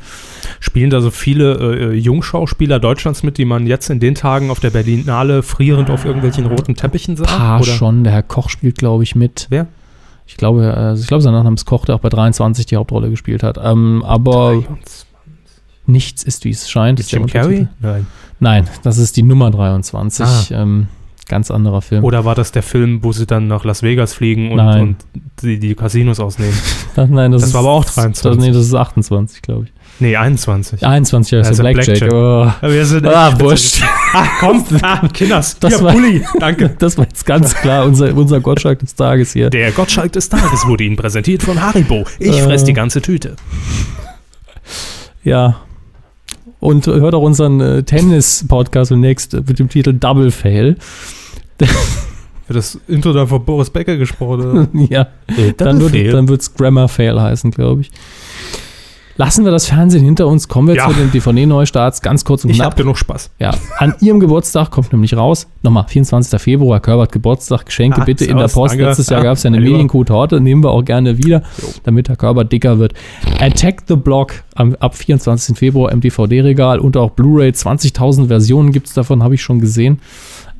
[0.59, 4.59] Spielen da so viele äh, Jungschauspieler Deutschlands mit, die man jetzt in den Tagen auf
[4.59, 7.25] der Berlinale frierend auf irgendwelchen roten Teppichen sah?
[7.25, 7.71] Paar Oder?
[7.71, 9.47] schon, der Herr Koch spielt, glaube ich, mit.
[9.49, 9.67] Wer?
[10.27, 13.09] Ich glaube, äh, ich glaube, sein Nachname ist Koch, der auch bei 23 die Hauptrolle
[13.09, 13.57] gespielt hat.
[13.61, 14.63] Ähm, aber
[15.85, 16.99] nichts ist, wie es scheint.
[16.99, 17.67] Ist Jim Carrey?
[17.79, 18.07] Nein.
[18.39, 20.51] Nein, das ist die Nummer 23.
[20.51, 20.87] Ähm,
[21.31, 22.03] ganz anderer Film.
[22.03, 24.95] Oder war das der Film, wo sie dann nach Las Vegas fliegen und, und
[25.41, 26.53] die, die Casinos ausnehmen?
[26.95, 28.21] Nein, das, das ist, war aber auch 23.
[28.21, 29.71] Das, nee, das ist 28, glaube ich.
[29.99, 30.85] Nee, 21.
[30.85, 31.99] 21 ist Also der Blackjack.
[31.99, 32.13] Blackjack.
[32.13, 32.51] Oh.
[32.61, 33.81] Aber wir sind Ah, wurscht.
[34.13, 35.57] Ah, komm, ah, Kinders.
[35.59, 36.23] Das Hier, war- Bulli.
[36.39, 36.75] Danke.
[36.79, 39.49] Das war jetzt ganz klar unser, unser Gottschalk des Tages hier.
[39.49, 42.05] Der Gottschalk des Tages wurde Ihnen präsentiert von Haribo.
[42.19, 42.41] Ich Äh.
[42.43, 43.35] fress die ganze Tüte.
[45.23, 45.61] Ja.
[46.61, 50.77] Und hört auch unseren äh, Tennis-Podcast demnächst äh, mit dem Titel Double Fail.
[52.47, 54.41] Wird das Intro dann von Boris Becker gesprochen?
[54.41, 54.67] Oder?
[54.89, 55.07] ja.
[55.27, 57.91] Double Dann wird wird's Grammar Fail heißen, glaube ich.
[59.17, 60.87] Lassen wir das Fernsehen hinter uns, kommen wir Ja.
[60.87, 62.71] zu den DVD-Neustarts, ganz kurz und Ich knapp.
[62.71, 63.29] hab genug Spaß.
[63.39, 66.39] Ja, an ihrem Geburtstag kommt nämlich raus, nochmal, 24.
[66.41, 68.71] Februar, Körbert Geburtstag, Geschenke Ah, bitte in der Post.
[68.73, 68.85] danke.
[68.85, 69.59] Letztes Jahr Ja, gab es ja eine.
[69.59, 71.43] Medienkuh-Torte, nehmen wir auch gerne wieder,
[71.83, 72.93] damit der Körbert dicker wird.
[73.39, 75.57] Attack the Block am, ab 24.
[75.57, 79.99] Februar im DVD-Regal und auch Blu-ray, 20.000 Versionen gibt es davon, habe ich schon gesehen.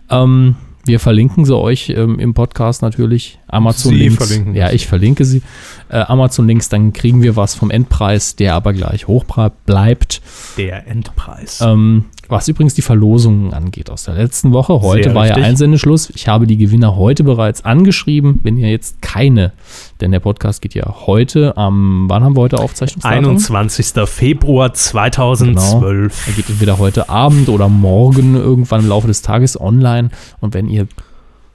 [0.09, 0.55] Ähm,
[0.85, 3.39] wir verlinken sie euch ähm, im Podcast natürlich.
[3.47, 4.15] Amazon Sie Links.
[4.25, 5.41] verlinken ja, ich verlinke sie.
[5.89, 9.25] Äh, Amazon Links, dann kriegen wir was vom Endpreis, der aber gleich hoch
[9.65, 10.21] bleibt.
[10.57, 11.61] Der Endpreis.
[11.61, 14.81] Ähm, was übrigens die Verlosungen angeht aus der letzten Woche.
[14.81, 15.49] Heute Sehr war ja richtig.
[15.49, 16.09] Einsendeschluss.
[16.15, 18.39] Ich habe die Gewinner heute bereits angeschrieben.
[18.43, 19.51] Wenn ihr jetzt keine,
[19.99, 23.25] denn der Podcast geht ja heute am, wann haben wir heute Aufzeichnungsdatum?
[23.31, 23.87] 21.
[24.09, 24.77] Februar Genau.
[24.77, 26.27] 2012.
[26.27, 30.09] Er geht entweder heute Abend oder morgen irgendwann im Laufe des Tages online.
[30.39, 30.87] Und wenn ihr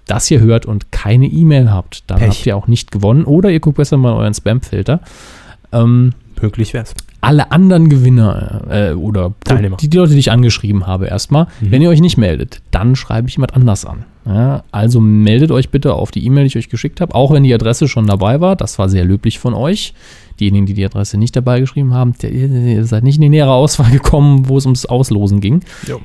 [0.07, 2.29] das hier hört und keine E-Mail habt, dann Pech.
[2.29, 3.25] habt ihr auch nicht gewonnen.
[3.25, 5.01] Oder ihr guckt besser mal euren Spam-Filter.
[5.73, 6.95] Ähm, Möglich wär's.
[7.27, 9.77] Alle anderen Gewinner äh, oder Teilnehmer.
[9.79, 13.29] Die, die Leute, die ich angeschrieben habe, erstmal, wenn ihr euch nicht meldet, dann schreibe
[13.29, 14.05] ich jemand anders an.
[14.27, 17.43] Ja, also meldet euch bitte auf die E-Mail, die ich euch geschickt habe, auch wenn
[17.43, 18.55] die Adresse schon dabei war.
[18.57, 19.93] Das war sehr löblich von euch.
[20.39, 23.91] Diejenigen, die die Adresse nicht dabei geschrieben haben, ihr seid nicht in die nähere Auswahl
[23.91, 25.61] gekommen, wo es ums Auslosen ging.
[25.87, 26.01] Jo.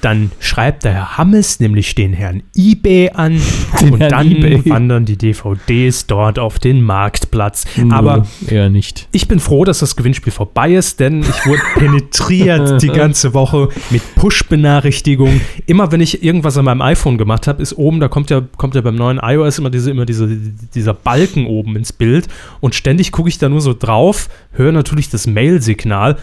[0.00, 3.40] Dann schreibt der Herr Hammes nämlich den Herrn eBay an
[3.80, 4.70] Den und Herrn dann eBay.
[4.70, 7.64] wandern die DVDs dort auf den Marktplatz.
[7.90, 9.08] Aber Nö, eher nicht.
[9.12, 13.68] ich bin froh, dass das Gewinnspiel vorbei ist, denn ich wurde penetriert die ganze Woche
[13.90, 15.40] mit Push-Benachrichtigungen.
[15.66, 18.74] Immer wenn ich irgendwas an meinem iPhone gemacht habe, ist oben, da kommt ja, kommt
[18.74, 22.28] ja beim neuen iOS immer, diese, immer diese, dieser Balken oben ins Bild
[22.60, 26.16] und ständig gucke ich da nur so drauf, höre natürlich das Mail-Signal.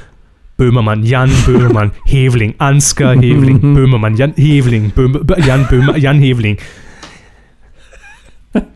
[0.58, 6.58] Böhmermann, Jan Böhmermann, Hevling, Ansgar Hevling, Böhmermann, Jan Hevling, Böhmer, Bö- Jan Böhmer, Jan Hevling.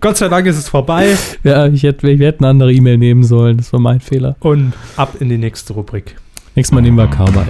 [0.02, 3.24] Gott sei Dank ist es vorbei Ja, ich hätte, ich hätte eine andere E-Mail nehmen
[3.24, 3.56] sollen.
[3.58, 4.36] Das war mein Fehler.
[4.42, 6.16] und ab in die nächste Rubrik.
[6.56, 7.46] Nächstes Mal nehmen wir Carver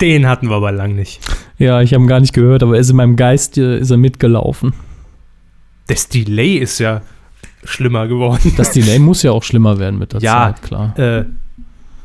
[0.00, 1.20] Den hatten wir aber lang nicht.
[1.58, 3.90] Ja, ich habe ihn gar nicht gehört, aber er ist in meinem Geist äh, ist
[3.90, 4.74] er mitgelaufen.
[5.86, 7.02] Das Delay ist ja
[7.64, 8.52] schlimmer geworden.
[8.56, 10.46] Das Delay muss ja auch schlimmer werden mit der Ja.
[10.54, 10.98] Zeit, klar.
[10.98, 11.24] Äh,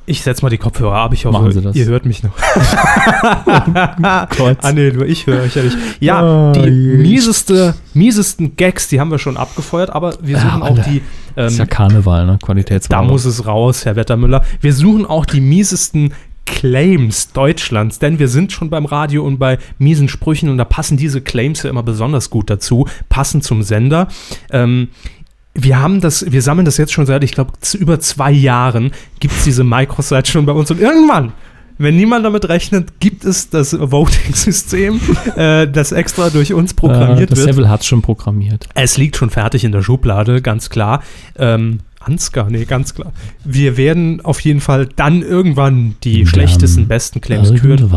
[0.07, 1.13] ich setze mal die Kopfhörer ab.
[1.13, 1.75] Ich hoffe, Machen Sie das.
[1.75, 2.31] ihr hört mich noch.
[4.37, 4.57] Gott.
[4.61, 5.77] Ah, nee, nur ich höre euch ja nicht.
[5.99, 6.97] Ja, Oh, die je.
[6.97, 10.81] mieseste, miesesten Gags, die haben wir schon abgefeuert, aber wir Ja, suchen auch alle.
[10.89, 11.01] die.
[11.37, 12.37] Ähm, ist ja Karneval, ne?
[12.39, 13.05] da Qualitätsware.
[13.05, 14.43] muss es raus, Herr Wettermüller.
[14.59, 16.13] Wir suchen auch die miesesten
[16.45, 20.97] Claims Deutschlands, denn wir sind schon beim Radio und bei miesen Sprüchen und da passen
[20.97, 24.07] diese Claims ja immer besonders gut dazu, passen zum Sender.
[24.51, 24.89] Ähm,
[25.53, 29.33] wir haben das, wir sammeln das jetzt schon seit, ich glaube, über zwei Jahren gibt
[29.33, 31.33] es diese Microsite schon bei uns und irgendwann,
[31.77, 34.99] wenn niemand damit rechnet, gibt es das Voting-System,
[35.35, 37.49] äh, das extra durch uns äh, programmiert das wird.
[37.49, 38.69] Seville hat schon programmiert.
[38.75, 41.01] Es liegt schon fertig in der Schublade, ganz klar.
[41.37, 43.11] Ähm, Ansgar, nee, ganz klar.
[43.43, 47.91] Wir werden auf jeden Fall dann irgendwann die Dann schlechtesten, besten Claims küren.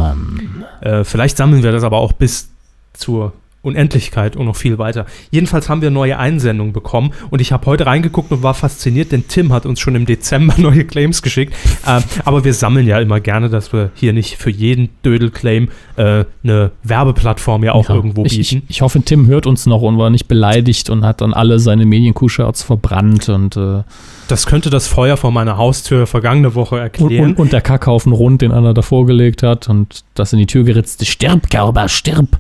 [0.81, 2.49] Äh, vielleicht sammeln wir das aber auch bis
[2.93, 3.33] zur
[3.65, 5.07] Unendlichkeit und noch viel weiter.
[5.31, 9.27] Jedenfalls haben wir neue Einsendungen bekommen und ich habe heute reingeguckt und war fasziniert, denn
[9.29, 11.55] Tim hat uns schon im Dezember neue Claims geschickt.
[11.87, 16.25] Äh, aber wir sammeln ja immer gerne, dass wir hier nicht für jeden Dödel-Claim äh,
[16.45, 17.95] eine Werbeplattform ja auch Ja.
[17.95, 18.67] irgendwo ich, ich, bieten.
[18.69, 21.87] ich hoffe, Tim hört uns noch und war nicht beleidigt und hat dann alle seine
[21.87, 23.83] Medien-Q-Shirts verbrannt und, äh,
[24.29, 27.25] Das könnte das Feuer vor meiner Haustür vergangene Woche und, erklären.
[27.31, 30.65] und, und der Kackhaufen rund, den Anna davor gelegt hat und das in die Tür
[30.65, 31.05] geritzt.
[31.07, 32.39] Stirb, Gerber, stirb.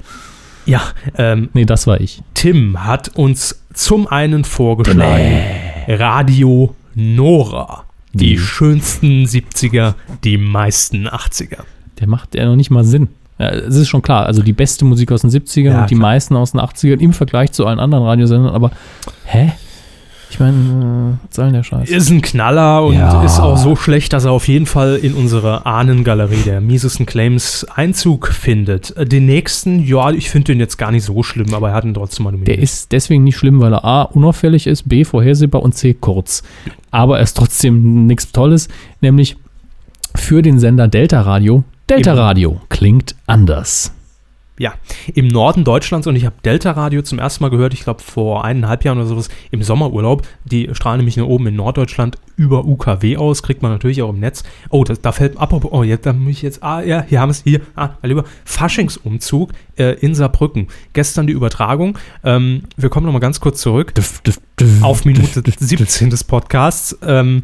[0.67, 0.83] Ja,
[1.19, 2.23] ähm, Nee, das war ich.
[2.35, 5.43] Tim hat uns zum einen vorgeschlagen
[5.89, 7.85] Radio Nora.
[8.13, 8.39] Die Wie?
[8.39, 11.59] schönsten 70er, die meisten 80er.
[12.01, 13.09] Der macht ja noch nicht mal Sinn.
[13.39, 15.97] Ja, es ist schon klar, also die beste Musik aus den 70ern Ja, und die
[15.97, 16.09] klar.
[16.11, 18.71] meisten aus den 80ern im Vergleich zu allen anderen Radiosendern, aber
[19.27, 19.53] hä?
[20.35, 21.89] Ich meine, äh, denn der Scheiß?
[21.89, 23.23] Ist ein Knaller und Ja.
[23.23, 27.65] ist auch so schlecht, dass er auf jeden Fall in unsere Ahnengalerie der miesesten Claims
[27.73, 28.97] Einzug findet.
[28.97, 31.85] Äh, Den nächsten, ja, ich finde den jetzt gar nicht so schlimm, aber er hat
[31.85, 32.59] ihn trotzdem mal Der nominiert.
[32.65, 36.43] ist deswegen nicht schlimm, weil er A, unauffällig ist, B, vorhersehbar und C, kurz.
[36.91, 38.67] Aber er ist trotzdem nichts Tolles,
[39.01, 39.37] nämlich
[40.17, 41.63] für den Sender Delta Radio.
[41.89, 42.19] Delta Eben.
[42.21, 43.94] Radio klingt anders.
[44.57, 44.75] Ja,
[45.13, 48.45] im Norden Deutschlands und ich habe Delta Radio zum ersten Mal gehört, ich glaube vor
[48.45, 50.23] eineinhalb Jahren oder sowas, im Sommerurlaub.
[50.45, 54.21] Die strahlen nämlich nur oben in Norddeutschland über UKW aus, kriegt man natürlich auch im
[54.21, 54.45] Netz.
[54.71, 57.31] Oh, das, da fällt ab, oh, jetzt, da muss ich jetzt, ah, ja, hier haben
[57.31, 60.69] wir es, hier, ah, mein lieber, Faschingsumzug äh, in Saarbrücken.
[60.93, 61.99] Gestern die Übertragung.
[62.23, 63.93] Ähm, wir kommen nochmal ganz kurz zurück
[64.83, 66.97] auf Minute 17 des Podcasts.
[67.03, 67.43] Ähm,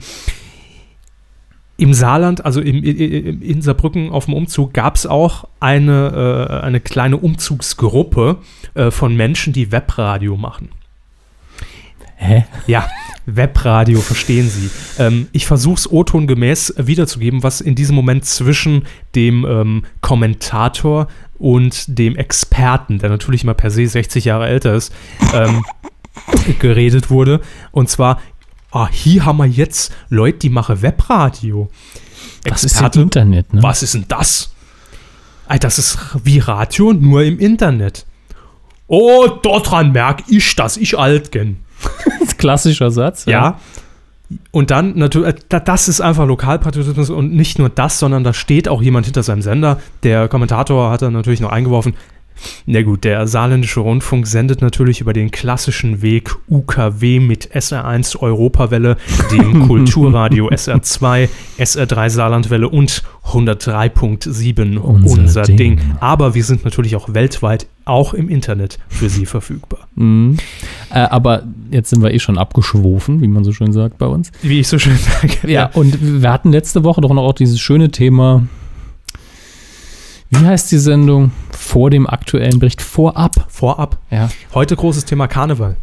[1.81, 6.65] Im Saarland, also im, in, in Saarbrücken auf dem Umzug, gab es auch eine, äh,
[6.65, 8.37] eine kleine Umzugsgruppe
[8.75, 10.69] äh, von Menschen, die Webradio machen.
[12.17, 12.45] Hä?
[12.67, 12.87] Ja,
[13.25, 14.69] Webradio, verstehen Sie.
[14.99, 18.83] Ähm, ich versuche es O-Ton gemäß wiederzugeben, was in diesem Moment zwischen
[19.15, 21.09] dem ähm, Kommentator
[21.39, 24.93] und dem Experten, der natürlich mal per se 60 Jahre älter ist,
[25.33, 25.65] ähm,
[26.59, 27.41] geredet wurde.
[27.73, 28.21] Und zwar,
[28.71, 31.69] ah, hier haben wir jetzt Leute, die machen Webradio.
[32.45, 33.63] Das ist ja Internet, ne?
[33.63, 34.55] Was ist denn das?
[35.49, 38.07] Ey, das ist wie Radio, nur im Internet.
[38.87, 41.59] Oh, daran merk ich, dass ich alt bin.
[42.39, 43.27] Klassischer Satz.
[43.27, 43.59] Ja.
[44.53, 48.69] Und dann natürlich, äh, das ist einfach Lokalpatriotismus und nicht nur das, sondern da steht
[48.69, 49.81] auch jemand hinter seinem Sender.
[50.03, 51.95] Der Kommentator hat dann natürlich noch eingeworfen.
[52.67, 58.97] Na gut, der saarländische Rundfunk sendet natürlich über den klassischen Weg UKW mit SR1 Europawelle,
[59.31, 65.57] dem Kulturradio SR2, SR3 Saarlandwelle und 103.7 unser, Unser Ding.
[65.57, 65.81] Ding.
[66.01, 69.81] Aber wir sind natürlich auch weltweit, auch im Internet für Sie verfügbar.
[69.95, 70.37] Mhm.
[70.91, 74.31] Äh, aber jetzt sind wir eh schon abgeschwofen, wie man so schön sagt bei uns.
[74.43, 75.51] Wie ich so schön sage.
[75.51, 78.47] Ja, und wir hatten letzte Woche doch noch auch dieses schöne Thema
[80.31, 81.33] Wie heißt die Sendung?
[81.51, 82.81] Vor dem aktuellen Bericht.
[82.81, 83.47] Vorab.
[83.49, 83.99] Vorab.
[84.11, 84.31] Ja.
[84.55, 85.77] Heute großes Thema Karneval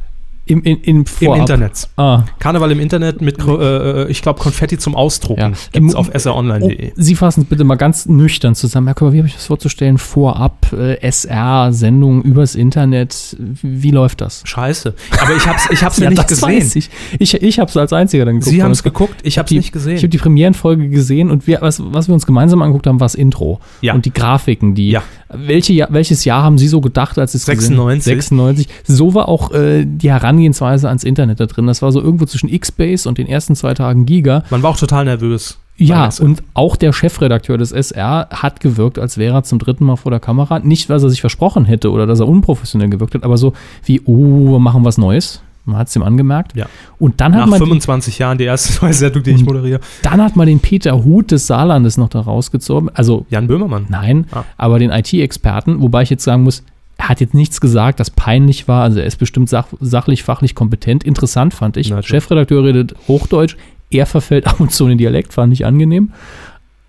[0.48, 1.90] Im, in, im, im Internet.
[1.98, 5.40] Ah, Karneval im Internet mit, äh, äh, ich glaube, Konfetti zum Ausdrucken.
[5.42, 5.48] Ja.
[5.50, 6.94] Gibt's Im- auf Oh, sronline.de.
[6.96, 8.88] Sie fassen es bitte mal ganz nüchtern zusammen.
[8.88, 9.98] Herr Körber, wie habe ich das vorzustellen?
[9.98, 13.36] Vorab, äh, SR, Sendung übers Internet.
[13.62, 14.42] Wie, läuft das?
[14.46, 14.94] Scheiße.
[15.20, 16.48] Aber ich hab's, ich hab's ja, nicht gesehen.
[16.50, 16.90] weiß ich.
[17.20, 18.52] Ich, ich habe es als einziger dann geguckt.
[18.52, 19.96] Sie haben es geguckt, ich hab's die, nicht gesehen.
[19.98, 23.06] Ich habe die Premierenfolge gesehen und wir, was, was wir uns gemeinsam angeguckt haben, war
[23.06, 23.60] das Intro.
[23.82, 23.94] Ja.
[23.94, 24.92] Und die Grafiken, die.
[24.92, 25.04] Ja.
[25.30, 28.00] Welche, Jahr- welches Jahr haben Sie so gedacht, als es gesehen haben?
[28.00, 28.68] 96.
[28.68, 28.68] 96.
[28.86, 31.68] So war auch äh, die Herangehensweise ans Internet da drin.
[31.68, 34.44] Das war so irgendwo zwischen X-Base und den ersten zwei Tagen Giga.
[34.50, 35.58] Man war auch total nervös.
[35.80, 39.96] Ja, und auch der Chefredakteur des SR hat gewirkt, als wäre er zum dritten Mal
[39.96, 40.58] vor der Kamera.
[40.58, 43.54] Nicht, weil er sich versprochen hätte oder dass er unprofessionell gewirkt hat, aber so
[43.86, 45.42] wie, oh, wir machen was Neues.
[45.68, 46.56] Man hat es ihm angemerkt.
[46.56, 46.66] Ja.
[46.98, 49.80] Und dann hat, Nach man, 25 Jahren die erste neue Sendung, die ich moderiere.
[50.02, 52.90] dann hat man den Peter Huth des Saarlandes noch da rausgezogen.
[52.94, 53.86] Also, Jan Böhmermann.
[53.90, 54.44] nein, Ah.
[54.58, 56.64] aber den IT-Experten, wobei ich jetzt sagen muss,
[56.98, 58.84] er hat jetzt nichts gesagt, das peinlich war.
[58.84, 61.04] Also, er ist bestimmt sach sachlich, fachlich kompetent.
[61.04, 61.90] Interessant fand ich.
[61.90, 62.08] Natürlich.
[62.08, 63.56] Chefredakteur redet Hochdeutsch.
[63.92, 66.12] Er verfällt ab und zu in den Dialekt, fand ich angenehm.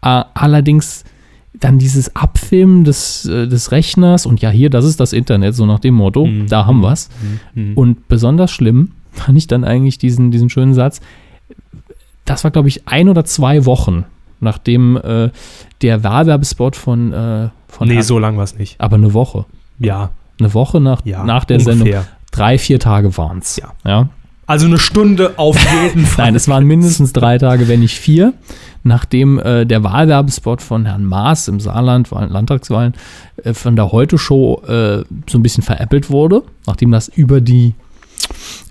[0.02, 1.04] Äh, allerdings
[1.54, 5.66] dann dieses Abfilmen des, äh, des Rechners und ja, hier, das ist das Internet, so
[5.66, 6.46] nach dem Motto, Mhm.
[6.48, 7.08] da haben wir's.
[7.54, 7.72] Mhm.
[7.74, 11.00] Und besonders schlimm fand ich dann eigentlich diesen, diesen schönen Satz.
[12.24, 14.04] Das war, glaube ich, ein oder zwei Wochen,
[14.40, 15.30] nachdem äh,
[15.82, 18.80] der Wahlwerbespot von, äh, von nee, so lang war es nicht.
[18.80, 19.44] aber eine Woche.
[19.78, 21.24] Ja, Eine Woche nach, ja.
[21.24, 21.76] nach der ungefähr.
[21.84, 22.04] Sendung.
[22.30, 23.56] Drei, vier Tage waren es.
[23.56, 23.72] Ja.
[23.84, 24.08] ja.
[24.48, 26.24] Also eine Stunde auf jeden Fall.
[26.26, 28.32] Nein, es waren mindestens drei Tage, wenn nicht vier,
[28.82, 32.94] nachdem äh, der Wahlwerbespot von Herrn Maas im Saarland, Wahl- Landtagswahlen,
[33.44, 37.74] äh, von der Heute-Show äh, so ein bisschen veräppelt wurde, nachdem das über die,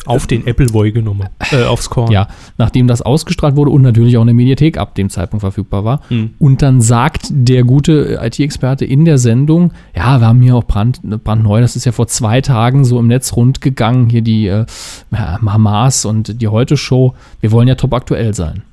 [0.05, 1.27] auf den Appleboy genommen.
[1.51, 2.11] Äh, aufs Korn.
[2.11, 2.27] ja,
[2.57, 6.01] nachdem das ausgestrahlt wurde und natürlich auch in der Mediathek ab dem Zeitpunkt verfügbar war.
[6.09, 6.31] Mhm.
[6.39, 11.01] Und dann sagt der gute IT-Experte in der Sendung, ja, wir haben hier auch brand,
[11.23, 14.65] brandneu, das ist ja vor zwei Tagen so im Netz rundgegangen, hier die äh,
[15.11, 18.63] ja, Mamas und die Heute-Show, wir wollen ja top aktuell sein.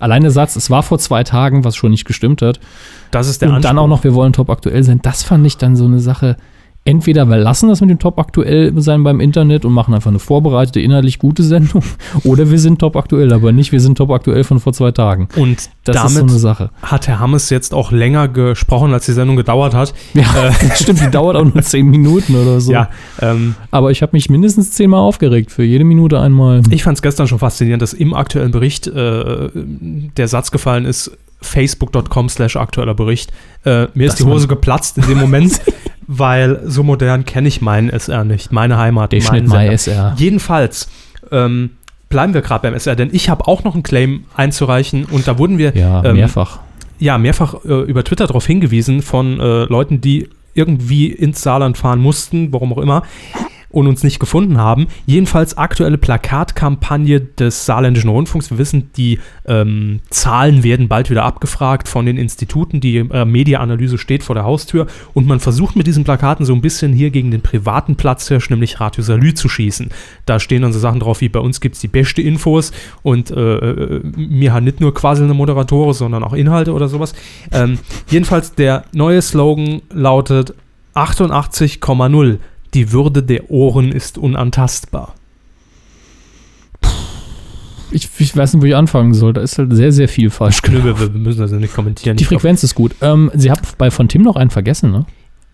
[0.00, 2.58] Allein der Satz, es war vor zwei Tagen, was schon nicht gestimmt hat.
[3.10, 3.98] Das ist der und dann auch Anspruch.
[3.98, 5.00] noch, wir wollen top aktuell sein.
[5.02, 6.36] Das fand ich dann so eine Sache.
[6.86, 10.18] Entweder wir lassen das mit dem top aktuell sein beim Internet und machen einfach eine
[10.18, 11.82] vorbereitete, inhaltlich gute Sendung,
[12.24, 15.28] oder wir sind top aktuell, aber nicht, wir sind top aktuell von vor zwei Tagen.
[15.36, 16.70] Und Das ist so damit eine Sache.
[16.82, 19.94] hat Herr Hammes jetzt auch länger gesprochen, als die Sendung gedauert hat.
[20.12, 20.24] Ja,
[20.74, 22.72] stimmt, die dauert auch nur zehn Minuten oder so.
[22.72, 22.90] Ja,
[23.20, 26.60] ähm, Aber ich habe mich mindestens zehnmal aufgeregt, für jede Minute einmal.
[26.68, 31.16] ich fand es gestern schon faszinierend, dass im aktuellen Bericht äh, der Satz gefallen ist,
[31.40, 33.30] facebook.com slash aktueller Bericht.
[33.64, 35.60] Äh, mir ist Das die Hose geplatzt in dem Moment,
[36.06, 39.72] weil so modern kenne ich meinen SR nicht, meine Heimat, Der Schnitt Sender.
[39.72, 40.14] SR.
[40.16, 40.88] Jedenfalls
[41.30, 41.70] ähm,
[42.08, 45.38] bleiben wir gerade beim SR, denn ich habe auch noch einen Claim einzureichen und da
[45.38, 46.60] wurden wir Ja, ähm, mehrfach.
[46.98, 51.98] ja, mehrfach äh, über Twitter darauf hingewiesen von äh, Leuten, die irgendwie ins Saarland fahren
[52.00, 53.02] mussten, warum auch immer,
[53.74, 54.86] und uns nicht gefunden haben.
[55.04, 58.50] Jedenfalls aktuelle Plakatkampagne des Saarländischen Rundfunks.
[58.50, 62.80] Wir wissen, die ähm, Zahlen werden bald wieder abgefragt von den Instituten.
[62.80, 66.60] Die äh, Mediaanalyse steht vor der Haustür und man versucht mit diesen Plakaten so ein
[66.60, 69.88] bisschen hier gegen den privaten Platzhirsch, nämlich Radio Salü, zu schießen.
[70.24, 72.72] Da stehen dann so Sachen drauf wie bei uns gibt es die beste Infos
[73.02, 77.14] und äh, äh, mir hat nicht nur quasselnde Moderatoren, sondern auch Inhalte oder sowas.
[77.50, 77.78] Ähm,
[78.08, 80.54] jedenfalls der neue Slogan lautet
[80.94, 82.38] 88,0.
[82.74, 85.14] Die Würde der Ohren ist unantastbar.
[87.90, 89.32] Ich, ich weiß nicht, wo ich anfangen soll.
[89.32, 92.16] Da ist halt sehr, sehr viel falsch Nö, wir, wir müssen ja nicht kommentieren.
[92.16, 92.92] Die Ich Frequenz ist gut.
[93.00, 95.06] Ähm, Sie haben bei von Tim noch einen vergessen, ne?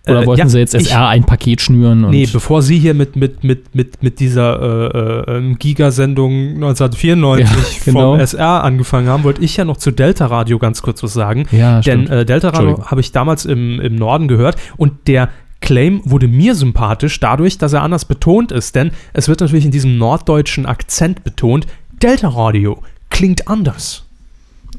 [0.09, 2.09] Oder Äh, wollten ja, Sie jetzt ich- SR ein Paket schnüren?
[2.09, 7.63] Nee, bevor Sie hier mit, mit, mit, mit, mit dieser äh, äh, Gigasendung 1994 Ja,
[7.85, 8.13] genau.
[8.13, 11.47] vom SR angefangen haben, wollte ich ja noch zu Delta Radio ganz kurz was sagen.
[11.53, 12.11] ja, Denn stimmt.
[12.11, 15.29] äh, Delta Radio habe ich damals im, im Norden gehört und der
[15.61, 19.71] Claim wurde mir sympathisch dadurch, dass er anders betont ist, denn es wird natürlich in
[19.71, 21.67] diesem norddeutschen Akzent betont,
[22.03, 24.05] Delta Radio klingt anders.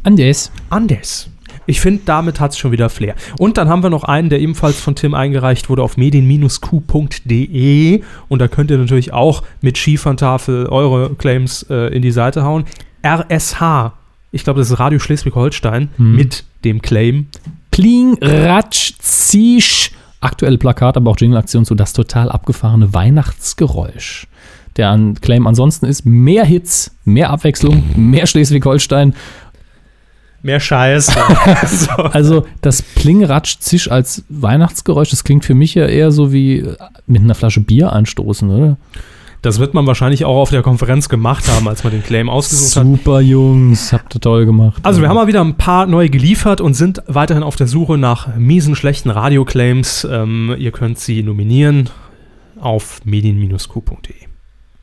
[0.03, 0.51] Anders.
[0.69, 1.29] Anders.
[1.67, 3.13] Ich finde, damit hat es schon wieder Flair.
[3.37, 5.95] Und dann haben wir noch einen, der ebenfalls von Tim eingereicht wurde auf
[6.81, 8.01] medien-q.de.
[8.29, 12.65] Und da könnt ihr natürlich auch mit Skiferntafel eure Claims äh, in die Seite hauen.
[13.05, 13.93] RSH,
[14.31, 16.15] ich glaube, das ist Radio Schleswig-Holstein, Hm.
[16.15, 17.27] mit dem Claim.
[17.71, 19.91] Pling, Ratsch, Zisch.
[20.21, 24.27] Aktuelle Plakat, aber auch Jingle-Aktion zu das total abgefahrene Weihnachtsgeräusch.
[24.77, 29.13] Der an Claim ansonsten ist mehr Hits, mehr Abwechslung, mehr Schleswig-Holstein.
[30.43, 31.07] Mehr Scheiß.
[31.67, 31.91] so.
[32.03, 36.65] Also das Pling, Ratsch, Zisch als Weihnachtsgeräusch, das klingt für mich ja eher so wie
[37.05, 38.77] mit einer Flasche Bier anstoßen, oder?
[39.41, 42.75] Das wird man wahrscheinlich auch auf der Konferenz gemacht haben, als man den Claim ausgesucht
[42.75, 42.85] hat.
[42.85, 43.91] Super, Jungs.
[43.91, 44.79] Habt ihr toll gemacht.
[44.83, 47.97] Also wir haben mal wieder ein paar neue geliefert und sind weiterhin auf der Suche
[47.97, 50.07] nach miesen, schlechten Radioclaims.
[50.09, 51.89] Ähm, ihr könnt sie nominieren
[52.59, 54.15] auf medien-q.de.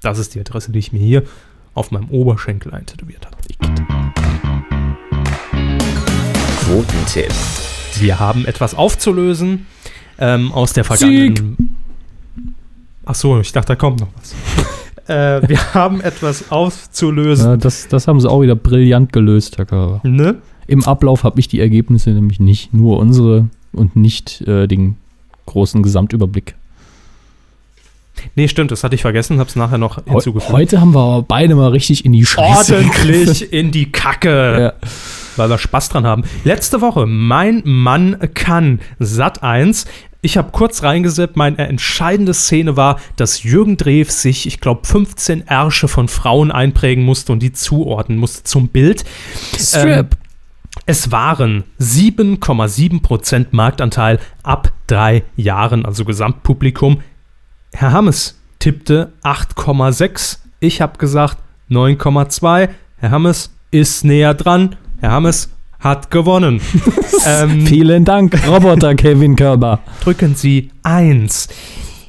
[0.03, 1.23] Das ist die Adresse, die ich mir hier
[1.75, 3.37] auf meinem Oberschenkel eintätowiert habe.
[6.65, 7.33] Quotentipp.
[8.01, 9.67] Wir haben etwas aufzulösen
[10.19, 11.68] ähm, aus der vergangenen.
[13.09, 14.35] Ach so, ich dachte, da kommt noch was.
[15.09, 17.47] äh, wir haben etwas aufzulösen.
[17.47, 20.01] Ja, das, das haben sie auch wieder brillant gelöst, Herr Körber.
[20.05, 20.37] Ne?
[20.67, 24.97] Im Ablauf habe ich die Ergebnisse nämlich nicht, nur unsere und nicht äh, den
[25.47, 26.55] großen Gesamtüberblick.
[28.35, 30.53] Nee, stimmt, das hatte ich vergessen, hab's nachher noch hinzugefügt.
[30.53, 32.77] Heute haben wir aber beide mal richtig in die Scheiße.
[32.77, 34.61] Ordentlich in die Kacke.
[34.61, 34.89] Ja.
[35.37, 36.25] weil wir Spaß dran haben.
[36.45, 39.87] Letzte Woche, mein Mann kann, Sat 1.
[40.21, 45.47] Ich habe kurz reingeseppt, meine entscheidende Szene war, dass Jürgen Drew sich, ich glaube, 15
[45.47, 49.05] Ärsche von Frauen einprägen musste und die zuordnen musste zum Bild.
[49.75, 50.09] Ähm,
[50.87, 57.01] es waren 7,7% Marktanteil ab drei Jahren, also Gesamtpublikum.
[57.73, 60.39] Herr Hammes tippte 8,6.
[60.59, 61.39] Ich habe gesagt
[61.71, 62.69] 9,2.
[62.97, 64.77] Herr Hammes ist näher dran.
[65.01, 66.61] Herr Hammes hat gewonnen.
[67.27, 69.81] ähm, Vielen Dank, Roboter Kevin Körber.
[70.03, 71.49] drücken Sie 1.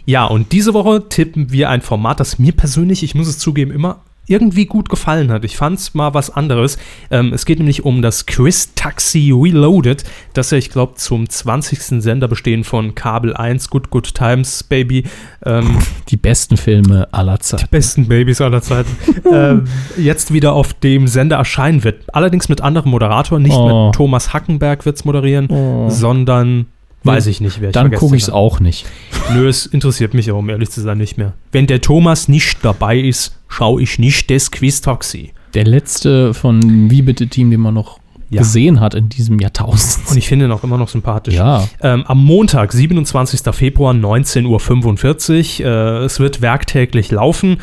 [0.05, 3.71] Ja, und diese Woche tippen wir ein Format, das mir persönlich, ich muss es zugeben,
[3.71, 5.43] immer irgendwie gut gefallen hat.
[5.43, 6.77] Ich fand es mal was anderes.
[7.11, 10.03] Ähm, es geht nämlich um das Quiz Taxi Reloaded,
[10.33, 12.01] das ja, ich glaube, zum 20.
[12.01, 15.03] Sender bestehen von Kabel 1, Good Good Times, Baby.
[15.45, 15.77] Ähm,
[16.09, 17.67] Die besten Filme aller Zeiten.
[17.71, 18.95] besten Babys aller Zeiten,
[19.31, 19.63] ähm,
[19.97, 22.03] jetzt wieder auf dem Sender erscheinen wird.
[22.13, 23.87] Allerdings mit anderem Moderator, nicht Oh.
[23.87, 26.67] mit Thomas Hackenberg wird es moderieren, sondern
[27.03, 28.37] weiß ich nicht, wer ich Dann gucke ich es habe.
[28.37, 28.85] auch nicht.
[29.33, 31.33] Nö, es interessiert mich auch, um ehrlich zu sein, nicht mehr.
[31.51, 35.33] Wenn der Thomas nicht dabei ist, schaue ich nicht das Quiz-Taxi.
[35.53, 37.99] Der letzte von Wie bitte Team, den man noch
[38.29, 38.41] Ja.
[38.41, 40.07] gesehen hat in diesem Jahrtausend.
[40.09, 41.33] Und ich finde ihn auch immer noch sympathisch.
[41.35, 43.41] ja, Ähm, am Montag, 27.
[43.55, 45.65] Februar, 19.45 Uhr.
[45.65, 47.57] Äh, es wird werktäglich laufen.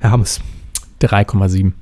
[0.00, 0.40] Herr Hammes.
[1.00, 1.72] 3,7.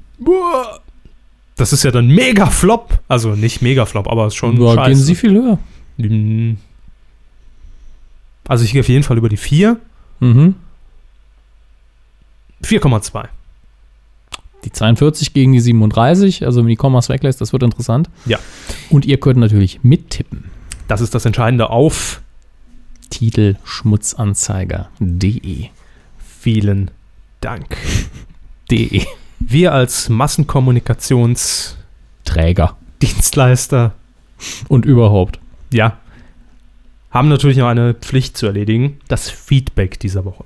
[1.56, 2.98] Das ist ja dann mega Flop.
[3.08, 4.90] Also nicht mega Flop, aber ist schon Ja, scheiße.
[4.90, 5.58] gehen Sie viel höher.
[8.48, 9.76] Also ich gehe auf jeden Fall über die 4.
[10.20, 10.54] Mhm.
[12.62, 13.28] 4,2.
[14.64, 18.08] Die 42 gegen die 37, also wenn die Kommas weglässt, das wird interessant.
[18.24, 18.38] Ja.
[18.88, 20.50] Und ihr könnt natürlich mittippen.
[20.88, 22.22] Das ist das Entscheidende auf
[23.10, 25.66] Titel schmutzanzeiger.de.
[26.40, 26.90] vielen
[27.40, 27.76] Dank.
[28.70, 29.02] De.
[29.38, 31.84] Wir als Massenkommunikationsdienstleister,
[32.24, 32.76] Träger.
[34.68, 35.38] Und überhaupt.
[35.70, 35.98] ja,
[37.14, 38.98] haben natürlich noch eine Pflicht zu erledigen.
[39.08, 40.44] Das Feedback dieser Woche.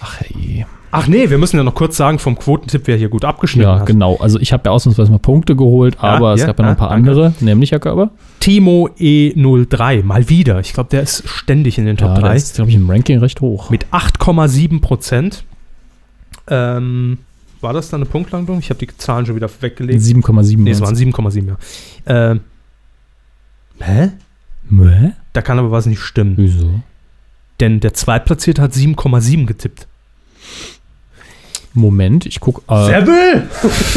[0.00, 0.66] Ach hey.
[0.92, 3.78] Ach nee, wir müssen ja noch kurz sagen vom Quotentipp, wer hier gut abgeschnitten Ja,
[3.78, 3.86] hat.
[3.86, 4.16] genau.
[4.16, 6.76] Also ich habe ja ausnahmsweise mal Punkte geholt, aber es ja, gab ja noch ein
[6.76, 7.10] paar danke.
[7.10, 8.10] andere, nämlich Herr Körber.
[8.40, 10.58] Timo E03, mal wieder.
[10.60, 12.20] Ich glaube, der ist ständig in den Top Ja, 3.
[12.28, 13.70] der ist, glaube ich, im Ranking recht hoch.
[13.70, 15.44] mit 8,7 Prozent.
[16.48, 17.18] Ähm,
[17.60, 18.58] war das dann eine Punktlandung?
[18.58, 20.00] Ich habe die Zahlen schon wieder weggelegt.
[20.00, 20.58] 7,7.
[20.58, 21.56] Nee, es waren 7,7, ja.
[22.06, 22.40] Ähm,
[23.78, 24.10] hä?
[24.70, 25.12] Hä?
[25.32, 26.34] Da kann aber was nicht stimmen.
[26.36, 26.80] Wieso?
[27.60, 29.86] Denn der Zweitplatzierte hat 7,7 getippt.
[31.72, 32.62] Moment, ich gucke.
[32.68, 33.48] Äh, Seppel!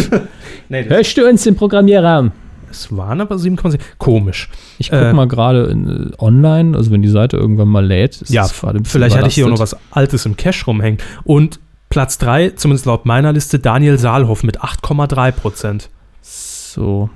[0.69, 2.31] nee, Hörst du uns den Programmierer?
[2.69, 3.79] es waren aber 7,7.
[3.99, 4.49] Komisch.
[4.79, 5.13] Ich gucke Äh.
[5.13, 8.21] mal gerade äh, online, also wenn die Seite irgendwann mal lädt.
[8.21, 10.99] ist Ja, vielleicht hatte ich hier auch noch was Altes im Cache rumhängen.
[11.23, 15.89] Und Platz 3, zumindest laut meiner Liste, Daniel Saalhoff mit 8,3 Prozent.
[16.21, 17.09] So,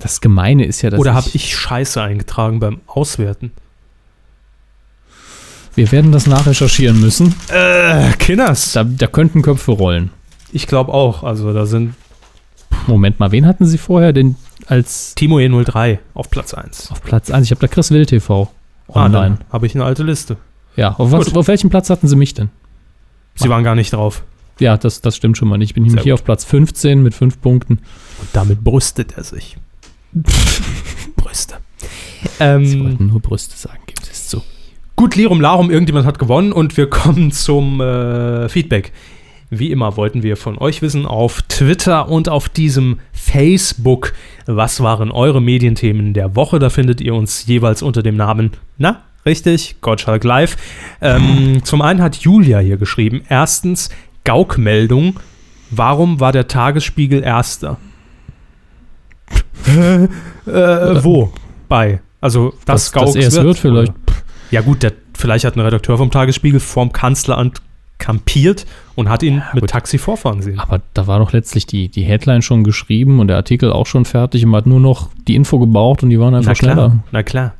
[0.00, 3.52] das Gemeine ist ja, dass Oder habe ich Scheiße eingetragen beim Auswerten?
[5.76, 7.34] Wir werden das nachrecherchieren müssen.
[7.48, 8.72] Äh, Kinners.
[8.72, 10.10] Da, da könnten Köpfe rollen.
[10.52, 11.24] Ich glaube auch.
[11.24, 11.94] Also da sind
[12.86, 14.36] Moment mal, wen hatten Sie vorher denn
[14.66, 16.90] als Timo E03 auf Platz 1.
[16.92, 17.46] auf Platz 1?
[17.46, 18.50] Ich habe da Chris Will TV
[18.88, 19.38] Ah, online.
[19.38, 20.36] dann habe ich eine alte Liste.
[20.76, 22.50] ja, auf, was, auf welchem Platz hatten Sie mich denn?
[23.34, 24.22] Sie waren gar nicht drauf.
[24.60, 25.70] Ja, das, das stimmt schon mal nicht.
[25.70, 26.20] Ich bin Sehr hier gut.
[26.20, 27.78] auf Platz 15 mit 5 Punkten.
[28.20, 29.56] Und damit brüstet er sich.
[31.16, 31.54] Brüste.
[31.80, 34.42] Sie Ähm, wollten nur Brüste sagen, gibt es zu.
[35.04, 38.90] Gut, Lirum Larum, irgendjemand hat gewonnen und wir kommen zum äh, Feedback.
[39.50, 44.14] Wie immer wollten wir von euch wissen auf Twitter und auf diesem Facebook,
[44.46, 46.58] was waren eure Medienthemen der Woche?
[46.58, 50.56] Da findet ihr uns jeweils unter dem Namen, na, richtig, Gottschalk Live.
[51.02, 53.90] Ähm, zum einen hat Julia hier geschrieben, erstens
[54.24, 55.20] Gaukmeldung,
[55.68, 57.76] warum war der Tagesspiegel Erster?
[59.66, 60.08] äh,
[61.04, 61.30] wo?
[61.68, 62.00] Bei?
[62.22, 63.90] Also, das, dass Gauks es wird vielleicht.
[63.90, 64.03] oder?
[64.54, 67.60] Ja gut, der, vielleicht hat ein Redakteur vom Tagesspiegel vorm Kanzleramt
[67.98, 69.70] kampiert und hat ihn mit gut.
[69.70, 70.60] Taxi vorfahren sehen.
[70.60, 74.04] Aber da war doch letztlich die, die Headline schon geschrieben und der Artikel auch schon
[74.04, 76.74] fertig und man hat nur noch die Info gebraucht und die waren einfach Na schneller.
[76.74, 77.54] klar, na klar.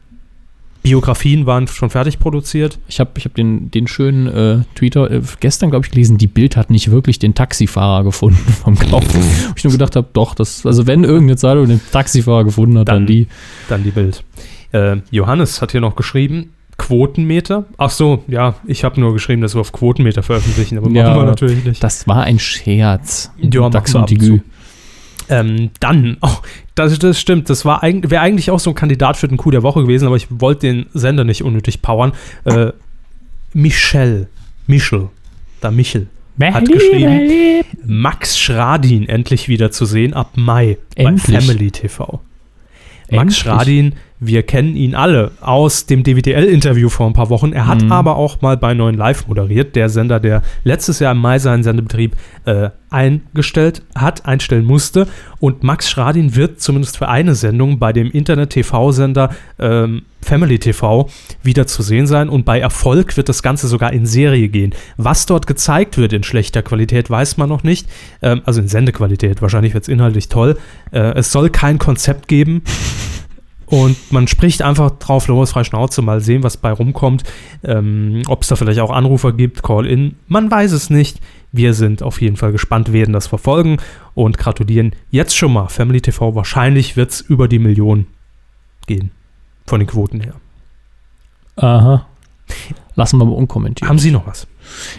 [0.85, 2.79] Biografien waren schon fertig produziert.
[2.87, 6.29] Ich habe ich hab den, den schönen äh, Tweeter äh, gestern, glaube ich, gelesen, die
[6.29, 8.79] Bild hat nicht wirklich den Taxifahrer gefunden vom.
[8.79, 9.01] Wo
[9.57, 12.99] ich nur gedacht habe, doch, das, also wenn irgendeine Zeitung den Taxifahrer gefunden hat, dann,
[12.99, 13.27] Dann- die.
[13.69, 14.23] Dann die Bild.
[14.71, 17.65] Äh, Johannes hat hier noch geschrieben, Quotenmeter.
[17.79, 21.21] Ach so, ja, ich habe nur geschrieben, dass wir auf Quotenmeter veröffentlichen, aber Ja, machen
[21.21, 21.83] wir natürlich nicht.
[21.83, 23.31] Das war ein Scherz.
[23.39, 24.41] Ja, Dax und zu.
[25.29, 26.37] Ähm, dann, oh,
[26.75, 29.53] das, das stimmt, das war eigentlich, wäre eigentlich auch so ein Kandidat für den Coup
[29.53, 32.13] der Woche gewesen, aber ich wollte den Sender nicht unnötig powern.
[32.45, 32.73] Äh,
[33.55, 34.29] Michel,
[34.67, 35.09] Michel,
[35.61, 36.09] da Michel,
[36.41, 41.37] hat geschrieben, Max Schradin endlich wieder zu sehen ab Mai Endlich?
[41.37, 42.21] bei Family TV.
[43.11, 43.39] Max Endlich?
[43.39, 43.95] Schradin,
[44.27, 47.53] wir kennen ihn alle aus dem DWDL-Interview vor ein paar Wochen.
[47.53, 47.93] Er hat Mhm.
[47.93, 51.63] aber auch mal bei Neuen Live moderiert, der Sender, der letztes Jahr im Mai seinen
[51.63, 55.07] Sendebetrieb äh, eingestellt hat, einstellen musste.
[55.41, 61.11] Und Max Schradin wird zumindest für eine Sendung bei dem Internet-TV-Sender ähm, Family TV
[61.43, 62.29] wieder zu sehen sein.
[62.29, 64.75] Und bei Erfolg wird das Ganze sogar in Serie gehen.
[64.97, 67.89] Was dort gezeigt wird in schlechter Qualität, weiß man noch nicht.
[68.23, 69.43] Ähm, also in Sendequalität.
[69.43, 70.57] Wahrscheinlich wird es inhaltlich toll.
[70.93, 72.63] Äh, es soll kein Konzept geben.
[73.67, 77.25] Und man spricht einfach drauf los, frei Schnauze, mal sehen, was bei rumkommt.
[77.63, 81.21] Ähm, Ob es da vielleicht auch Anrufer gibt, Call-In, man weiß es nicht.
[81.53, 83.77] Wir sind auf jeden Fall gespannt, werden das verfolgen
[84.15, 85.69] und gratulieren jetzt schon mal.
[85.69, 88.07] Family TV, wahrscheinlich wird es über die Million
[88.87, 89.11] gehen.
[89.67, 90.35] Von den Quoten her.
[91.57, 92.07] Aha.
[92.97, 93.89] Lassen wir mal unkommentiert.
[93.89, 94.47] Haben Sie noch was?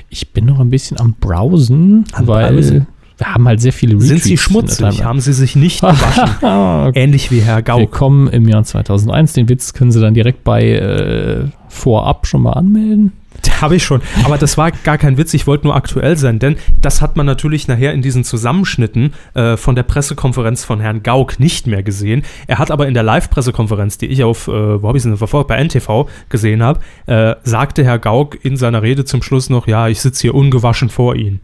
[0.10, 2.88] Ich bin noch ein bisschen am Browsen, Am weil Browsen?
[3.18, 5.04] Wir haben halt sehr viele Sind Sie Retweets in der schmutzig?
[5.06, 6.30] Haben Sie sich nicht gewaschen?
[6.42, 7.80] Ah, Ähnlich wie Herr Gauck.
[7.80, 9.34] Willkommen im Jahr 2001.
[9.34, 13.14] Den Witz können Sie dann direkt bei äh, Vorab schon mal anmelden.
[13.62, 14.02] Habe ich schon.
[14.24, 15.34] Aber das war gar kein Witz.
[15.34, 19.58] Ich wollte nur aktuell sein, denn das hat man natürlich nachher in diesen Zusammenschnitten äh,
[19.58, 22.24] von der Pressekonferenz von Herrn Gauck nicht mehr gesehen.
[22.48, 25.18] Er hat aber in der Live-Pressekonferenz, die ich auf, äh, wo habe ich sie denn
[25.18, 29.68] verfolgt, bei NTV gesehen habe, äh, sagte Herr Gauck in seiner Rede zum Schluss noch,
[29.68, 31.42] ja, ich sitze hier ungewaschen vor Ihnen.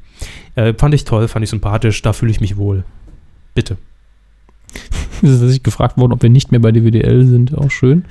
[0.56, 2.84] Äh, fand ich toll, fand ich sympathisch, da fühle ich mich wohl.
[3.54, 3.78] Bitte.
[5.24, 7.56] Es ist tatsächlich gefragt worden, ob wir nicht mehr bei DWDL sind.
[7.56, 8.06] Auch schön.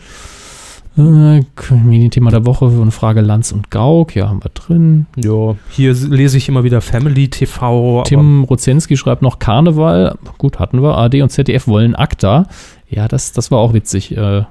[0.99, 1.41] Äh,
[1.73, 4.15] Medienthema der Woche, eine Frage Lanz und Gauck.
[4.17, 5.07] Ja, haben wir drin.
[5.17, 8.03] Ja, hier lese ich immer wieder Family TV.
[8.05, 10.17] Tim Rozenski schreibt noch Karneval.
[10.39, 10.99] Gut, hatten wir.
[10.99, 12.47] AD und ZDF wollen ACTA.
[12.89, 14.17] Ja, das, das war auch witzig.
[14.17, 14.43] Äh,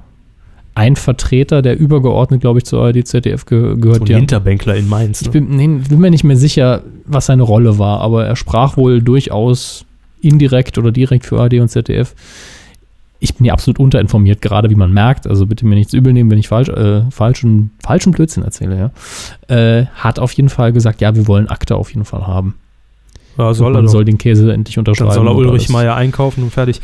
[0.74, 4.02] ein Vertreter, der übergeordnet, glaube ich, zur ARD, ZDF ge so gehört.
[4.02, 4.16] ein ja.
[4.16, 5.20] Hinterbänkler in Mainz.
[5.20, 5.32] Ich Ne?
[5.32, 9.02] bin, nee, bin mir nicht mehr sicher, was seine Rolle war, aber er sprach wohl
[9.02, 9.84] durchaus
[10.22, 12.14] indirekt oder direkt für ARD und ZDF.
[13.20, 15.26] Ich bin ja absolut unterinformiert, gerade wie man merkt.
[15.26, 18.92] Also bitte mir nichts übel nehmen, wenn ich falsch, äh, falschen, falschen Blödsinn erzähle.
[19.48, 19.54] Ja.
[19.54, 22.54] Äh, hat auf jeden Fall gesagt, ja, wir wollen Akte auf jeden Fall haben.
[23.38, 23.92] Ja, soll Und er man doch.
[23.92, 25.10] soll den Käse endlich unterschreiben.
[25.14, 25.68] Dann soll er Ulrich.
[25.68, 26.80] Meier einkaufen und fertig.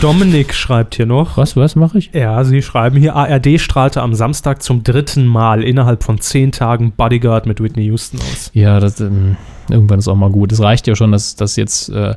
[0.00, 1.36] Dominik schreibt hier noch.
[1.36, 2.10] Was, was mache ich?
[2.12, 6.92] Ja, Sie schreiben hier, ARD strahlte am Samstag zum dritten Mal innerhalb von zehn Tagen
[6.92, 8.50] Bodyguard mit Whitney Houston aus.
[8.52, 9.36] Ja, das, ähm,
[9.70, 10.52] irgendwann ist auch mal gut.
[10.52, 12.14] Es reicht ja schon, dass, dass jetzt äh,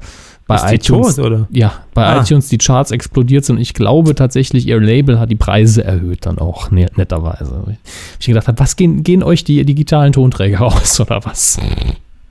[0.50, 1.48] bei Ist iTunes tot, oder?
[1.52, 2.22] Ja, bei Ah.
[2.22, 6.26] iTunes die Charts explodiert sind und ich glaube tatsächlich, ihr Label hat die Preise erhöht
[6.26, 7.78] dann auch, ne, netterweise.
[8.20, 11.58] Ich gedacht habe, was gehen, gehen euch die digitalen Tonträger aus oder was?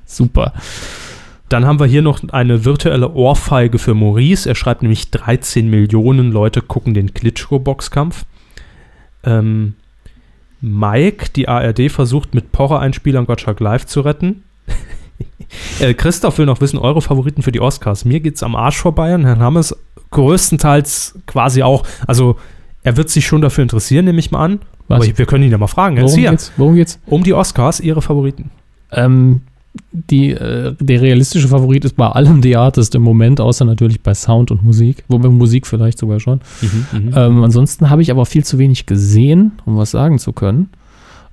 [0.05, 0.53] Super.
[1.49, 4.49] Dann haben wir hier noch eine virtuelle Ohrfeige für Maurice.
[4.49, 8.25] Er schreibt nämlich 13 Millionen Leute gucken den Klitschko-Boxkampf.
[9.25, 9.75] Ähm,
[10.61, 14.43] Mike, die ARD versucht mit Pocher-Einspielern Gottschalk live zu retten.
[15.81, 18.05] äh, Christoph will noch wissen, eure Favoriten für die Oscars.
[18.05, 19.75] Mir geht's am Arsch vorbei und Herrn Hammes
[20.11, 21.85] größtenteils quasi auch.
[22.07, 22.37] Also
[22.83, 24.61] er wird sich schon dafür interessieren, nehme ich mal an.
[24.89, 25.03] Was?
[25.07, 25.97] Aber wir können ihn ja mal fragen.
[25.97, 26.31] Er Worum hier.
[26.31, 26.53] geht's?
[26.57, 26.99] Worum geht's?
[27.07, 28.51] Um die Oscars, ihre Favoriten.
[28.91, 29.43] Ähm,
[29.93, 34.15] die, äh, der realistische Favorit ist bei allem The Artist im Moment, außer natürlich bei
[34.15, 36.41] Sound und Musik, wobei Musik vielleicht sogar schon.
[36.63, 40.71] Mhm, Ähm, ansonsten habe ich aber viel zu wenig gesehen, um was sagen zu können.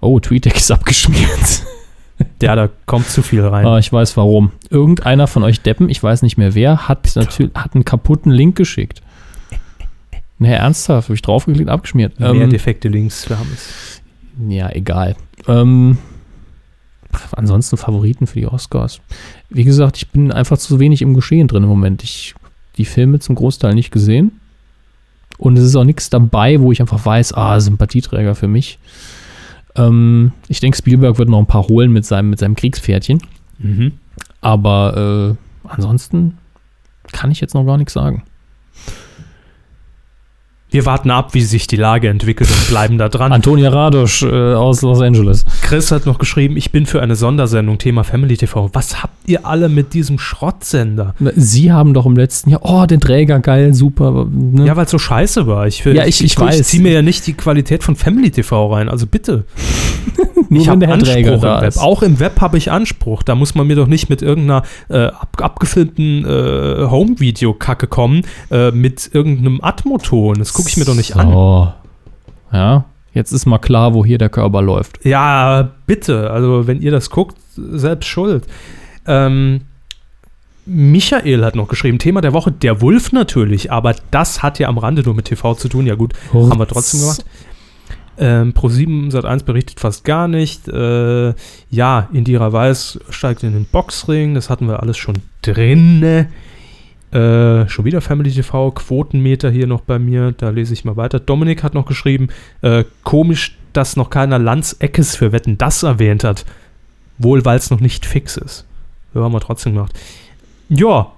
[0.02, 1.64] Oh, TweetDeck ist abgeschmiert.
[2.42, 3.66] Ja, da kommt zu viel rein.
[3.66, 4.52] Ah, ich weiß warum.
[4.70, 8.56] Irgendeiner von euch Deppen, ich weiß nicht mehr wer, hat natürlich hat einen kaputten Link
[8.56, 9.02] geschickt.
[10.38, 12.20] Ne, ernsthaft, habe ich draufgeklickt, abgeschmiert.
[12.20, 14.02] Mehr Ähm, defekte Links, wir haben es.
[14.48, 15.16] ja, egal.
[15.48, 15.98] Ähm,
[17.32, 19.00] ansonsten Favoriten für die Oscars.
[19.50, 22.04] Wie gesagt, ich bin einfach zu wenig im Geschehen drin im Moment.
[22.04, 22.36] Ich
[22.78, 24.40] die Filme zum Großteil nicht gesehen.
[25.38, 28.80] Und es ist auch nichts dabei, wo ich einfach weiß, ah, Sympathieträger für mich.
[29.76, 33.22] Ähm, ich denke, Spielberg wird noch ein paar holen mit seinem, mit seinem Kriegspferdchen.
[33.60, 33.94] Mhm.
[34.42, 35.36] Aber
[35.66, 36.38] äh, ansonsten
[37.12, 38.24] kann ich jetzt noch gar nichts sagen.
[40.72, 43.32] Wir warten ab, wie sich die Lage entwickelt und bleiben da dran.
[43.32, 45.46] Antonia Radosch äh, aus Los Angeles.
[45.62, 48.70] Chris hat noch geschrieben, ich bin für eine Sondersendung Thema Family TV.
[48.74, 51.14] Was habt ihr alle mit diesem Schrottsender?
[51.36, 54.26] Sie haben doch im letzten Jahr, oh, den Träger, geil, super.
[54.30, 54.66] Ne?
[54.66, 55.66] Ja, weil es so scheiße war.
[55.68, 56.60] Ich, Ja, ich- ich weiß.
[56.60, 58.90] Ich ziehe mir ja nicht die Qualität von Family TV rein.
[58.90, 59.46] Also bitte.
[60.50, 61.64] Nur ich habe Anspruch Träger im Web.
[61.64, 61.78] ist.
[61.80, 63.24] Auch im Web habe ich Anspruch.
[63.24, 68.72] Da muss man mir doch nicht mit irgendeiner äh, ab, abgefilmten äh, Home-Video-Kacke kommen äh,
[68.72, 70.36] mit irgendeinem Atmoton.
[70.38, 71.32] Das gucke ich mir doch nicht an.
[71.32, 71.74] So.
[72.52, 75.06] Ja, jetzt ist mal klar, wo hier der Körper läuft.
[75.06, 76.32] Ja, bitte.
[76.32, 78.46] Also, wenn ihr das guckt, selbst schuld.
[79.08, 79.62] Ähm,
[80.66, 84.80] Michael hat noch geschrieben, Thema der Woche, der Wolf natürlich, aber das hat ja am
[84.80, 85.86] Rande nur mit TV zu tun.
[85.86, 87.24] Ja gut, haben wir trotzdem gemacht.
[88.18, 90.68] Ähm, Pro7 Sat1 berichtet fast gar nicht.
[90.68, 91.34] Äh,
[91.70, 96.28] ja, Indira Weiß steigt in den Boxring, das hatten wir alles schon drin.
[97.16, 101.22] Äh, schon wieder Family TV, Quotenmeter hier noch bei mir, da lese ich mal weiter.
[101.22, 102.28] Dominik hat noch geschrieben,
[102.62, 106.44] äh, komisch, dass noch keiner Lanz Eckes für Wetten das erwähnt hat.
[107.18, 108.66] Wohl, weil es noch nicht fix ist.
[109.14, 109.94] Ja, haben wir trotzdem gemacht.
[110.68, 111.14] Ja,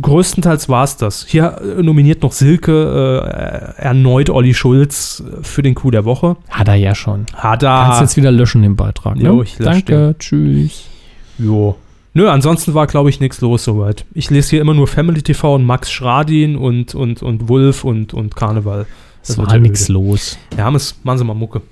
[0.00, 1.26] größtenteils war es das.
[1.26, 6.36] Hier äh, nominiert noch Silke äh, erneut Olli Schulz äh, für den Coup der Woche.
[6.50, 7.26] Hat er ja schon.
[7.34, 8.02] Hat Kannst er.
[8.02, 9.16] jetzt wieder löschen, den Beitrag.
[9.16, 9.24] Ne?
[9.24, 10.84] Jo, Danke, tschüss.
[11.36, 11.76] Jo.
[12.12, 14.04] Nö, ansonsten war, glaube ich, nichts los soweit.
[14.14, 18.14] Ich lese hier immer nur Family TV und Max Schradin und, und, und Wolf und,
[18.14, 18.86] und Karneval.
[19.22, 20.38] Es war nichts los.
[20.56, 21.62] Ja, haben es, machen Sie mal Mucke.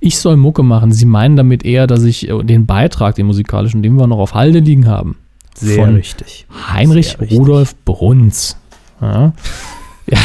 [0.00, 0.92] Ich soll Mucke machen.
[0.92, 4.34] Sie meinen damit eher, dass ich äh, den Beitrag, den musikalischen, den wir noch auf
[4.34, 5.16] Halde liegen haben,
[5.54, 6.46] von richtig.
[6.70, 7.38] Heinrich Sehr richtig.
[7.38, 8.58] Rudolf Bruns.
[9.00, 9.32] Ja.
[10.06, 10.18] ja.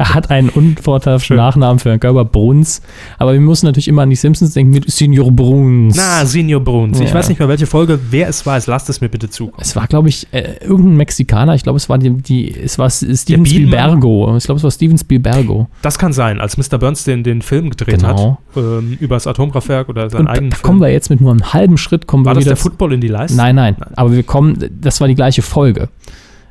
[0.00, 1.36] Er hat einen unvorteilhaften.
[1.36, 2.80] Nachnamen für Herrn Körper, Bruns.
[3.18, 5.94] Aber wir müssen natürlich immer an die Simpsons denken mit Senior Bruns.
[5.94, 6.98] Na, Senior Bruns.
[7.00, 7.14] Ich Ja.
[7.14, 8.58] weiß nicht mehr, welche Folge, wer es war.
[8.66, 9.58] Lasst es mir bitte zukommen.
[9.60, 11.54] Es war, glaube ich, äh, irgendein Mexikaner.
[11.54, 13.44] Ich glaube, es war die, die es war Steven?
[13.44, 14.36] Spielbergo.
[14.38, 15.68] Ich glaube, es war Steven Spielbergo.
[15.82, 16.78] Das kann sein, als Mr.
[16.78, 18.38] Burns den, den Film gedreht Genau.
[18.54, 20.62] hat, ähm, über das Atomkraftwerk oder seinen Und da, eigenen da Film.
[20.66, 22.54] kommen wir jetzt mit nur einem halben Schritt kommen war wir das wieder.
[22.54, 23.36] der Football in die Leiste?
[23.36, 24.56] Nein, nein, Aber wir kommen.
[24.80, 25.88] Das war die gleiche Folge.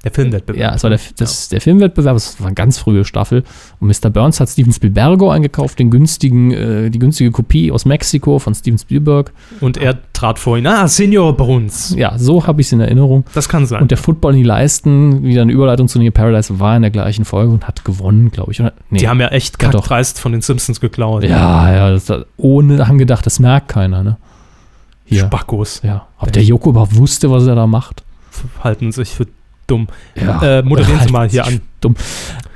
[0.09, 0.59] Der Filmwettbewerb.
[0.61, 2.15] Ja, es war der, das, der Filmwettbewerb.
[2.15, 3.43] Das war eine ganz frühe Staffel.
[3.79, 4.09] Und Mr.
[4.09, 8.77] Burns hat Steven Spielbergo eingekauft, den günstigen, äh, die günstige Kopie aus Mexiko von Steven
[8.77, 9.31] Spielberg.
[9.61, 10.65] Und er trat vor ihn.
[10.65, 11.93] Ah, Senior Bruns.
[11.95, 13.25] Ja, so habe ich es in Erinnerung.
[13.33, 13.81] Das kann sein.
[13.81, 16.91] Und der Football in die Leisten, wieder eine Überleitung zu Near Paradise, war in der
[16.91, 18.59] gleichen Folge und hat gewonnen, glaube ich.
[18.59, 18.73] Oder?
[18.89, 18.99] Nee.
[18.99, 21.23] die haben ja echt Ja, kackdreist von den Simpsons geklaut.
[21.23, 24.17] Ja, ja, das, ohne haben gedacht, das merkt keiner, ne?
[25.05, 25.21] Hier.
[25.21, 26.07] Spackos Ja.
[26.19, 28.03] Ob der Joko überhaupt wusste, was er da macht?
[28.63, 29.27] halten sich für
[29.69, 29.87] dumm.
[30.15, 30.59] Ja.
[30.59, 31.61] Äh, moderieren Sie mal hier an.
[31.81, 31.95] Dumm.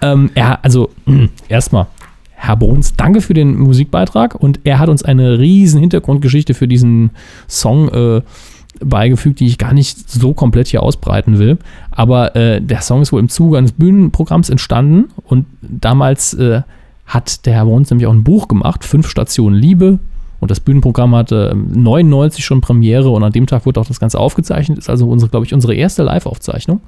[0.02, 0.90] Ähm, ja, also
[1.48, 1.88] erstmal,
[2.34, 7.12] Herr Bruns, danke für den Musikbeitrag und er hat uns eine riesen Hintergrundgeschichte für diesen
[7.48, 8.22] Song äh,
[8.84, 11.58] beigefügt, die ich gar nicht so komplett hier ausbreiten will.
[11.92, 16.64] Aber äh, der Song ist wohl im Zuge eines Bühnenprogramms entstanden und damals äh,
[17.06, 20.00] hat der Herr Bruns nämlich auch ein Buch gemacht, Fünf Stationen Liebe.
[20.44, 24.02] Und das Bühnenprogramm hatte ähm, 99 schon Premiere und an dem Tag wurde auch das
[24.02, 24.78] Ganze aufgezeichnet.
[24.78, 26.82] Ist also unsere, glaube ich, unsere erste Live-Aufzeichnung.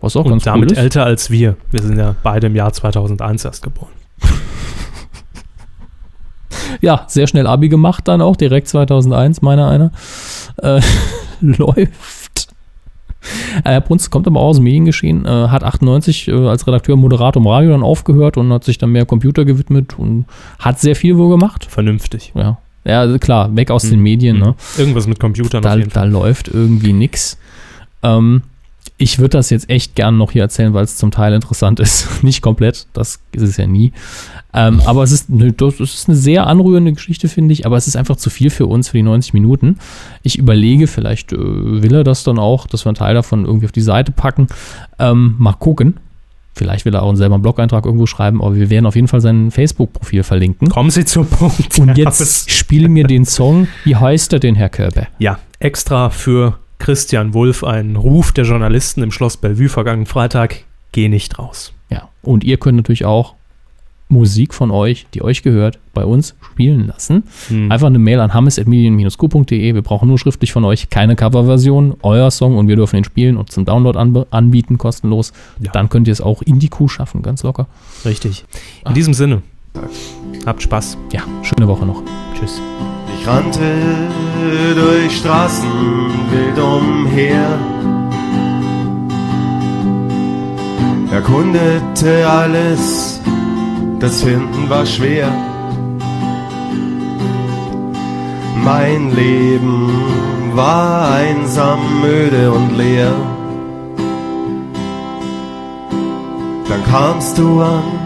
[0.00, 0.82] Was auch ganz Und damit cool ist.
[0.82, 1.58] älter als wir.
[1.70, 3.90] Wir sind ja beide im Jahr 2001 erst geboren.
[6.80, 9.92] Ja, sehr schnell Abi gemacht dann auch, direkt 2001, meiner einer.
[10.62, 10.80] Äh,
[11.42, 12.48] läuft.
[13.64, 16.96] Äh, Herr Bruns kommt aber auch aus dem Mediengeschehen, äh, hat 98 äh, als Redakteur,
[16.96, 20.24] Moderator im Radio dann aufgehört und hat sich dann mehr Computer gewidmet und
[20.58, 21.66] hat sehr viel wohl gemacht.
[21.68, 22.32] Vernünftig.
[22.34, 23.90] Ja, ja also klar, weg aus Hm.
[23.90, 24.54] den Medien, ne?
[24.78, 27.38] Irgendwas mit Computern da, da läuft irgendwie nix.
[28.02, 28.42] Ähm,
[28.96, 32.06] ich würde das jetzt echt gern noch hier erzählen, weil es zum Teil interessant ist.
[32.22, 33.92] Nicht komplett, das ist es ja nie.
[34.52, 37.88] Ähm, aber es ist, eine, das ist eine sehr anrührende Geschichte, finde ich, aber es
[37.88, 39.78] ist einfach zu viel für uns, für die 90 Minuten.
[40.22, 43.66] Ich überlege, vielleicht äh, will er das dann auch, dass wir einen Teil davon irgendwie
[43.66, 44.46] auf die Seite packen.
[45.00, 45.98] Ähm, mal gucken.
[46.54, 49.08] Vielleicht will er auch einen selber einen Blog-Eintrag irgendwo schreiben, aber wir werden auf jeden
[49.08, 50.68] Fall sein Facebook-Profil verlinken.
[50.68, 51.78] Kommen Sie zum Punkt.
[51.78, 53.66] Und jetzt spiele mir den Song.
[53.84, 55.08] Wie heißt er denn, Herr Körber?
[55.18, 60.64] Ja, extra für Christian Wulff ein Ruf der Journalisten im Schloss Bellevue vergangenen Freitag.
[60.92, 61.72] Geh nicht raus.
[61.90, 63.34] Ja, und ihr könnt natürlich auch
[64.14, 67.24] Musik von euch, die euch gehört, bei uns spielen lassen.
[67.48, 67.70] Hm.
[67.70, 69.74] Einfach eine Mail an hammes.medien-q.de.
[69.74, 73.36] Wir brauchen nur schriftlich von euch keine Coverversion, euer Song und wir dürfen ihn spielen
[73.36, 75.32] und zum Download anb anbieten, kostenlos.
[75.60, 75.72] Ja.
[75.72, 77.66] Dann könnt ihr es auch in die Kuh schaffen, ganz locker.
[78.04, 78.44] Richtig.
[78.84, 78.92] In Ah.
[78.92, 79.42] diesem Sinne,
[80.46, 80.96] habt Spaß.
[81.12, 82.02] Ja, schöne Woche noch.
[82.38, 82.60] Tschüss.
[83.20, 83.60] Ich rannte
[84.76, 85.68] durch Straßen
[86.30, 87.58] wild umher,
[91.10, 93.20] erkundete alles,
[94.04, 95.28] das Finden war schwer.
[98.62, 99.90] Mein Leben
[100.54, 103.14] war einsam, müde und leer.
[106.68, 108.04] Dann kamst du an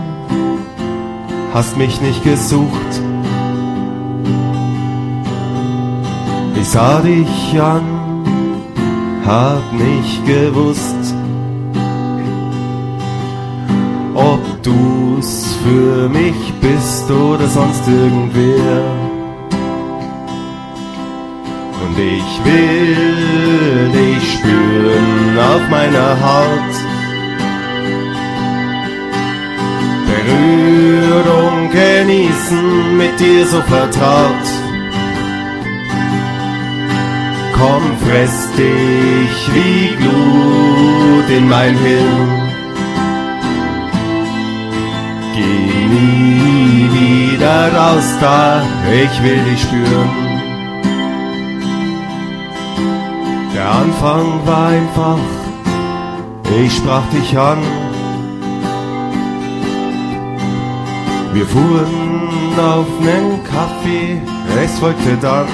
[1.53, 2.93] hast mich nicht gesucht.
[6.61, 7.83] Ich sah dich an,
[9.25, 11.15] hab nicht gewusst,
[14.15, 14.63] ob
[15.19, 18.83] du's für mich bist oder sonst irgendwer.
[21.83, 26.75] Und ich will dich spüren auf meiner Haut.
[30.07, 34.47] Berührung genießen, mit dir so vertraut.
[37.57, 42.38] Komm, fress dich wie Glut in mein Hirn.
[45.39, 48.63] Geh nie wieder raus da,
[49.03, 50.11] ich will dich spüren.
[53.55, 55.19] Der Anfang war einfach,
[56.65, 57.59] ich sprach dich an.
[61.35, 64.21] Wir fuhren auf nen Kaffee,
[64.65, 65.47] es folgte dann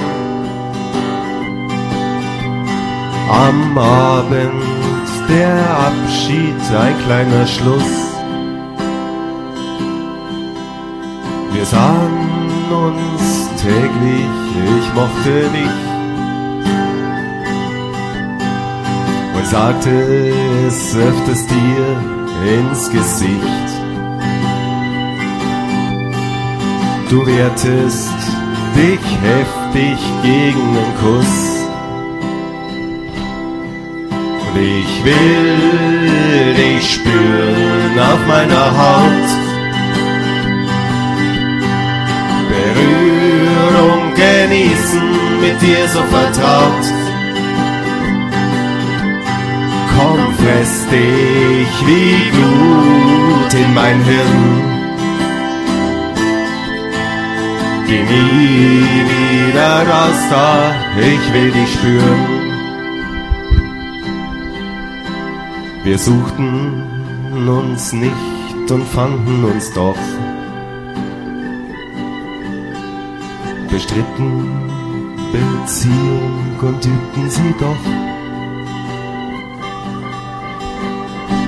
[3.29, 4.63] am Abend
[5.29, 5.57] der
[5.89, 8.14] Abschied, ein kleiner Schluss.
[11.65, 14.29] Wir sahen uns täglich,
[14.77, 15.77] ich mochte dich
[19.35, 20.31] und sagte
[20.67, 21.87] es öfters dir
[22.53, 23.69] ins Gesicht.
[27.09, 28.13] Du wehrtest
[28.75, 31.65] dich heftig gegen den Kuss.
[34.45, 39.44] Und ich will dich spüren auf meiner Haut.
[44.45, 45.01] Genießen,
[45.41, 46.85] mit dir so vertraut.
[49.93, 54.43] Komm, fress dich wie Glut in mein Hirn.
[57.87, 60.75] Geh nie wieder raus da,
[61.13, 62.23] ich will dich spüren.
[65.83, 69.97] Wir suchten uns nicht und fanden uns doch.
[73.75, 74.71] Bestritten
[75.33, 77.83] Beziehung und übten sie doch.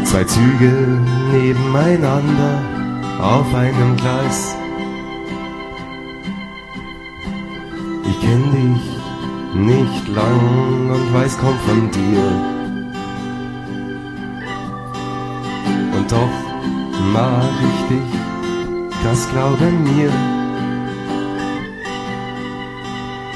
[0.04, 1.00] Zwei Züge
[1.32, 2.62] nebeneinander
[3.22, 4.58] auf einem Gleis.
[8.10, 8.84] Ich kenn dich
[9.56, 12.24] nicht lang und weiß kaum von dir.
[15.98, 16.36] Und doch
[17.14, 18.20] mag ich dich,
[19.06, 20.37] das glaube mir.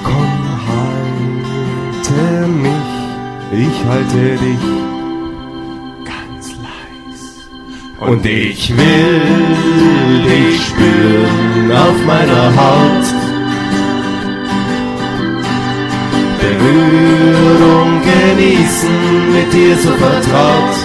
[0.04, 2.92] Komm, halte mich,
[3.68, 4.66] ich halte dich
[6.04, 7.22] ganz leis.
[8.00, 9.22] Und ich will
[10.28, 13.08] dich spüren auf meiner Haut.
[16.42, 20.78] Berührung genießen, mit dir so vertraut.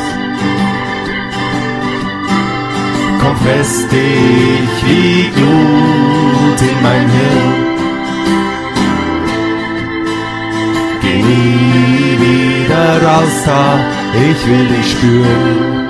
[3.21, 7.76] Komm fest dich wie Glut in mein Hirn.
[11.27, 13.79] Nie wieder raus da,
[14.15, 15.86] ich will dich spüren.